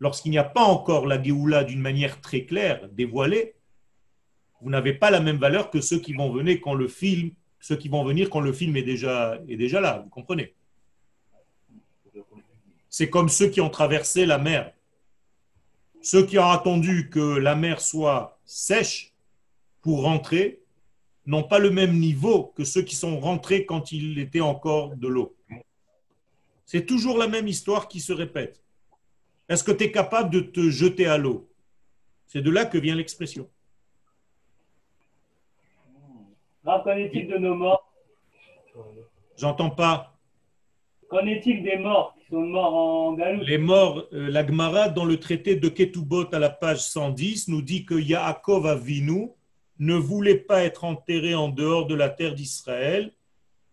lorsqu'il 0.00 0.30
n'y 0.30 0.38
a 0.38 0.44
pas 0.44 0.64
encore 0.64 1.06
la 1.06 1.22
Géoula 1.22 1.64
d'une 1.64 1.80
manière 1.80 2.20
très 2.20 2.44
claire, 2.44 2.88
dévoilée, 2.90 3.54
vous 4.60 4.70
n'avez 4.70 4.94
pas 4.94 5.10
la 5.10 5.20
même 5.20 5.36
valeur 5.36 5.70
que 5.70 5.80
ceux 5.80 5.98
qui 5.98 6.12
vont 6.12 6.30
venir 6.30 6.58
quand 6.62 6.74
le 6.74 6.88
film, 6.88 7.32
ceux 7.60 7.76
qui 7.76 7.88
vont 7.88 8.04
venir 8.04 8.30
quand 8.30 8.40
le 8.40 8.52
film 8.52 8.76
est 8.76 8.82
déjà, 8.82 9.38
est 9.48 9.56
déjà 9.56 9.80
là. 9.80 10.00
Vous 10.04 10.10
comprenez 10.10 10.54
C'est 12.96 13.10
comme 13.10 13.28
ceux 13.28 13.48
qui 13.48 13.60
ont 13.60 13.70
traversé 13.70 14.24
la 14.24 14.38
mer. 14.38 14.72
Ceux 16.00 16.24
qui 16.24 16.38
ont 16.38 16.48
attendu 16.48 17.10
que 17.10 17.18
la 17.38 17.56
mer 17.56 17.80
soit 17.80 18.38
sèche 18.44 19.12
pour 19.80 20.02
rentrer 20.02 20.62
n'ont 21.26 21.42
pas 21.42 21.58
le 21.58 21.70
même 21.70 21.98
niveau 21.98 22.52
que 22.54 22.62
ceux 22.62 22.82
qui 22.82 22.94
sont 22.94 23.18
rentrés 23.18 23.66
quand 23.66 23.90
il 23.90 24.20
était 24.20 24.40
encore 24.40 24.94
de 24.94 25.08
l'eau. 25.08 25.34
C'est 26.66 26.86
toujours 26.86 27.18
la 27.18 27.26
même 27.26 27.48
histoire 27.48 27.88
qui 27.88 27.98
se 27.98 28.12
répète. 28.12 28.62
Est-ce 29.48 29.64
que 29.64 29.72
tu 29.72 29.82
es 29.82 29.90
capable 29.90 30.30
de 30.30 30.38
te 30.38 30.70
jeter 30.70 31.06
à 31.06 31.18
l'eau? 31.18 31.50
C'est 32.28 32.42
de 32.42 32.50
là 32.52 32.64
que 32.64 32.78
vient 32.78 32.94
l'expression. 32.94 33.50
Qu'en 36.64 36.96
est-il 36.96 37.26
de 37.26 37.38
nos 37.38 37.56
morts 37.56 37.92
J'entends 39.36 39.70
pas. 39.70 40.13
Qu'en 41.08 41.26
est-il 41.26 41.62
des 41.62 41.76
morts 41.76 42.14
qui 42.18 42.26
sont 42.30 42.40
morts 42.40 42.74
en 42.74 43.12
Galoute? 43.14 43.46
Les 43.46 43.58
morts, 43.58 44.04
euh, 44.12 44.30
la 44.30 44.46
Gemara, 44.46 44.88
dans 44.88 45.04
le 45.04 45.18
traité 45.18 45.56
de 45.56 45.68
Ketubot 45.68 46.32
à 46.34 46.38
la 46.38 46.50
page 46.50 46.80
110, 46.80 47.48
nous 47.48 47.62
dit 47.62 47.84
que 47.84 47.94
Yaakov 47.94 48.66
Avinu 48.66 49.30
ne 49.78 49.94
voulait 49.94 50.38
pas 50.38 50.62
être 50.62 50.84
enterré 50.84 51.34
en 51.34 51.48
dehors 51.48 51.86
de 51.86 51.94
la 51.94 52.08
terre 52.08 52.34
d'Israël, 52.34 53.12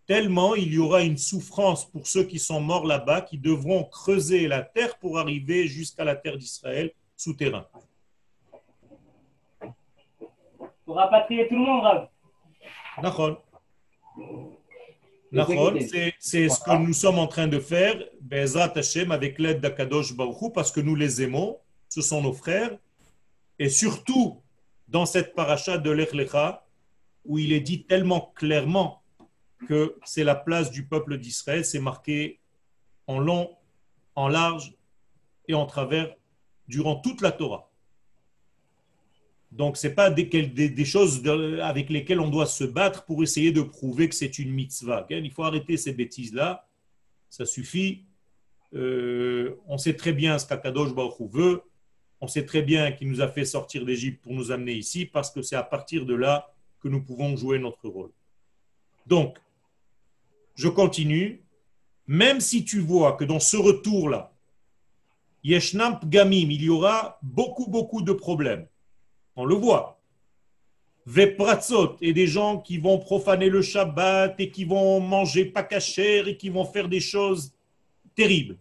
tellement 0.06 0.54
il 0.54 0.74
y 0.74 0.78
aura 0.78 1.02
une 1.02 1.16
souffrance 1.16 1.88
pour 1.90 2.06
ceux 2.06 2.24
qui 2.24 2.38
sont 2.38 2.60
morts 2.60 2.86
là-bas, 2.86 3.22
qui 3.22 3.38
devront 3.38 3.84
creuser 3.84 4.48
la 4.48 4.62
terre 4.62 4.98
pour 4.98 5.18
arriver 5.18 5.66
jusqu'à 5.66 6.04
la 6.04 6.16
terre 6.16 6.36
d'Israël 6.36 6.92
souterrain. 7.16 7.66
Pour 10.84 10.96
rapatrier 10.96 11.48
tout 11.48 11.54
le 11.54 11.60
monde, 11.60 11.82
Rav. 11.82 12.08
C'est 15.32 16.48
ce 16.48 16.60
que 16.60 16.76
nous 16.76 16.92
sommes 16.92 17.18
en 17.18 17.26
train 17.26 17.48
de 17.48 17.58
faire, 17.58 17.96
Bezrat 18.20 18.72
Hashem, 18.76 19.10
avec 19.10 19.38
l'aide 19.38 19.60
d'Akadosh 19.60 20.14
Baruch 20.14 20.42
Hu, 20.42 20.52
parce 20.52 20.70
que 20.70 20.80
nous 20.80 20.94
les 20.94 21.22
aimons, 21.22 21.58
ce 21.88 22.02
sont 22.02 22.20
nos 22.20 22.32
frères, 22.32 22.76
et 23.58 23.68
surtout 23.68 24.42
dans 24.88 25.06
cette 25.06 25.34
paracha 25.34 25.78
de 25.78 25.90
Lech 25.90 26.12
Lecha, 26.12 26.66
où 27.24 27.38
il 27.38 27.52
est 27.52 27.60
dit 27.60 27.84
tellement 27.84 28.32
clairement 28.34 29.02
que 29.66 29.96
c'est 30.04 30.24
la 30.24 30.34
place 30.34 30.70
du 30.70 30.84
peuple 30.84 31.16
d'Israël, 31.18 31.64
c'est 31.64 31.80
marqué 31.80 32.40
en 33.06 33.18
long, 33.18 33.56
en 34.14 34.28
large 34.28 34.74
et 35.48 35.54
en 35.54 35.64
travers 35.66 36.14
durant 36.68 36.96
toute 36.96 37.22
la 37.22 37.32
Torah. 37.32 37.71
Donc, 39.52 39.76
ce 39.76 39.86
n'est 39.86 39.94
pas 39.94 40.10
des, 40.10 40.84
choses 40.86 41.22
avec 41.60 41.90
lesquelles 41.90 42.20
on 42.20 42.30
doit 42.30 42.46
se 42.46 42.64
battre 42.64 43.04
pour 43.04 43.22
essayer 43.22 43.52
de 43.52 43.60
prouver 43.60 44.08
que 44.08 44.14
c'est 44.14 44.38
une 44.38 44.50
mitzvah. 44.50 45.06
Il 45.10 45.30
faut 45.30 45.44
arrêter 45.44 45.76
ces 45.76 45.92
bêtises-là. 45.92 46.66
Ça 47.28 47.44
suffit. 47.44 48.06
Euh, 48.74 49.56
on 49.66 49.76
sait 49.76 49.94
très 49.94 50.14
bien 50.14 50.38
ce 50.38 50.46
qu'Akadosh 50.46 50.94
Baruch 50.94 51.30
veut. 51.30 51.62
On 52.22 52.28
sait 52.28 52.46
très 52.46 52.62
bien 52.62 52.92
qu'il 52.92 53.08
nous 53.08 53.20
a 53.20 53.28
fait 53.28 53.44
sortir 53.44 53.84
d'Égypte 53.84 54.22
pour 54.22 54.32
nous 54.32 54.50
amener 54.50 54.72
ici 54.72 55.04
parce 55.04 55.30
que 55.30 55.42
c'est 55.42 55.56
à 55.56 55.62
partir 55.62 56.06
de 56.06 56.14
là 56.14 56.54
que 56.80 56.88
nous 56.88 57.02
pouvons 57.02 57.36
jouer 57.36 57.58
notre 57.58 57.88
rôle. 57.88 58.10
Donc, 59.06 59.38
je 60.54 60.68
continue. 60.68 61.44
Même 62.06 62.40
si 62.40 62.64
tu 62.64 62.80
vois 62.80 63.12
que 63.12 63.24
dans 63.24 63.38
ce 63.38 63.56
retour-là, 63.56 64.32
Yeshnam 65.44 66.00
Pgamim, 66.00 66.50
il 66.50 66.62
y 66.62 66.68
aura 66.68 67.18
beaucoup, 67.22 67.68
beaucoup 67.68 68.02
de 68.02 68.12
problèmes. 68.12 68.66
On 69.36 69.44
le 69.44 69.54
voit. 69.54 69.98
Vepratzot, 71.06 71.96
et 72.00 72.12
des 72.12 72.26
gens 72.26 72.58
qui 72.58 72.78
vont 72.78 72.98
profaner 72.98 73.48
le 73.48 73.60
Shabbat 73.60 74.38
et 74.38 74.50
qui 74.50 74.64
vont 74.64 75.00
manger 75.00 75.44
pas 75.44 75.64
cachère 75.64 76.28
et 76.28 76.36
qui 76.36 76.48
vont 76.48 76.64
faire 76.64 76.88
des 76.88 77.00
choses 77.00 77.52
terribles. 78.14 78.56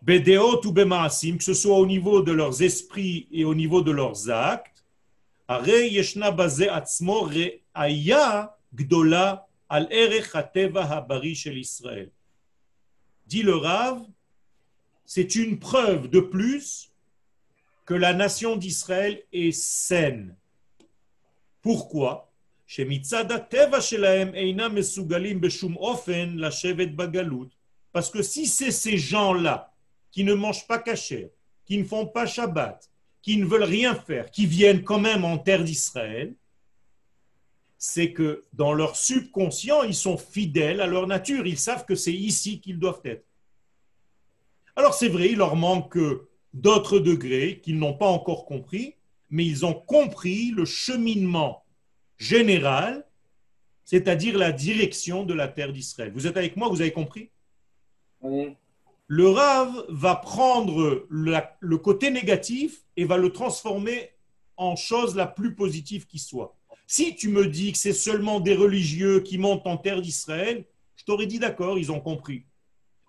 Bedeot 0.00 0.64
ou 0.64 0.72
Bemaasim, 0.72 1.36
que 1.36 1.44
ce 1.44 1.52
soit 1.52 1.76
au 1.76 1.86
niveau 1.86 2.22
de 2.22 2.32
leurs 2.32 2.62
esprits 2.62 3.26
et 3.30 3.44
au 3.44 3.54
niveau 3.54 3.82
de 3.82 3.90
leurs 3.90 4.30
actes, 4.30 4.84
yeshna 5.48 6.34
atzmo 6.70 7.28
gdola 8.72 9.46
al 9.68 9.88
habari 9.90 11.34
shel 11.34 11.58
Israël. 11.58 12.10
Dit 13.26 13.42
le 13.42 13.56
Rav, 13.56 14.00
c'est 15.04 15.34
une 15.34 15.58
preuve 15.58 16.08
de 16.08 16.20
plus 16.20 16.92
que 17.86 17.94
la 17.94 18.12
nation 18.12 18.56
d'Israël 18.56 19.22
est 19.32 19.52
saine. 19.52 20.36
Pourquoi? 21.62 22.32
Parce 27.92 28.10
que 28.10 28.22
si 28.22 28.46
c'est 28.46 28.70
ces 28.72 28.98
gens-là 28.98 29.72
qui 30.10 30.24
ne 30.24 30.34
mangent 30.34 30.66
pas 30.66 30.80
cachère, 30.80 31.28
qui 31.64 31.78
ne 31.78 31.84
font 31.84 32.06
pas 32.06 32.26
Shabbat, 32.26 32.90
qui 33.22 33.36
ne 33.36 33.46
veulent 33.46 33.62
rien 33.62 33.94
faire, 33.94 34.30
qui 34.32 34.46
viennent 34.46 34.82
quand 34.82 35.00
même 35.00 35.24
en 35.24 35.38
terre 35.38 35.62
d'Israël, 35.62 36.34
c'est 37.78 38.12
que 38.12 38.42
dans 38.52 38.72
leur 38.72 38.96
subconscient, 38.96 39.84
ils 39.84 39.94
sont 39.94 40.16
fidèles 40.16 40.80
à 40.80 40.86
leur 40.86 41.06
nature. 41.06 41.46
Ils 41.46 41.58
savent 41.58 41.84
que 41.84 41.94
c'est 41.94 42.12
ici 42.12 42.60
qu'ils 42.60 42.80
doivent 42.80 43.02
être. 43.04 43.24
Alors 44.74 44.94
c'est 44.94 45.08
vrai, 45.08 45.30
il 45.30 45.38
leur 45.38 45.54
manque 45.54 45.98
d'autres 46.56 46.98
degrés 46.98 47.60
qu'ils 47.62 47.78
n'ont 47.78 47.94
pas 47.94 48.08
encore 48.08 48.46
compris, 48.46 48.94
mais 49.28 49.44
ils 49.44 49.66
ont 49.66 49.74
compris 49.74 50.50
le 50.50 50.64
cheminement 50.64 51.64
général, 52.16 53.04
c'est-à-dire 53.84 54.38
la 54.38 54.52
direction 54.52 55.24
de 55.24 55.34
la 55.34 55.48
terre 55.48 55.72
d'Israël. 55.72 56.12
Vous 56.14 56.26
êtes 56.26 56.36
avec 56.36 56.56
moi, 56.56 56.68
vous 56.68 56.80
avez 56.80 56.92
compris? 56.92 57.30
Le 59.08 59.28
Rav 59.28 59.84
va 59.88 60.16
prendre 60.16 61.06
la- 61.10 61.56
le 61.60 61.78
côté 61.78 62.10
négatif 62.10 62.82
et 62.96 63.04
va 63.04 63.18
le 63.18 63.30
transformer 63.30 64.10
en 64.56 64.74
chose 64.74 65.14
la 65.14 65.26
plus 65.26 65.54
positive 65.54 66.06
qui 66.06 66.18
soit. 66.18 66.56
Si 66.86 67.14
tu 67.14 67.28
me 67.28 67.46
dis 67.46 67.72
que 67.72 67.78
c'est 67.78 67.92
seulement 67.92 68.40
des 68.40 68.54
religieux 68.54 69.20
qui 69.20 69.38
montent 69.38 69.66
en 69.66 69.76
terre 69.76 70.00
d'Israël, 70.00 70.64
je 70.96 71.04
t'aurais 71.04 71.26
dit 71.26 71.38
d'accord, 71.38 71.78
ils 71.78 71.92
ont 71.92 72.00
compris. 72.00 72.44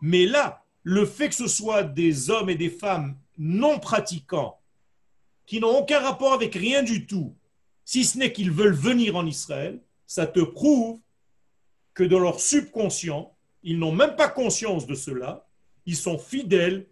Mais 0.02 0.26
là, 0.26 0.64
le 0.84 1.06
fait 1.06 1.30
que 1.30 1.36
ce 1.36 1.48
soit 1.48 1.84
des 1.84 2.30
hommes 2.30 2.50
et 2.50 2.56
des 2.56 2.70
femmes 2.70 3.18
non 3.38 3.80
pratiquants, 3.80 4.60
qui 5.46 5.60
n'ont 5.60 5.80
aucun 5.80 6.00
rapport 6.00 6.34
avec 6.34 6.54
rien 6.56 6.84
du 6.84 7.06
tout, 7.08 7.36
si 7.86 8.04
ce 8.04 8.18
n'est 8.18 8.34
qu'ils 8.34 8.52
veulent 8.52 8.74
venir 8.74 9.16
en 9.16 9.26
Israël, 9.26 9.80
ça 10.06 10.28
te 10.28 10.42
prouve 10.42 11.00
que 11.94 12.04
dans 12.04 12.20
leur 12.20 12.40
subconscient, 12.40 13.34
ils 13.64 13.80
n'ont 13.80 13.92
même 13.92 14.16
pas 14.16 14.30
conscience 14.30 14.86
de 14.86 14.96
cela, 14.96 15.48
ils 15.86 15.96
sont 15.96 16.20
fidèles 16.20 16.86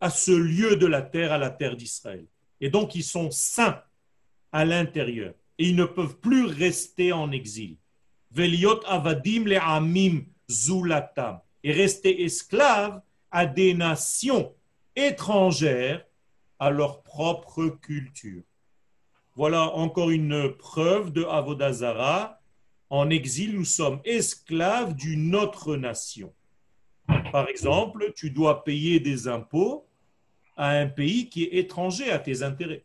à 0.00 0.10
ce 0.10 0.30
lieu 0.30 0.76
de 0.76 0.86
la 0.86 1.02
terre, 1.02 1.32
à 1.32 1.38
la 1.38 1.50
terre 1.50 1.76
d'Israël. 1.76 2.26
Et 2.60 2.70
donc 2.70 2.94
ils 2.94 3.04
sont 3.04 3.30
saints 3.30 3.82
à 4.52 4.64
l'intérieur. 4.64 5.34
Et 5.58 5.68
ils 5.68 5.76
ne 5.76 5.84
peuvent 5.84 6.18
plus 6.18 6.46
rester 6.46 7.12
en 7.12 7.32
exil. 7.32 7.76
Veliot 8.30 8.80
avadim 8.86 9.44
le 9.44 9.58
amim 9.58 10.24
zulatam. 10.50 11.40
Et 11.62 11.72
rester 11.72 12.22
esclaves 12.24 13.00
à 13.30 13.46
des 13.46 13.74
nations 13.74 14.54
étrangères 14.96 16.04
à 16.58 16.70
leur 16.70 17.02
propre 17.02 17.68
culture. 17.68 18.42
Voilà 19.34 19.70
encore 19.74 20.10
une 20.10 20.54
preuve 20.56 21.12
de 21.12 21.24
Avodazara. 21.24 22.40
En 22.88 23.10
exil, 23.10 23.54
nous 23.54 23.64
sommes 23.64 24.00
esclaves 24.04 24.94
d'une 24.94 25.34
autre 25.34 25.76
nation. 25.76 26.32
Par 27.30 27.48
exemple, 27.48 28.12
tu 28.16 28.30
dois 28.30 28.64
payer 28.64 28.98
des 28.98 29.28
impôts 29.28 29.86
à 30.56 30.70
un 30.70 30.86
pays 30.86 31.28
qui 31.28 31.44
est 31.44 31.54
étranger 31.54 32.10
à 32.10 32.18
tes 32.18 32.42
intérêts. 32.42 32.84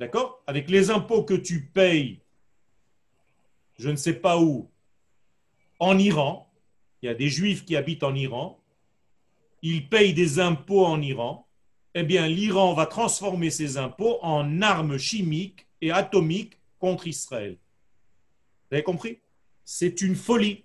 D'accord? 0.00 0.42
Avec 0.46 0.68
les 0.68 0.90
impôts 0.90 1.22
que 1.22 1.34
tu 1.34 1.66
payes, 1.66 2.20
je 3.78 3.90
ne 3.90 3.96
sais 3.96 4.14
pas 4.14 4.40
où, 4.40 4.68
en 5.78 5.98
Iran, 5.98 6.50
il 7.00 7.06
y 7.06 7.08
a 7.08 7.14
des 7.14 7.28
juifs 7.28 7.64
qui 7.64 7.76
habitent 7.76 8.02
en 8.02 8.14
Iran, 8.14 8.60
ils 9.66 9.88
payent 9.88 10.12
des 10.12 10.40
impôts 10.40 10.84
en 10.84 11.00
Iran, 11.00 11.48
eh 11.94 12.02
bien 12.02 12.28
l'Iran 12.28 12.74
va 12.74 12.84
transformer 12.84 13.48
ces 13.48 13.78
impôts 13.78 14.18
en 14.20 14.60
armes 14.60 14.98
chimiques 14.98 15.66
et 15.80 15.90
atomiques 15.90 16.58
contre 16.78 17.06
Israël. 17.06 17.56
Vous 18.68 18.74
avez 18.74 18.82
compris? 18.82 19.20
C'est 19.64 20.02
une 20.02 20.16
folie. 20.16 20.64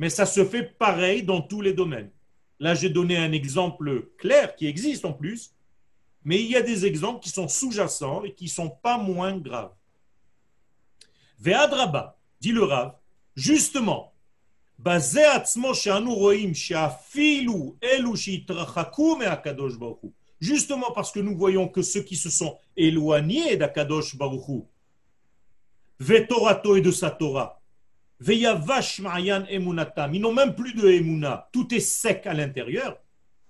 Mais 0.00 0.10
ça 0.10 0.26
se 0.26 0.44
fait 0.44 0.64
pareil 0.64 1.22
dans 1.22 1.40
tous 1.40 1.60
les 1.60 1.72
domaines. 1.72 2.10
Là, 2.58 2.74
j'ai 2.74 2.88
donné 2.88 3.16
un 3.16 3.30
exemple 3.30 4.08
clair 4.18 4.56
qui 4.56 4.66
existe 4.66 5.04
en 5.04 5.12
plus, 5.12 5.52
mais 6.24 6.42
il 6.42 6.50
y 6.50 6.56
a 6.56 6.62
des 6.62 6.84
exemples 6.84 7.20
qui 7.20 7.30
sont 7.30 7.46
sous-jacents 7.46 8.24
et 8.24 8.34
qui 8.34 8.44
ne 8.44 8.50
sont 8.50 8.70
pas 8.70 8.98
moins 8.98 9.38
graves. 9.38 9.74
Ve'adraba, 11.38 12.18
dit 12.40 12.50
le 12.50 12.64
Rav, 12.64 12.96
justement, 13.36 14.12
בזה 14.79 15.35
עצמו 15.35 15.75
שאנו 15.75 16.15
רואים 16.15 16.53
שאפילו 16.53 17.75
אלו 17.83 18.17
שהתרחקו 18.17 19.15
מהקדוש 19.15 19.75
ברוך 19.75 19.99
הוא, 19.99 20.11
justement 20.43 20.91
parce 20.93 21.11
que 21.11 21.19
nous 21.19 21.37
voyons 21.37 21.67
que 21.67 21.81
ceux 21.81 22.01
qui 22.01 22.15
se 22.15 22.29
sont 22.29 22.57
éloignés 22.75 23.55
d'Akadosh 23.55 24.15
Baruch 24.15 24.47
Hu, 24.49 24.61
Vetorato 25.99 26.75
et 26.75 26.81
de 26.81 26.91
sa 26.91 27.11
Torah, 27.11 27.61
Veyavash 28.19 28.99
Ma'yan 28.99 29.45
Emunatam, 29.49 30.13
ils 30.15 30.21
n'ont 30.21 30.33
même 30.33 30.55
plus 30.55 30.73
de 30.73 30.87
Emuna, 30.87 31.49
tout 31.53 31.73
est 31.73 31.79
sec 31.79 32.27
à 32.27 32.33
l'intérieur, 32.33 32.97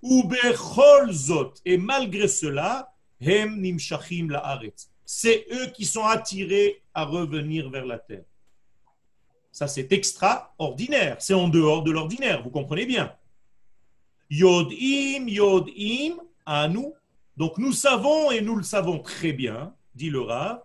ou 0.02 0.24
Bechol 0.24 1.12
Zot, 1.12 1.54
et 1.64 1.78
malgré 1.78 2.28
cela, 2.28 2.92
Hem 3.20 3.60
Nimshachim 3.60 4.28
La'aretz, 4.30 4.90
c'est 5.04 5.46
eux 5.52 5.66
qui 5.74 5.84
sont 5.84 6.04
attirés 6.04 6.82
à 6.92 7.04
revenir 7.04 7.70
vers 7.70 7.86
la 7.86 7.98
terre. 7.98 8.24
Ça, 9.51 9.67
c'est 9.67 9.91
extraordinaire. 9.91 11.17
C'est 11.19 11.33
en 11.33 11.47
dehors 11.47 11.83
de 11.83 11.91
l'ordinaire. 11.91 12.43
Vous 12.43 12.49
comprenez 12.49 12.85
bien. 12.85 13.13
Yodim, 14.29 15.27
Yodim, 15.27 16.17
à 16.45 16.67
nous. 16.67 16.93
Donc 17.37 17.57
nous 17.57 17.71
savons, 17.71 18.31
et 18.31 18.41
nous 18.41 18.55
le 18.55 18.63
savons 18.63 18.99
très 18.99 19.31
bien, 19.31 19.73
dit 19.95 20.09
le 20.09 20.21
Rav, 20.21 20.61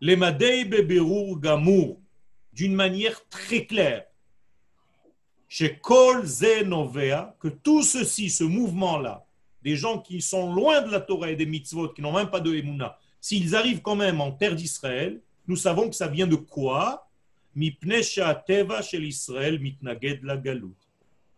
les 0.00 0.16
Madei 0.16 0.64
Beberur 0.64 1.38
Gamour, 1.38 2.00
d'une 2.52 2.74
manière 2.74 3.28
très 3.28 3.66
claire. 3.66 4.06
Chez 5.48 5.78
Kol 5.78 6.24
Zenovea, 6.24 7.36
que 7.38 7.48
tout 7.48 7.82
ceci, 7.82 8.30
ce 8.30 8.44
mouvement-là, 8.44 9.26
des 9.62 9.76
gens 9.76 9.98
qui 9.98 10.20
sont 10.20 10.52
loin 10.52 10.82
de 10.82 10.90
la 10.90 11.00
Torah 11.00 11.30
et 11.30 11.36
des 11.36 11.46
mitzvot, 11.46 11.90
qui 11.90 12.02
n'ont 12.02 12.12
même 12.12 12.30
pas 12.30 12.40
de 12.40 12.54
Emouna, 12.54 12.98
s'ils 13.20 13.54
arrivent 13.54 13.82
quand 13.82 13.96
même 13.96 14.20
en 14.20 14.32
terre 14.32 14.54
d'Israël, 14.54 15.20
nous 15.46 15.56
savons 15.56 15.88
que 15.88 15.94
ça 15.94 16.08
vient 16.08 16.26
de 16.26 16.36
quoi? 16.36 17.08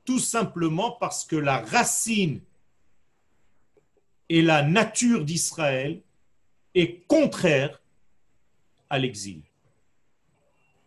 Tout 0.04 0.18
simplement 0.18 0.92
parce 0.92 1.24
que 1.24 1.36
la 1.36 1.58
racine 1.58 2.40
et 4.28 4.42
la 4.42 4.62
nature 4.62 5.24
d'Israël 5.24 6.00
est 6.74 7.06
contraire 7.06 7.80
à 8.88 8.98
l'exil. 8.98 9.42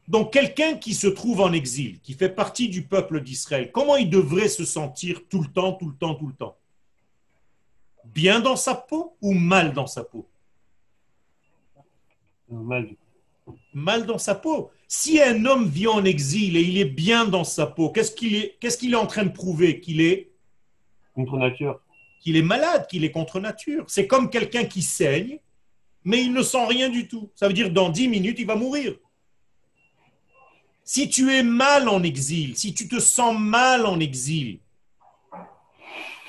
Donc 0.08 0.34
quelqu'un 0.34 0.76
qui 0.76 0.96
se 0.96 1.08
trouve 1.08 1.42
en 1.42 1.54
exil, 1.54 2.00
qui 2.00 2.14
fait 2.14 2.30
partie 2.30 2.68
du 2.68 2.84
peuple 2.84 3.22
d'Israël, 3.22 3.72
comment 3.72 3.96
il 3.96 4.10
devrait 4.10 4.50
se 4.50 4.66
sentir 4.66 5.22
tout 5.30 5.42
le 5.42 5.48
temps, 5.48 5.74
tout 5.74 5.88
le 5.90 5.96
temps, 5.96 6.16
tout 6.16 6.28
le 6.28 6.34
temps? 6.34 6.58
Bien 8.06 8.40
dans 8.40 8.56
sa 8.56 8.74
peau 8.74 9.16
ou 9.22 9.34
mal 9.34 9.74
dans 9.74 9.86
sa 9.86 10.04
peau? 10.04 10.28
Mal. 12.50 12.90
Mal 13.74 14.06
dans 14.06 14.18
sa 14.18 14.36
peau. 14.36 14.72
Si 14.88 15.22
un 15.22 15.46
homme 15.46 15.70
vit 15.70 15.88
en 15.88 16.04
exil 16.04 16.58
et 16.58 16.62
il 16.62 16.78
est 16.78 16.86
bien 16.86 17.26
dans 17.26 17.44
sa 17.44 17.68
peau, 17.68 17.92
qu'est-ce 17.92 18.12
qu'il 18.12 18.36
est, 18.36 18.58
qu'est-ce 18.60 18.78
qu'il 18.78 18.94
est 18.94 18.98
en 18.98 19.06
train 19.06 19.24
de 19.24 19.32
prouver 19.32 19.80
Qu'il 19.80 20.02
est? 20.02 20.32
Contre 21.14 21.38
nature. 21.38 21.80
Qu'il 22.22 22.36
est 22.36 22.42
malade, 22.42 22.88
qu'il 22.88 23.04
est 23.04 23.12
contre 23.12 23.40
nature. 23.40 23.86
C'est 23.88 24.08
comme 24.08 24.30
quelqu'un 24.30 24.66
qui 24.66 24.82
saigne, 24.82 25.40
mais 26.04 26.24
il 26.24 26.34
ne 26.34 26.42
sent 26.42 26.66
rien 26.66 26.90
du 26.90 27.08
tout. 27.08 27.32
Ça 27.36 27.48
veut 27.48 27.54
dire 27.54 27.70
dans 27.72 27.90
dix 27.90 28.08
minutes, 28.08 28.40
il 28.40 28.48
va 28.48 28.56
mourir. 28.56 28.96
Si 30.84 31.08
tu 31.08 31.32
es 31.32 31.44
mal 31.44 31.88
en 31.88 32.02
exil, 32.02 32.58
si 32.58 32.74
tu 32.74 32.88
te 32.88 33.00
sens 33.00 33.38
mal 33.40 33.86
en 33.86 34.00
exil, 34.00 34.60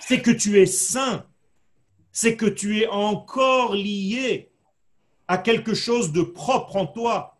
c'est 0.01 0.21
que 0.21 0.31
tu 0.31 0.61
es 0.61 0.67
sain, 0.67 1.25
c'est 2.13 2.37
que 2.37 2.45
tu 2.45 2.81
es 2.81 2.87
encore 2.89 3.75
lié 3.75 4.50
à 5.31 5.39
quelque 5.39 5.75
chose 5.75 6.11
de 6.11 6.23
propre 6.23 6.75
en 6.75 6.87
toi. 6.89 7.39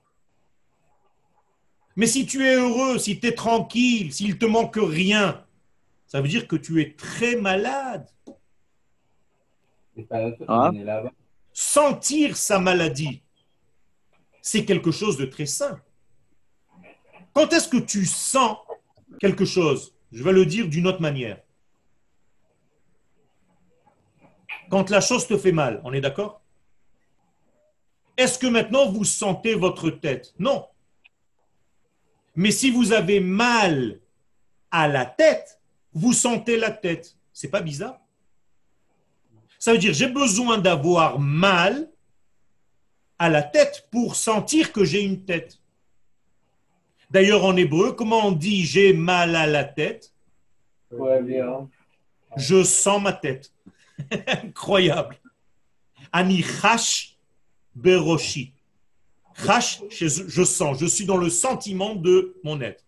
Mais 1.97 2.07
si 2.07 2.25
tu 2.25 2.47
es 2.47 2.55
heureux, 2.55 2.99
si 2.99 3.19
tu 3.19 3.27
es 3.27 3.35
tranquille, 3.35 4.13
s'il 4.13 4.39
te 4.39 4.47
manque 4.47 4.79
rien, 4.81 5.45
ça 6.07 6.21
veut 6.21 6.29
dire 6.29 6.47
que 6.47 6.55
tu 6.55 6.81
es 6.81 6.95
très 6.95 7.35
malade. 7.35 8.09
Ah. 10.47 10.71
Sentir 11.53 12.37
sa 12.37 12.61
maladie, 12.61 13.25
c'est 14.41 14.65
quelque 14.65 14.93
chose 14.93 15.17
de 15.17 15.25
très 15.25 15.47
sain. 15.47 15.81
Quand 17.33 17.53
est-ce 17.53 17.69
que 17.69 17.79
tu 17.79 18.07
sens 18.07 18.57
quelque 19.19 19.45
chose? 19.45 19.97
Je 20.13 20.23
vais 20.23 20.33
le 20.33 20.47
dire 20.47 20.69
d'une 20.69 20.87
autre 20.87 21.03
manière. 21.03 21.41
Quand 24.71 24.89
la 24.91 25.01
chose 25.01 25.27
te 25.27 25.37
fait 25.37 25.51
mal, 25.51 25.81
on 25.83 25.93
est 25.93 26.01
d'accord? 26.01 26.40
Est-ce 28.21 28.39
que 28.39 28.47
maintenant 28.47 28.91
vous 28.91 29.05
sentez 29.05 29.55
votre 29.55 29.91
tête? 29.91 30.35
Non. 30.39 30.67
Mais 32.37 32.51
si 32.51 32.71
vous 32.71 32.93
avez 32.93 33.19
mal 33.21 34.01
à 34.71 34.89
la 34.89 35.07
tête, 35.07 35.61
vous 35.93 36.13
sentez 36.13 36.57
la 36.57 36.71
tête. 36.71 37.17
C'est 37.33 37.49
pas 37.49 37.63
bizarre? 37.63 37.99
Ça 39.59 39.73
veut 39.73 39.79
dire 39.79 39.93
j'ai 39.95 40.09
besoin 40.09 40.59
d'avoir 40.59 41.19
mal 41.19 41.91
à 43.19 43.29
la 43.29 43.43
tête 43.43 43.89
pour 43.91 44.17
sentir 44.17 44.73
que 44.73 44.85
j'ai 44.85 45.03
une 45.03 45.25
tête. 45.25 45.59
D'ailleurs, 47.11 47.45
en 47.45 47.57
hébreu, 47.57 47.93
comment 47.93 48.27
on 48.27 48.33
dit 48.33 48.65
j'ai 48.65 48.93
mal 48.93 49.35
à 49.35 49.47
la 49.47 49.65
tête? 49.65 50.15
Je 52.37 52.63
sens 52.63 53.03
ma 53.03 53.13
tête. 53.13 53.53
Incroyable. 54.27 55.17
Ani 56.13 56.43
Beroshi. 57.75 58.53
Chash, 59.45 59.81
je 59.91 60.45
sens, 60.45 60.79
je 60.79 60.87
suis 60.87 61.07
dans 61.07 61.17
le 61.17 61.31
sentiment 61.31 61.95
de 61.95 62.37
mon 62.45 62.61
être. 62.61 62.85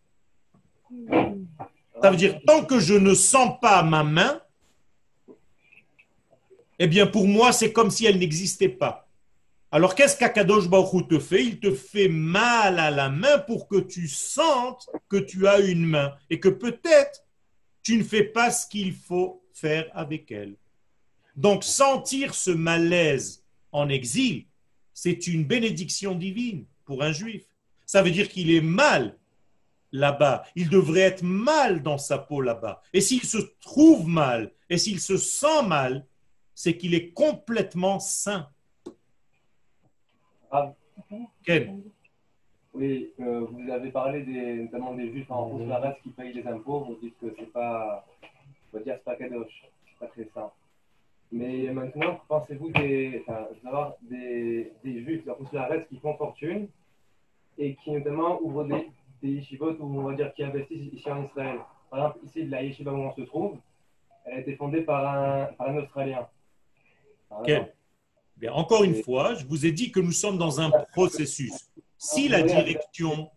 Ça 2.02 2.10
veut 2.10 2.16
dire, 2.16 2.40
tant 2.46 2.64
que 2.64 2.80
je 2.80 2.94
ne 2.94 3.14
sens 3.14 3.58
pas 3.60 3.82
ma 3.82 4.02
main, 4.02 4.40
eh 6.78 6.88
bien 6.88 7.06
pour 7.06 7.28
moi, 7.28 7.52
c'est 7.52 7.72
comme 7.72 7.90
si 7.90 8.06
elle 8.06 8.18
n'existait 8.18 8.68
pas. 8.68 9.08
Alors 9.70 9.94
qu'est-ce 9.94 10.18
qu'Akadosh 10.18 10.68
Baruch 10.68 11.08
te 11.08 11.18
fait? 11.18 11.44
Il 11.44 11.60
te 11.60 11.72
fait 11.72 12.08
mal 12.08 12.78
à 12.78 12.90
la 12.90 13.08
main 13.08 13.38
pour 13.38 13.68
que 13.68 13.78
tu 13.78 14.06
sentes 14.06 14.90
que 15.08 15.16
tu 15.16 15.46
as 15.46 15.60
une 15.60 15.86
main 15.86 16.12
et 16.28 16.40
que 16.40 16.50
peut-être 16.50 17.24
tu 17.82 17.96
ne 17.96 18.02
fais 18.02 18.24
pas 18.24 18.50
ce 18.50 18.66
qu'il 18.66 18.92
faut 18.92 19.42
faire 19.54 19.86
avec 19.94 20.30
elle. 20.30 20.56
Donc 21.36 21.64
sentir 21.64 22.34
ce 22.34 22.50
malaise 22.50 23.42
en 23.70 23.88
exil, 23.88 24.44
c'est 25.02 25.26
une 25.26 25.42
bénédiction 25.42 26.14
divine 26.14 26.64
pour 26.84 27.02
un 27.02 27.10
juif. 27.10 27.44
Ça 27.86 28.04
veut 28.04 28.12
dire 28.12 28.28
qu'il 28.28 28.54
est 28.54 28.60
mal 28.60 29.18
là-bas. 29.90 30.44
Il 30.54 30.68
devrait 30.68 31.00
être 31.00 31.24
mal 31.24 31.82
dans 31.82 31.98
sa 31.98 32.18
peau 32.18 32.40
là-bas. 32.40 32.80
Et 32.92 33.00
s'il 33.00 33.24
se 33.24 33.38
trouve 33.60 34.06
mal, 34.06 34.52
et 34.70 34.78
s'il 34.78 35.00
se 35.00 35.16
sent 35.16 35.62
mal, 35.66 36.06
c'est 36.54 36.76
qu'il 36.76 36.94
est 36.94 37.10
complètement 37.10 37.98
sain. 37.98 38.48
Ah. 40.52 40.72
Oui, 42.72 43.10
euh, 43.18 43.40
vous 43.50 43.72
avez 43.72 43.90
parlé 43.90 44.22
des, 44.22 44.54
notamment 44.54 44.94
des 44.94 45.10
juifs 45.10 45.32
en 45.32 45.66
race 45.66 45.96
qui 46.04 46.10
payent 46.10 46.32
les 46.32 46.46
impôts. 46.46 46.84
Vous 46.84 46.98
dites 47.02 47.18
que 47.18 47.34
c'est 47.36 47.52
pas, 47.52 48.06
on 48.72 48.78
va 48.78 48.84
dire, 48.84 48.94
c'est 48.98 49.04
pas 49.04 49.16
kadosh, 49.16 49.64
c'est 49.84 49.98
pas 49.98 50.06
très 50.06 50.28
sain. 50.32 50.52
Mais 51.32 51.72
maintenant, 51.72 52.20
pensez-vous 52.28 52.70
des, 52.72 53.24
enfin, 53.26 53.94
des, 54.02 54.70
des 54.84 55.02
juifs, 55.02 55.22
la 55.52 55.64
reste 55.64 55.88
qui 55.88 55.98
font 55.98 56.14
fortune 56.16 56.68
et 57.56 57.74
qui 57.76 57.90
notamment 57.90 58.38
ouvrent 58.42 58.64
des, 58.64 58.90
des 59.22 59.28
yeshivot 59.36 59.72
ou 59.80 60.00
on 60.00 60.02
va 60.02 60.14
dire 60.14 60.32
qui 60.34 60.44
investissent 60.44 60.92
ici 60.92 61.10
en 61.10 61.24
Israël. 61.24 61.58
Par 61.90 62.00
exemple, 62.00 62.26
ici, 62.26 62.44
la 62.44 62.62
yeshiva 62.62 62.92
où 62.92 62.98
on 62.98 63.12
se 63.14 63.22
trouve, 63.22 63.56
elle 64.26 64.34
a 64.34 64.40
été 64.40 64.56
fondée 64.56 64.82
par 64.82 65.06
un, 65.06 65.46
par 65.54 65.68
un 65.68 65.78
Australien. 65.78 66.28
Bien, 68.36 68.52
encore 68.52 68.84
une 68.84 69.02
fois, 69.02 69.34
je 69.34 69.46
vous 69.46 69.64
ai 69.64 69.72
dit 69.72 69.90
que 69.90 70.00
nous 70.00 70.12
sommes 70.12 70.36
dans 70.36 70.60
un 70.60 70.70
processus. 70.92 71.70
Si 71.96 72.28
la 72.28 72.42
direction. 72.42 73.30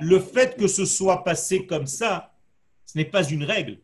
Le 0.00 0.18
fait 0.20 0.56
que 0.56 0.66
ce 0.66 0.84
soit 0.84 1.24
passé 1.24 1.66
comme 1.66 1.86
ça, 1.86 2.34
ce 2.86 2.98
n'est 2.98 3.04
pas 3.04 3.24
une 3.24 3.44
règle. 3.44 3.78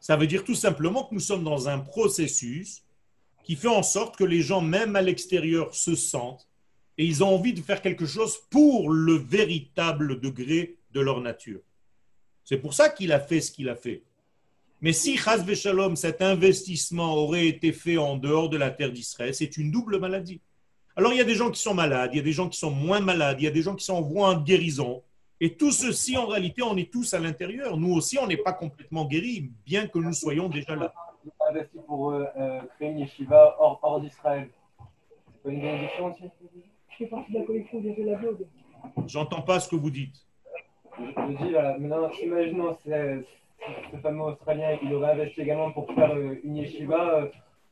Ça 0.00 0.16
veut 0.16 0.26
dire 0.26 0.44
tout 0.44 0.54
simplement 0.54 1.04
que 1.04 1.14
nous 1.14 1.20
sommes 1.20 1.44
dans 1.44 1.68
un 1.68 1.78
processus 1.78 2.82
qui 3.44 3.56
fait 3.56 3.68
en 3.68 3.82
sorte 3.82 4.16
que 4.16 4.24
les 4.24 4.42
gens, 4.42 4.60
même 4.60 4.96
à 4.96 5.02
l'extérieur, 5.02 5.74
se 5.74 5.94
sentent 5.94 6.48
et 6.98 7.04
ils 7.04 7.22
ont 7.22 7.34
envie 7.34 7.52
de 7.52 7.60
faire 7.60 7.82
quelque 7.82 8.06
chose 8.06 8.38
pour 8.50 8.90
le 8.90 9.14
véritable 9.14 10.20
degré 10.20 10.76
de 10.92 11.00
leur 11.00 11.20
nature. 11.20 11.60
C'est 12.44 12.58
pour 12.58 12.74
ça 12.74 12.88
qu'il 12.88 13.12
a 13.12 13.20
fait 13.20 13.40
ce 13.40 13.50
qu'il 13.50 13.68
a 13.68 13.76
fait. 13.76 14.02
Mais 14.80 14.92
si, 14.92 15.16
Chaz 15.16 15.44
cet 15.94 16.22
investissement 16.22 17.14
aurait 17.14 17.46
été 17.46 17.72
fait 17.72 17.96
en 17.96 18.16
dehors 18.16 18.48
de 18.48 18.56
la 18.56 18.70
terre 18.70 18.92
d'Israël, 18.92 19.34
c'est 19.34 19.56
une 19.56 19.70
double 19.70 19.98
maladie. 19.98 20.40
Alors 20.94 21.12
il 21.12 21.16
y 21.16 21.20
a 21.20 21.24
des 21.24 21.34
gens 21.34 21.50
qui 21.50 21.60
sont 21.60 21.74
malades, 21.74 22.10
il 22.12 22.16
y 22.16 22.20
a 22.20 22.22
des 22.22 22.32
gens 22.32 22.48
qui 22.48 22.58
sont 22.58 22.70
moins 22.70 23.00
malades, 23.00 23.38
il 23.40 23.44
y 23.44 23.48
a 23.48 23.50
des 23.50 23.62
gens 23.62 23.74
qui 23.74 23.84
sont 23.84 23.94
en 23.94 24.02
voie 24.02 24.34
guérison. 24.36 25.02
Et 25.40 25.54
tout 25.54 25.70
ceci, 25.70 26.16
en 26.16 26.26
réalité, 26.26 26.62
on 26.62 26.76
est 26.76 26.90
tous 26.90 27.12
à 27.12 27.18
l'intérieur. 27.18 27.76
Nous 27.76 27.92
aussi, 27.92 28.18
on 28.18 28.26
n'est 28.26 28.38
pas 28.38 28.54
complètement 28.54 29.04
guéris, 29.04 29.50
bien 29.66 29.86
que 29.86 29.98
nous 29.98 30.14
soyons 30.14 30.48
déjà 30.48 30.74
là. 30.74 30.94
investi 31.48 31.78
pour 31.86 32.10
euh, 32.12 32.24
euh, 32.38 32.60
créer 32.76 32.90
une 32.90 33.00
yeshiva 33.00 33.56
hors, 33.58 33.78
hors 33.82 34.00
d'Israël. 34.00 34.48
C'est 34.78 35.42
pas 35.42 35.50
une 35.50 35.60
bénédiction 35.60 36.06
aussi? 36.06 36.24
Je 36.88 36.96
fais 36.96 37.06
partie 37.06 37.32
de 37.32 37.38
la 37.38 37.44
collection 37.44 37.80
de 37.80 37.88
la 38.04 38.16
Bible. 38.16 38.46
J'entends 39.06 39.42
pas 39.42 39.60
ce 39.60 39.68
que 39.68 39.76
vous 39.76 39.90
dites. 39.90 40.16
Je, 40.98 41.04
je 41.04 41.44
dis, 41.44 41.50
voilà, 41.50 41.76
maintenant, 41.78 42.10
imaginons 42.22 42.76
ce, 42.84 43.22
ce 43.92 43.96
fameux 43.98 44.22
Australien, 44.22 44.78
il 44.82 44.94
aurait 44.94 45.12
investi 45.12 45.42
également 45.42 45.70
pour 45.72 45.86
faire 45.94 46.12
euh, 46.14 46.40
une 46.44 46.56
yeshiva 46.56 47.28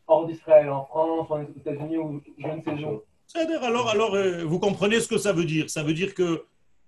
hors 0.06 0.26
d'Israël, 0.26 0.68
en 0.68 0.84
France, 0.84 1.30
aux 1.30 1.58
États-Unis 1.60 1.96
ou 1.96 2.22
je 2.38 2.46
ne 2.46 2.60
sais 2.60 2.84
où. 2.84 3.02
C'est-à-dire, 3.26 3.62
alors, 3.64 3.88
alors 3.88 4.14
vous 4.44 4.58
comprenez 4.58 5.00
ce 5.00 5.08
que 5.08 5.16
ça 5.16 5.32
veut 5.32 5.46
dire? 5.46 5.70
Ça 5.70 5.82
veut 5.82 5.94
dire 5.94 6.12
que 6.12 6.44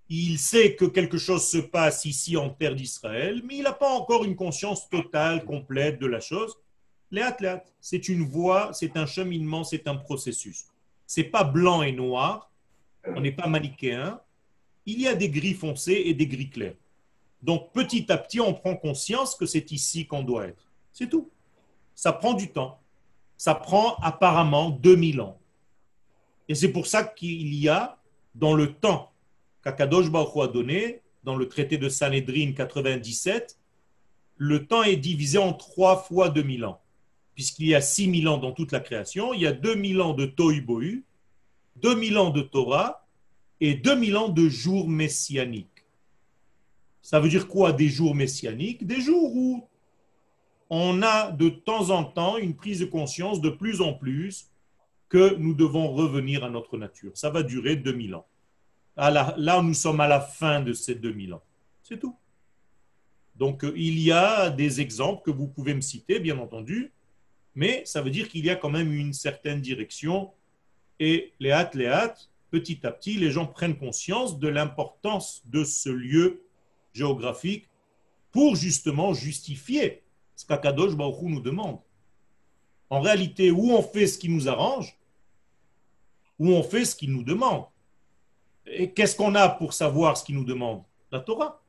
il 0.09 0.39
sait 0.39 0.77
que 0.77 0.85
quelque 0.85 1.19
chose 1.19 1.49
se 1.49 1.59
passe 1.59 2.05
ici 2.05 2.37
en 2.37 2.51
terre 2.51 2.75
d'Israël, 2.75 3.43
mais 3.45 3.57
il 3.57 3.63
n'a 3.63 3.73
pas 3.73 3.91
encore 3.91 4.25
une 4.25 4.37
conscience 4.37 4.89
totale, 4.89 5.45
complète 5.45 5.99
de 5.99 6.07
la 6.07 6.21
chose. 6.21 6.57
Les 7.11 7.23
athlètes, 7.23 7.73
c'est 7.81 8.09
une 8.09 8.25
voie, 8.25 8.73
c'est 8.73 8.97
un 8.97 9.07
cheminement, 9.07 9.65
c'est 9.65 9.89
un 9.89 9.97
processus. 9.97 10.67
C'est 11.07 11.25
pas 11.25 11.45
blanc 11.45 11.83
et 11.83 11.93
noir, 11.93 12.51
on 13.05 13.21
n'est 13.21 13.33
pas 13.33 13.49
manichéen, 13.49 14.21
il 14.87 15.01
y 15.01 15.09
a 15.09 15.15
des 15.15 15.29
gris 15.29 15.55
foncés 15.55 16.03
et 16.07 16.15
des 16.15 16.27
gris 16.27 16.51
clairs. 16.51 16.77
Donc 17.43 17.73
petit 17.73 18.11
à 18.11 18.17
petit, 18.17 18.41
on 18.41 18.55
prend 18.55 18.77
conscience 18.77 19.35
que 19.35 19.47
c'est 19.47 19.71
ici 19.73 20.07
qu'on 20.07 20.23
doit 20.23 20.47
être. 20.47 20.71
C'est 20.93 21.09
tout. 21.09 21.31
Ça 21.95 22.13
prend 22.13 22.35
du 22.35 22.49
temps. 22.49 22.81
Ça 23.37 23.55
prend 23.55 23.97
apparemment 23.97 24.71
2000 24.71 25.21
ans. 25.21 25.39
Et 26.49 26.55
c'est 26.55 26.71
pour 26.71 26.87
ça 26.87 27.05
qu'il 27.05 27.55
y 27.55 27.69
a 27.69 27.99
dans 28.35 28.55
le 28.55 28.73
temps 28.73 29.13
qu'Akadosh 29.67 30.11
Baruch 30.11 30.37
a 30.37 30.47
donné, 30.47 31.01
dans 31.25 31.35
le 31.35 31.49
traité 31.49 31.77
de 31.77 31.89
Sanhedrin 31.89 32.53
97, 32.53 33.59
le 34.37 34.65
temps 34.65 34.85
est 34.85 34.97
divisé 34.97 35.39
en 35.39 35.53
trois 35.53 35.97
fois 35.97 36.29
2000 36.29 36.65
ans. 36.67 36.81
Puisqu'il 37.35 37.67
y 37.67 37.75
a 37.75 37.81
6000 37.81 38.29
ans 38.29 38.39
dans 38.39 38.53
toute 38.53 38.71
la 38.71 38.79
création, 38.79 39.35
il 39.35 39.41
y 39.41 39.47
a 39.47 39.53
2000 39.53 40.01
ans 40.01 40.15
de 40.15 40.25
Tohu 40.25 40.61
Bohu, 40.61 41.05
2000 41.77 42.17
ans 42.17 42.31
de 42.31 42.43
Torah 42.43 43.09
et 43.61 43.75
2000 43.75 44.17
ans 44.17 44.29
de 44.29 44.49
jours 44.49 44.89
messianiques. 44.89 45.85
Ça 47.03 47.19
veut 47.19 47.29
dire 47.29 47.49
quoi 47.49 47.73
des 47.73 47.89
jours 47.89 48.15
messianiques? 48.15 48.87
Des 48.87 49.01
jours 49.01 49.35
où 49.35 49.69
on 50.71 51.03
a 51.03 51.33
de 51.33 51.49
temps 51.49 51.91
en 51.91 52.05
temps 52.05 52.39
une 52.39 52.55
prise 52.55 52.81
de 52.81 52.87
conscience 52.87 53.41
de 53.41 53.51
plus 53.51 53.81
en 53.81 53.95
plus 53.95 54.49
que 55.09 55.35
nous 55.37 55.55
devons 55.55 55.93
revenir 55.93 56.45
à 56.45 56.51
notre 56.51 56.79
nature. 56.79 57.11
Ça 57.15 57.31
va 57.31 57.43
durer 57.43 57.75
2000 57.75 58.15
ans. 58.15 58.27
Là, 58.97 59.63
nous 59.63 59.75
sommes 59.75 60.01
à 60.01 60.09
la 60.09 60.21
fin 60.21 60.61
de 60.61 60.73
ces 60.73 60.95
2000 60.95 61.35
ans. 61.35 61.43
C'est 61.83 61.99
tout. 61.99 62.17
Donc, 63.37 63.65
euh, 63.65 63.73
il 63.77 64.01
y 64.01 64.13
a 64.13 64.51
des 64.51 64.81
exemples 64.81 65.23
que 65.25 65.31
vous 65.31 65.47
pouvez 65.47 65.75
me 65.75 65.83
citer, 65.83 66.19
bien 66.19 66.39
entendu, 66.39 66.93
mais 67.55 67.83
ça 67.85 68.01
veut 68.01 68.11
dire 68.11 68.29
qu'il 68.29 68.45
y 68.45 68.51
a 68.51 68.57
quand 68.57 68.71
même 68.71 68.93
une 68.93 69.13
certaine 69.13 69.61
direction. 69.61 70.33
Et 70.99 71.33
les 71.39 71.51
hâtes, 71.51 71.75
les 71.75 71.87
hâtes, 71.87 72.31
petit 72.51 72.87
à 72.87 72.91
petit, 72.91 73.15
les 73.15 73.31
gens 73.31 73.47
prennent 73.47 73.77
conscience 73.77 74.39
de 74.39 74.49
l'importance 74.49 75.43
de 75.47 75.65
ce 75.65 75.91
lieu 75.91 76.43
géographique 76.95 77.69
pour 78.33 78.57
justement 78.57 79.13
justifier 79.13 80.03
ce 80.35 80.47
qu'Akadosh 80.47 80.95
Baruch 80.95 81.23
nous 81.23 81.41
demande. 81.41 81.79
En 82.89 83.01
réalité, 83.01 83.51
où 83.51 83.73
on 83.73 83.83
fait 83.83 84.07
ce 84.07 84.19
qui 84.19 84.29
nous 84.29 84.49
arrange, 84.49 84.97
où 86.39 86.51
on 86.51 86.63
fait 86.63 86.85
ce 86.85 86.95
qu'il 86.95 87.13
nous 87.13 87.23
demande. 87.23 87.65
Et 88.67 88.91
qu'est-ce 88.91 89.17
qu'on 89.17 89.35
a 89.35 89.49
pour 89.49 89.73
savoir 89.73 90.17
ce 90.17 90.25
qu'il 90.25 90.35
nous 90.35 90.45
demande 90.45 90.83
La 91.13 91.21
Torah. 91.21 91.63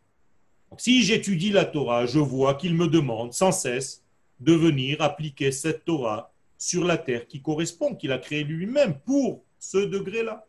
si 0.78 1.04
j'étudie 1.04 1.52
la 1.52 1.66
Torah, 1.66 2.06
je 2.06 2.20
vois 2.20 2.56
qu'il 2.56 2.76
me 2.76 2.88
demande 2.88 3.34
sans 3.34 3.52
cesse 3.52 4.04
de 4.40 4.54
venir 4.54 5.02
appliquer 5.02 5.52
cette 5.52 5.86
Torah 5.86 6.32
sur 6.58 6.84
la 6.84 6.98
terre 6.98 7.28
qui 7.28 7.42
correspond, 7.42 7.96
qu'il 7.96 8.12
a 8.12 8.18
créée 8.18 8.44
lui-même 8.44 9.00
pour 9.00 9.44
ce 9.60 9.78
degré-là. 9.78 10.46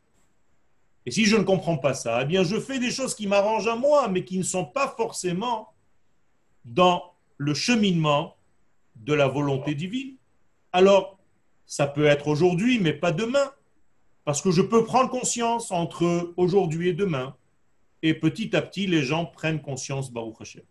Et 1.06 1.10
si 1.10 1.24
je 1.24 1.36
ne 1.36 1.42
comprends 1.42 1.78
pas 1.78 1.94
ça, 1.94 2.20
eh 2.22 2.24
bien 2.24 2.44
je 2.44 2.58
fais 2.60 2.78
des 2.78 2.90
choses 2.90 3.14
qui 3.14 3.26
m'arrangent 3.26 3.68
à 3.68 3.76
moi, 3.76 4.08
mais 4.08 4.24
qui 4.24 4.38
ne 4.38 4.42
sont 4.42 4.64
pas 4.64 4.94
forcément 4.96 5.72
dans 6.64 7.14
le 7.36 7.54
cheminement 7.54 8.36
de 8.96 9.14
la 9.14 9.28
volonté 9.28 9.74
divine. 9.74 10.16
Alors, 10.72 11.18
ça 11.66 11.86
peut 11.86 12.06
être 12.06 12.28
aujourd'hui, 12.28 12.78
mais 12.78 12.92
pas 12.92 13.12
demain. 13.12 13.52
Parce 14.28 14.42
que 14.42 14.50
je 14.50 14.60
peux 14.60 14.84
prendre 14.84 15.08
conscience 15.08 15.72
entre 15.72 16.34
aujourd'hui 16.36 16.90
et 16.90 16.92
demain. 16.92 17.34
Et 18.02 18.12
petit 18.12 18.54
à 18.54 18.60
petit, 18.60 18.86
les 18.86 19.00
gens 19.00 19.24
prennent 19.24 19.62
conscience, 19.62 20.12
Baruch 20.12 20.38
Hashem. 20.38 20.64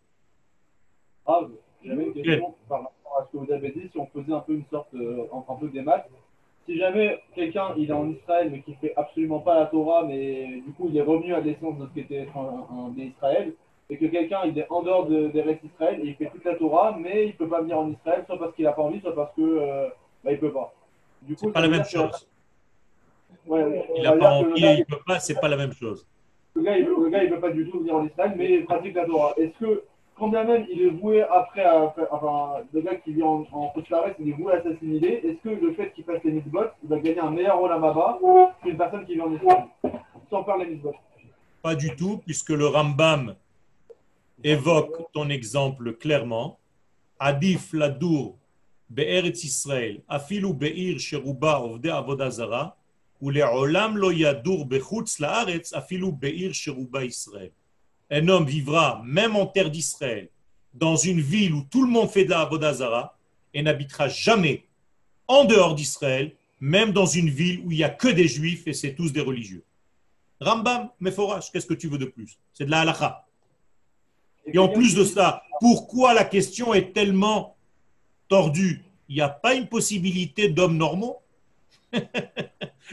Ah, 1.26 1.39
j'avais 1.84 2.03
une 2.03 2.14
question 2.14 2.53
par 2.70 2.84
rapport 2.84 3.18
à 3.20 3.26
ce 3.26 3.32
que 3.32 3.43
vous 3.43 3.51
avez 3.51 3.72
dit, 3.72 3.89
si 3.91 3.97
on 3.97 4.05
faisait 4.14 4.32
un 4.32 4.41
peu 4.41 4.53
une 4.53 4.66
sorte, 4.70 4.89
un 4.93 5.55
peu 5.55 5.70
des 5.70 5.82
maths. 5.82 6.08
Si 6.68 6.78
jamais 6.78 7.20
quelqu'un 7.34 7.74
il 7.80 7.89
est 7.89 7.93
en 7.93 8.08
Israël 8.12 8.51
mais 8.51 8.62
qui 8.62 8.76
fait 8.76 8.93
absolument 8.95 9.39
pas 9.39 9.60
la 9.60 9.66
Torah, 9.66 10.03
mais 10.03 10.62
du 10.64 10.72
coup 10.74 10.89
il 10.89 10.95
est 10.95 11.01
revenu 11.01 11.34
à 11.34 11.39
l'essence 11.39 11.80
de 11.80 11.88
ce 11.88 11.93
qu'était 11.95 12.26
être 12.26 12.38
un, 12.38 12.68
un, 12.72 13.01
Israël, 13.01 13.55
et 13.89 13.97
que 13.97 14.05
quelqu'un 14.05 14.41
il 14.45 14.55
est 14.60 14.68
en 14.70 14.84
dehors 14.84 15.08
de, 15.08 15.30
des 15.30 15.41
restes 15.41 15.64
d'Israël 15.64 15.99
et 16.03 16.10
il 16.10 16.16
fait 16.16 16.30
toute 16.30 16.45
la 16.45 16.53
Torah, 16.53 16.95
mais 16.95 17.26
il 17.26 17.36
peut 17.36 17.49
pas 17.49 17.62
venir 17.62 17.80
en 17.80 17.89
Israël, 17.89 18.24
soit 18.28 18.38
parce 18.38 18.53
qu'il 18.53 18.68
a 18.68 18.74
pas 18.74 18.84
envie, 18.84 19.01
soit 19.01 19.16
parce 19.16 19.34
que 19.34 19.41
euh, 19.41 19.88
bah, 20.24 20.32
il 20.32 20.38
peut 20.38 20.53
pas. 20.53 20.72
Du 21.24 21.36
coup, 21.36 21.45
c'est 21.45 21.53
pas 21.53 21.62
la 21.62 21.70
même 21.70 21.86
chose. 21.86 22.28
Ouais, 23.48 23.86
il 23.95 24.04
n'a 24.04 24.12
pas 24.14 24.32
envie, 24.32 24.62
il 24.80 24.86
peut 24.86 25.00
pas, 25.06 25.20
c'est 25.20 25.39
pas 25.39 25.48
la 25.48 25.58
même 25.58 25.74
chose. 25.74 26.06
Le 26.54 26.64
gars, 26.64 26.78
il 26.78 26.86
le 26.86 27.10
gars, 27.10 27.24
il 27.24 27.30
veut 27.30 27.39
pas 27.39 27.52
du 27.52 27.70
tout 27.70 27.80
venir 27.80 27.95
en 27.95 28.06
Israël, 28.06 28.34
mais 28.36 28.56
il 28.56 28.66
pratique 28.66 28.95
la 28.95 29.06
Torah. 29.06 29.34
Est-ce 29.38 29.58
que, 29.64 29.84
quand 30.18 30.30
bien 30.30 30.43
même 30.43 30.66
il 30.70 30.82
est 30.82 30.89
voué 30.89 31.22
après, 31.22 31.64
à, 31.64 31.93
enfin, 32.12 32.64
le 32.74 32.82
gars 32.82 32.95
qui 32.95 33.14
vit 33.14 33.24
en, 33.24 33.45
en 33.52 33.74
il 34.20 34.30
est 34.30 34.32
voué 34.34 34.54
à 34.54 34.64
s'assimiler, 34.64 35.22
est-ce 35.24 35.41
que 35.43 35.50
le 35.50 35.74
fait 35.74 35.93
qu'il 35.93 36.04
fasse 36.04 36.24
les 36.24 36.32
mitzvot, 36.32 36.66
il 36.84 36.89
va 36.89 37.00
gagner 37.00 37.20
un 37.20 37.32
meilleur 37.32 37.60
rôle 37.60 37.72
à 37.72 37.78
Maba 37.78 38.20
qu'une 38.64 38.78
personne 38.78 39.06
qui 39.06 39.14
vit 39.16 39.22
en 39.22 39.34
Israël, 39.34 39.66
sans 40.30 40.43
faire 40.43 40.58
les 40.58 40.66
mitzvot 40.66 40.95
Pas 41.62 41.76
du 41.76 41.95
tout, 41.95 42.22
puisque 42.26 42.50
le 42.50 42.68
Rambam 42.68 43.36
évoque 44.43 45.12
ton 45.14 45.30
exemple 45.30 45.93
clairement. 45.93 46.58
Adif 47.20 47.74
ladour 47.74 48.38
be'eretz 48.89 49.43
Israël, 49.43 50.02
afilu 50.08 50.54
be'ir 50.54 51.00
sheruba 51.00 51.60
ovde 51.62 51.88
avodazara, 51.88 52.77
Un 58.09 58.28
homme 58.28 58.45
vivra 58.45 59.01
même 59.05 59.36
en 59.36 59.45
terre 59.47 59.72
d'Israël, 59.72 60.30
dans 60.74 60.95
une 60.95 61.20
ville 61.22 61.53
où 61.53 61.63
tout 61.70 61.84
le 61.84 61.91
monde 61.91 62.09
fait 62.09 62.26
de 62.26 62.30
la 62.30 62.41
avodazara, 62.41 63.18
et 63.53 63.63
n'habitera 63.63 64.07
jamais 64.07 64.65
en 65.28 65.45
dehors 65.45 65.76
d'Israël, 65.76 66.36
même 66.59 66.91
dans 66.91 67.05
une 67.05 67.30
ville 67.30 67.61
où 67.65 67.72
il 67.72 67.78
n'y 67.78 67.84
a 67.84 67.89
que 67.89 68.07
des 68.07 68.28
juifs 68.28 68.68
et 68.68 68.74
c'est 68.74 68.93
tous 68.93 69.11
des 69.11 69.22
religieux. 69.22 69.63
Rambam, 70.39 70.89
Meforach, 70.99 71.51
qu'est-ce 71.51 71.65
que 71.65 71.74
tu 71.74 71.88
veux 71.88 71.97
de 71.97 72.05
plus? 72.05 72.38
C'est 72.53 72.65
de 72.65 72.72
la 72.72 72.82
halakha. 72.82 73.26
Et 74.45 74.59
en 74.59 74.70
plus 74.70 74.95
de 74.95 75.03
ça, 75.03 75.43
pourquoi 75.59 76.13
la 76.13 76.24
question 76.24 76.74
est 76.74 76.93
tellement 76.93 77.57
tordue? 78.28 78.86
Il 79.09 79.15
n'y 79.15 79.22
a 79.22 79.30
pas 79.30 79.55
une 79.55 79.68
possibilité 79.68 80.49
d'hommes 80.49 80.78
normaux? 80.78 81.22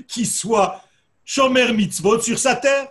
qui 0.09 0.27
soit 0.27 0.83
Shomer 1.25 1.73
Mitzvot 1.73 2.21
sur 2.21 2.39
sa 2.39 2.57
terre. 2.57 2.89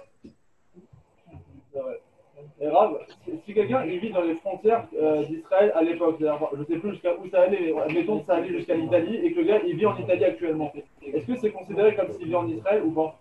Et 2.62 2.68
Rav, 2.68 2.98
si 3.46 3.54
quelqu'un 3.54 3.86
vit 3.86 4.12
dans 4.12 4.22
les 4.22 4.36
frontières 4.36 4.88
euh, 4.98 5.26
d'Israël 5.26 5.74
à 5.76 5.82
l'époque, 5.82 6.18
je 6.20 6.60
ne 6.60 6.66
sais 6.66 6.78
plus 6.78 6.92
jusqu'à 6.92 7.14
où 7.16 7.30
ça 7.30 7.42
allait, 7.42 7.74
admettons 7.78 8.20
que 8.20 8.26
ça 8.26 8.36
allait 8.36 8.58
jusqu'à 8.58 8.76
l'Italie 8.76 9.18
et 9.18 9.34
que 9.34 9.40
le 9.42 9.46
gars 9.46 9.60
il 9.68 9.76
vit 9.76 9.86
en 9.86 9.98
Italie 9.98 10.24
actuellement, 10.24 10.72
est-ce 11.02 11.26
que 11.26 11.38
c'est 11.42 11.52
considéré 11.52 11.94
comme 11.96 12.14
s'il 12.14 12.28
vit 12.28 12.36
en 12.36 12.48
Israël 12.48 12.84
ou 12.84 12.92
pas? 12.92 13.20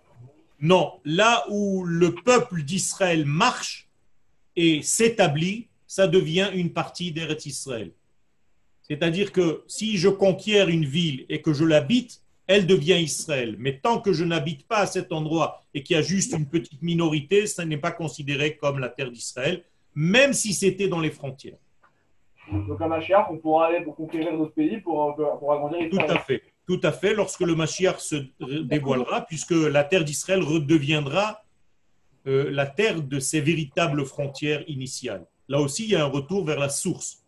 Non, 0.61 0.93
là 1.03 1.43
où 1.49 1.83
le 1.83 2.15
peuple 2.15 2.63
d'Israël 2.63 3.25
marche, 3.25 3.89
et 4.55 4.81
s'établit, 4.81 5.67
ça 5.87 6.07
devient 6.07 6.49
une 6.53 6.71
partie 6.71 7.11
d'Eretz 7.11 7.45
Israël. 7.45 7.91
C'est-à-dire 8.81 9.31
que 9.31 9.63
si 9.67 9.97
je 9.97 10.09
conquiers 10.09 10.61
une 10.61 10.85
ville 10.85 11.25
et 11.29 11.41
que 11.41 11.53
je 11.53 11.65
l'habite, 11.65 12.21
elle 12.47 12.67
devient 12.67 12.99
Israël. 13.01 13.55
Mais 13.59 13.77
tant 13.77 13.99
que 13.99 14.13
je 14.13 14.23
n'habite 14.23 14.67
pas 14.67 14.79
à 14.79 14.85
cet 14.85 15.11
endroit 15.11 15.61
et 15.73 15.83
qu'il 15.83 15.95
y 15.95 15.99
a 15.99 16.01
juste 16.01 16.33
une 16.33 16.47
petite 16.47 16.81
minorité, 16.81 17.47
ça 17.47 17.65
n'est 17.65 17.77
pas 17.77 17.91
considéré 17.91 18.57
comme 18.57 18.79
la 18.79 18.89
terre 18.89 19.11
d'Israël, 19.11 19.63
même 19.95 20.33
si 20.33 20.53
c'était 20.53 20.87
dans 20.87 20.99
les 20.99 21.11
frontières. 21.11 21.57
Donc 22.51 22.81
à 22.81 22.87
Machiach, 22.87 23.27
on 23.29 23.37
pourra 23.37 23.67
aller 23.67 23.81
pour 23.81 23.95
conquérir 23.95 24.37
d'autres 24.37 24.53
pays 24.53 24.81
pour, 24.81 25.15
pour 25.15 25.53
agrandir 25.53 25.81
Israël. 25.81 26.07
Tout 26.07 26.13
à 26.13 26.19
fait. 26.19 26.41
Tout 26.65 26.79
à 26.83 26.93
fait, 26.93 27.13
lorsque 27.13 27.41
le 27.41 27.55
Mashiach 27.55 27.99
se 27.99 28.15
dévoilera, 28.39 29.21
puisque 29.21 29.51
la 29.51 29.83
terre 29.83 30.05
d'Israël 30.05 30.41
redeviendra 30.41 31.43
euh, 32.25 32.49
la 32.51 32.65
terre 32.65 33.01
de 33.01 33.19
ses 33.19 33.41
véritables 33.41 34.05
frontières 34.05 34.63
initiales. 34.69 35.25
Là 35.49 35.59
aussi, 35.59 35.83
il 35.83 35.89
y 35.89 35.95
a 35.95 36.03
un 36.03 36.09
retour 36.09 36.45
vers 36.45 36.59
la 36.59 36.69
source. 36.69 37.21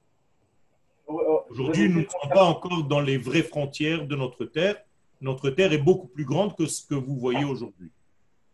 Aujourd'hui, 1.50 1.90
nous 1.90 2.02
ne 2.02 2.06
sommes 2.06 2.32
pas 2.34 2.46
encore 2.46 2.84
dans 2.86 3.02
les 3.02 3.18
vraies 3.18 3.44
frontières 3.44 4.08
de 4.08 4.16
notre 4.16 4.46
terre. 4.46 4.78
Notre 5.26 5.50
terre 5.50 5.74
est 5.74 5.80
beaucoup 5.80 6.06
plus 6.06 6.24
grande 6.24 6.56
que 6.56 6.68
ce 6.68 6.86
que 6.86 6.94
vous 6.94 7.18
voyez 7.18 7.44
aujourd'hui. 7.44 7.90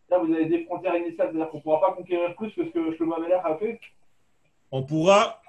Là, 0.08 0.16
vous 0.16 0.32
avez 0.32 0.46
des 0.46 0.64
frontières 0.64 0.96
initiales, 0.96 1.28
c'est-à-dire 1.30 1.50
qu'on 1.50 1.58
ne 1.58 1.62
pourra 1.62 1.80
pas 1.82 1.92
conquérir 1.92 2.34
plus 2.34 2.50
que 2.54 2.64
ce 2.64 2.70
que 2.70 2.96
Shlomo 2.96 3.12
Ameler 3.12 3.34
a 3.44 3.58
fait 3.58 3.78
On 4.70 4.82
pourra 4.82 5.42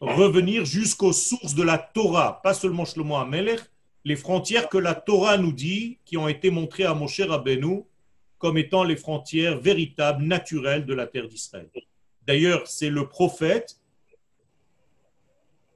revenir 0.00 0.64
jusqu'aux 0.64 1.12
sources 1.12 1.54
de 1.54 1.62
la 1.62 1.78
Torah, 1.78 2.40
pas 2.42 2.54
seulement 2.54 2.84
Shlomo 2.84 3.14
Ameler, 3.14 3.54
les 4.04 4.16
frontières 4.16 4.68
que 4.68 4.78
la 4.78 4.96
Torah 4.96 5.38
nous 5.38 5.52
dit, 5.52 5.98
qui 6.04 6.16
ont 6.16 6.26
été 6.26 6.50
montrées 6.50 6.86
à 6.86 6.92
Moshe 6.92 7.20
Rabbeinu 7.20 7.84
comme 8.38 8.58
étant 8.58 8.82
les 8.82 8.96
frontières 8.96 9.60
véritables, 9.60 10.24
naturelles 10.24 10.86
de 10.86 10.94
la 10.94 11.06
terre 11.06 11.28
d'Israël. 11.28 11.70
D'ailleurs, 12.26 12.66
c'est 12.66 12.90
le 12.90 13.06
prophète 13.06 13.76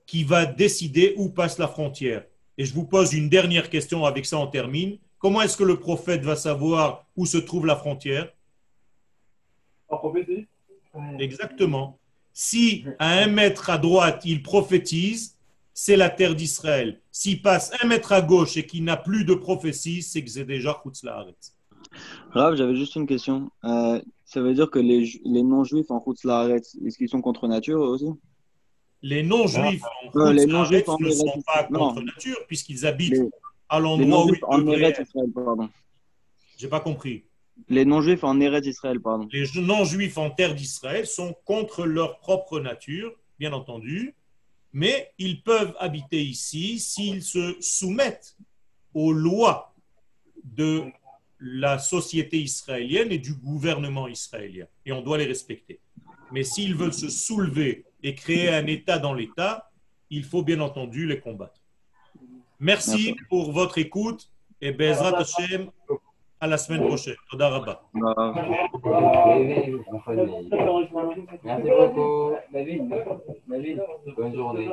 qui 0.07 0.25
va 0.25 0.45
décider 0.45 1.15
où 1.17 1.29
passe 1.29 1.57
la 1.59 1.69
frontière. 1.69 2.25
Et 2.63 2.65
je 2.65 2.75
vous 2.75 2.85
pose 2.85 3.13
une 3.13 3.29
dernière 3.29 3.69
question, 3.71 4.05
avec 4.05 4.25
ça 4.25 4.39
on 4.39 4.47
termine. 4.47 4.97
Comment 5.19 5.43
est-ce 5.43 5.57
que 5.57 5.65
le 5.65 5.81
prophète 5.81 6.23
va 6.23 6.37
savoir 6.37 7.05
où 7.17 7.27
se 7.27 7.37
trouve 7.39 7.67
la 7.67 7.75
frontière? 7.75 8.33
En 9.89 9.97
prophétie. 9.97 10.47
Exactement. 11.19 11.99
Si 12.33 12.85
à 13.01 13.19
un 13.19 13.27
mètre 13.27 13.69
à 13.69 13.79
droite, 13.79 14.23
il 14.25 14.45
prophétise, 14.45 15.37
c'est 15.75 15.97
la 15.97 16.09
terre 16.09 16.37
d'Israël. 16.37 17.01
S'il 17.11 17.43
passe 17.43 17.73
un 17.83 17.89
mètre 17.89 18.13
à 18.13 18.23
gauche 18.23 18.57
et 18.57 18.65
qu'il 18.65 18.85
n'a 18.85 18.97
plus 18.97 19.25
de 19.25 19.35
prophétie, 19.35 20.01
c'est 20.01 20.23
que 20.23 20.31
c'est 20.31 20.45
déjà 20.45 20.81
Chutzlaaretz. 20.85 21.57
Rav, 22.31 22.55
j'avais 22.55 22.77
juste 22.77 22.95
une 22.95 23.09
question. 23.09 23.51
Euh, 23.65 24.01
Ça 24.25 24.41
veut 24.41 24.55
dire 24.55 24.71
que 24.71 24.79
les, 24.79 25.05
ju- 25.05 25.21
les 25.25 25.43
non-juifs 25.43 25.91
en 25.91 25.99
route 25.99 26.23
Laaretz, 26.23 26.77
est-ce 26.87 26.97
qu'ils 26.97 27.09
sont 27.09 27.23
contre 27.23 27.49
nature 27.49 27.83
eux 27.85 27.89
aussi? 27.89 28.07
Les 29.03 29.23
non-juifs 29.23 29.83
en 29.83 30.19
Euh, 30.21 30.33
les 30.33 30.47
Laaretz 30.47 30.89
en 30.89 30.97
ne 31.01 31.11
sont 31.11 31.43
pas 31.45 31.67
non. 31.71 31.79
contre 31.89 32.03
nature 32.03 32.39
puisqu'ils 32.47 32.87
habitent 32.87 33.13
Les- 33.13 33.31
à 33.69 33.81
l'endroit 33.81 34.27
où 34.27 34.35
ils 34.35 34.39
en 34.45 34.59
devraient. 34.59 34.95
J'ai 36.59 36.69
pas 36.69 36.81
compris. 36.81 37.25
Les 37.69 37.85
non-juifs 37.85 38.25
en 38.25 38.39
Eretz 38.41 38.67
Israël, 38.67 39.01
pardon. 39.01 39.29
Les 39.33 39.45
non-juifs 39.61 40.19
en 40.19 40.31
terre 40.31 40.55
d'Israël 40.55 41.07
sont 41.07 41.35
contre 41.45 41.85
leur 41.85 42.19
propre 42.21 42.61
nature, 42.61 43.13
bien 43.39 43.53
entendu, 43.53 44.15
mais 44.73 45.13
ils 45.19 45.43
peuvent 45.43 45.75
habiter 45.79 46.23
ici 46.23 46.79
s'ils 46.79 47.23
se 47.23 47.57
soumettent 47.61 48.37
aux 48.95 49.13
lois 49.13 49.75
de 50.45 50.85
la 51.41 51.79
société 51.79 52.39
israélienne 52.41 53.11
et 53.11 53.19
du 53.19 53.35
gouvernement 53.35 54.07
israélien. 54.09 54.67
Et 54.87 54.93
on 54.93 55.03
doit 55.03 55.19
les 55.19 55.27
respecter. 55.27 55.81
Mais 56.31 56.45
s'ils 56.45 56.75
veulent 56.75 56.95
se 56.95 57.09
soulever 57.09 57.85
et 58.03 58.15
créer 58.15 58.49
un 58.49 58.67
État 58.67 58.99
dans 58.99 59.15
l'État, 59.15 59.71
il 60.11 60.25
faut 60.25 60.43
bien 60.43 60.61
entendu 60.61 61.07
les 61.07 61.21
combattre. 61.21 61.61
Merci 62.61 63.17
pour 63.29 63.53
votre 63.53 63.79
écoute 63.79 64.31
et 64.61 64.73
Bezrat 64.73 65.19
Hashem 65.19 65.71
à 66.41 66.47
la 66.47 66.59
semaine 66.59 66.87
prochaine. 66.87 67.15
Toda 67.31 67.49
Rabba. 67.49 67.83
Merci 67.95 68.69
beaucoup. 71.73 72.33
Bonne 74.17 74.35
journée. 74.35 74.69